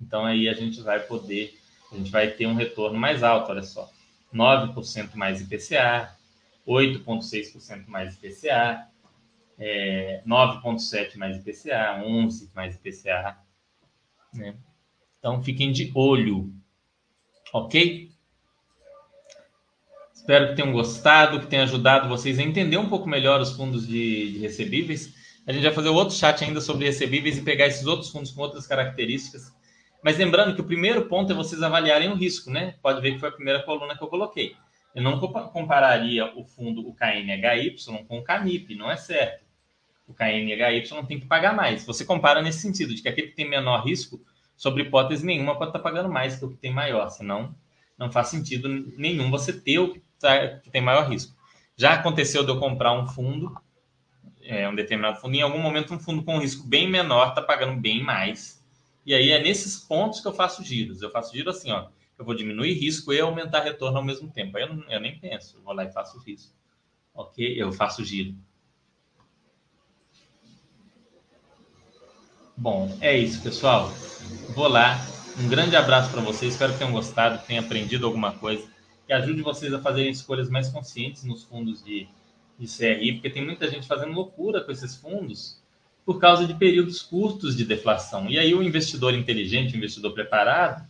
Então 0.00 0.24
aí 0.24 0.48
a 0.48 0.54
gente 0.54 0.80
vai 0.80 0.98
poder, 1.00 1.59
a 1.92 1.96
gente 1.96 2.10
vai 2.10 2.30
ter 2.30 2.46
um 2.46 2.54
retorno 2.54 2.98
mais 2.98 3.22
alto, 3.22 3.50
olha 3.50 3.62
só. 3.62 3.90
9% 4.32 5.14
mais 5.14 5.40
IPCA, 5.40 6.16
8,6% 6.66 7.86
mais 7.88 8.14
IPCA, 8.14 8.86
é, 9.58 10.22
9,7% 10.26 11.16
mais 11.16 11.36
IPCA, 11.36 12.02
11% 12.04 12.50
mais 12.54 12.76
IPCA. 12.76 13.36
Né? 14.32 14.54
Então 15.18 15.42
fiquem 15.42 15.72
de 15.72 15.90
olho, 15.94 16.52
ok? 17.52 18.10
Espero 20.14 20.48
que 20.48 20.54
tenham 20.54 20.72
gostado, 20.72 21.40
que 21.40 21.46
tenha 21.46 21.64
ajudado 21.64 22.08
vocês 22.08 22.38
a 22.38 22.42
entender 22.42 22.76
um 22.76 22.88
pouco 22.88 23.08
melhor 23.08 23.40
os 23.40 23.52
fundos 23.52 23.86
de, 23.86 24.32
de 24.32 24.38
recebíveis. 24.38 25.14
A 25.46 25.52
gente 25.52 25.62
vai 25.62 25.72
fazer 25.72 25.88
outro 25.88 26.14
chat 26.14 26.44
ainda 26.44 26.60
sobre 26.60 26.84
recebíveis 26.84 27.38
e 27.38 27.42
pegar 27.42 27.66
esses 27.66 27.86
outros 27.86 28.10
fundos 28.10 28.30
com 28.30 28.42
outras 28.42 28.66
características. 28.66 29.52
Mas 30.02 30.16
lembrando 30.16 30.54
que 30.54 30.60
o 30.60 30.64
primeiro 30.64 31.06
ponto 31.06 31.32
é 31.32 31.34
vocês 31.34 31.62
avaliarem 31.62 32.10
o 32.10 32.14
risco, 32.14 32.50
né? 32.50 32.74
Pode 32.82 33.00
ver 33.00 33.12
que 33.12 33.18
foi 33.18 33.28
a 33.28 33.32
primeira 33.32 33.62
coluna 33.62 33.96
que 33.96 34.02
eu 34.02 34.08
coloquei. 34.08 34.56
Eu 34.94 35.02
não 35.02 35.20
compararia 35.20 36.26
o 36.36 36.44
fundo, 36.44 36.80
o 36.88 36.94
KNHY, 36.94 37.76
com 38.08 38.18
o 38.18 38.24
CANIP, 38.24 38.74
não 38.74 38.90
é 38.90 38.96
certo. 38.96 39.44
O 40.08 40.14
KNHY 40.14 40.82
tem 41.06 41.20
que 41.20 41.26
pagar 41.26 41.54
mais. 41.54 41.84
Você 41.86 42.04
compara 42.04 42.42
nesse 42.42 42.60
sentido, 42.60 42.94
de 42.94 43.02
que 43.02 43.08
aquele 43.08 43.28
que 43.28 43.36
tem 43.36 43.48
menor 43.48 43.84
risco, 43.84 44.20
sobre 44.60 44.82
hipótese 44.82 45.24
nenhuma, 45.24 45.56
pode 45.56 45.70
estar 45.70 45.78
pagando 45.78 46.10
mais 46.10 46.36
que 46.36 46.44
o 46.44 46.50
que 46.50 46.56
tem 46.56 46.70
maior, 46.70 47.08
senão 47.08 47.54
não 47.96 48.12
faz 48.12 48.28
sentido 48.28 48.68
nenhum 48.96 49.30
você 49.30 49.54
ter 49.54 49.78
o 49.78 49.92
que, 49.92 50.02
tá, 50.18 50.58
que 50.58 50.68
tem 50.68 50.82
maior 50.82 51.08
risco. 51.08 51.34
Já 51.76 51.94
aconteceu 51.94 52.44
de 52.44 52.50
eu 52.50 52.60
comprar 52.60 52.92
um 52.92 53.06
fundo, 53.06 53.56
é, 54.42 54.68
um 54.68 54.74
determinado 54.74 55.18
fundo, 55.18 55.34
em 55.34 55.40
algum 55.40 55.58
momento 55.58 55.94
um 55.94 55.98
fundo 55.98 56.22
com 56.22 56.38
risco 56.38 56.66
bem 56.66 56.90
menor 56.90 57.28
está 57.28 57.40
pagando 57.40 57.80
bem 57.80 58.02
mais. 58.02 58.59
E 59.10 59.14
aí 59.14 59.30
é 59.30 59.42
nesses 59.42 59.76
pontos 59.76 60.20
que 60.20 60.28
eu 60.28 60.32
faço 60.32 60.62
giros. 60.62 61.02
Eu 61.02 61.10
faço 61.10 61.34
giro 61.34 61.50
assim, 61.50 61.70
ó 61.70 61.88
eu 62.20 62.24
vou 62.24 62.34
diminuir 62.34 62.74
risco 62.74 63.14
e 63.14 63.18
aumentar 63.18 63.62
retorno 63.62 63.96
ao 63.96 64.04
mesmo 64.04 64.30
tempo. 64.30 64.58
Aí 64.58 64.62
eu, 64.62 64.84
eu 64.90 65.00
nem 65.00 65.18
penso, 65.18 65.56
eu 65.56 65.62
vou 65.62 65.72
lá 65.72 65.84
e 65.84 65.90
faço 65.90 66.18
risco. 66.18 66.52
Ok? 67.14 67.54
Eu 67.56 67.72
faço 67.72 68.04
giro. 68.04 68.34
Bom, 72.54 72.94
é 73.00 73.16
isso, 73.16 73.42
pessoal. 73.42 73.88
Vou 74.54 74.68
lá. 74.68 74.98
Um 75.38 75.48
grande 75.48 75.74
abraço 75.74 76.10
para 76.10 76.20
vocês. 76.20 76.52
Espero 76.52 76.74
que 76.74 76.78
tenham 76.78 76.92
gostado, 76.92 77.38
que 77.38 77.46
tenham 77.46 77.64
aprendido 77.64 78.04
alguma 78.04 78.32
coisa. 78.32 78.68
Que 79.06 79.14
ajude 79.14 79.40
vocês 79.40 79.72
a 79.72 79.80
fazerem 79.80 80.10
escolhas 80.10 80.50
mais 80.50 80.68
conscientes 80.68 81.24
nos 81.24 81.44
fundos 81.44 81.82
de, 81.82 82.06
de 82.58 82.66
CRI, 82.66 83.14
porque 83.14 83.30
tem 83.30 83.42
muita 83.42 83.66
gente 83.66 83.86
fazendo 83.86 84.12
loucura 84.12 84.60
com 84.60 84.70
esses 84.70 84.94
fundos 84.94 85.59
por 86.04 86.18
causa 86.18 86.46
de 86.46 86.54
períodos 86.54 87.02
curtos 87.02 87.56
de 87.56 87.64
deflação. 87.64 88.28
E 88.28 88.38
aí 88.38 88.54
o 88.54 88.62
investidor 88.62 89.14
inteligente, 89.14 89.74
o 89.74 89.76
investidor 89.76 90.12
preparado, 90.12 90.84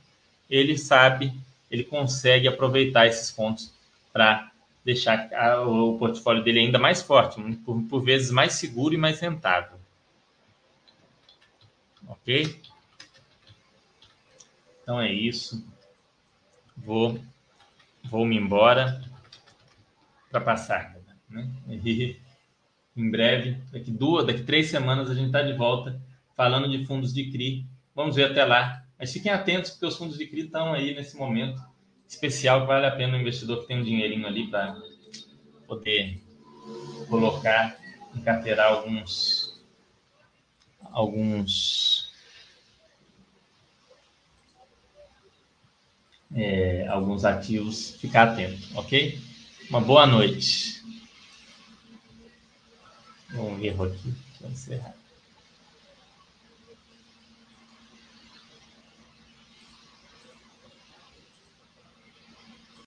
ele 0.48 0.76
sabe, 0.78 1.32
ele 1.70 1.84
consegue 1.84 2.48
aproveitar 2.48 3.06
esses 3.06 3.30
pontos 3.30 3.72
para 4.12 4.50
deixar 4.84 5.28
o 5.66 5.98
portfólio 5.98 6.42
dele 6.42 6.60
ainda 6.60 6.78
mais 6.78 7.02
forte, 7.02 7.40
por, 7.64 7.82
por 7.82 8.02
vezes 8.02 8.30
mais 8.30 8.54
seguro 8.54 8.94
e 8.94 8.98
mais 8.98 9.20
rentável. 9.20 9.78
Ok? 12.08 12.60
Então 14.82 15.00
é 15.00 15.12
isso. 15.12 15.64
Vou, 16.76 17.20
vou 18.04 18.24
me 18.24 18.36
embora 18.36 19.02
para 20.30 20.40
passar. 20.40 20.96
Né? 21.28 21.48
em 22.96 23.10
breve, 23.10 23.56
daqui 23.72 23.90
duas, 23.90 24.26
daqui 24.26 24.42
três 24.42 24.68
semanas 24.68 25.10
a 25.10 25.14
gente 25.14 25.26
está 25.26 25.42
de 25.42 25.52
volta 25.52 26.00
falando 26.36 26.68
de 26.68 26.84
fundos 26.86 27.12
de 27.12 27.30
CRI. 27.30 27.66
Vamos 27.94 28.16
ver 28.16 28.30
até 28.30 28.44
lá 28.44 28.80
mas 29.00 29.14
fiquem 29.14 29.32
atentos, 29.32 29.70
porque 29.70 29.86
os 29.86 29.96
fundos 29.96 30.18
de 30.18 30.26
CRI 30.26 30.42
estão 30.42 30.74
aí 30.74 30.94
nesse 30.94 31.16
momento 31.16 31.58
especial 32.06 32.60
que 32.60 32.66
vale 32.66 32.84
a 32.84 32.90
pena 32.90 33.16
o 33.16 33.20
investidor 33.20 33.62
que 33.62 33.66
tem 33.66 33.80
um 33.80 33.82
dinheirinho 33.82 34.26
ali 34.26 34.46
para 34.48 34.76
poder 35.66 36.22
colocar, 37.08 37.78
encarteirar 38.14 38.70
alguns 38.70 39.58
alguns 40.82 42.12
é, 46.34 46.86
alguns 46.88 47.24
ativos, 47.24 47.96
ficar 47.96 48.32
atento, 48.32 48.60
ok? 48.74 49.18
Uma 49.70 49.80
boa 49.80 50.06
noite. 50.06 50.79
Vamos 53.32 53.60
ver 53.60 53.70
aqui, 53.70 54.14
vou 54.40 54.50
encerrar. 54.50 54.99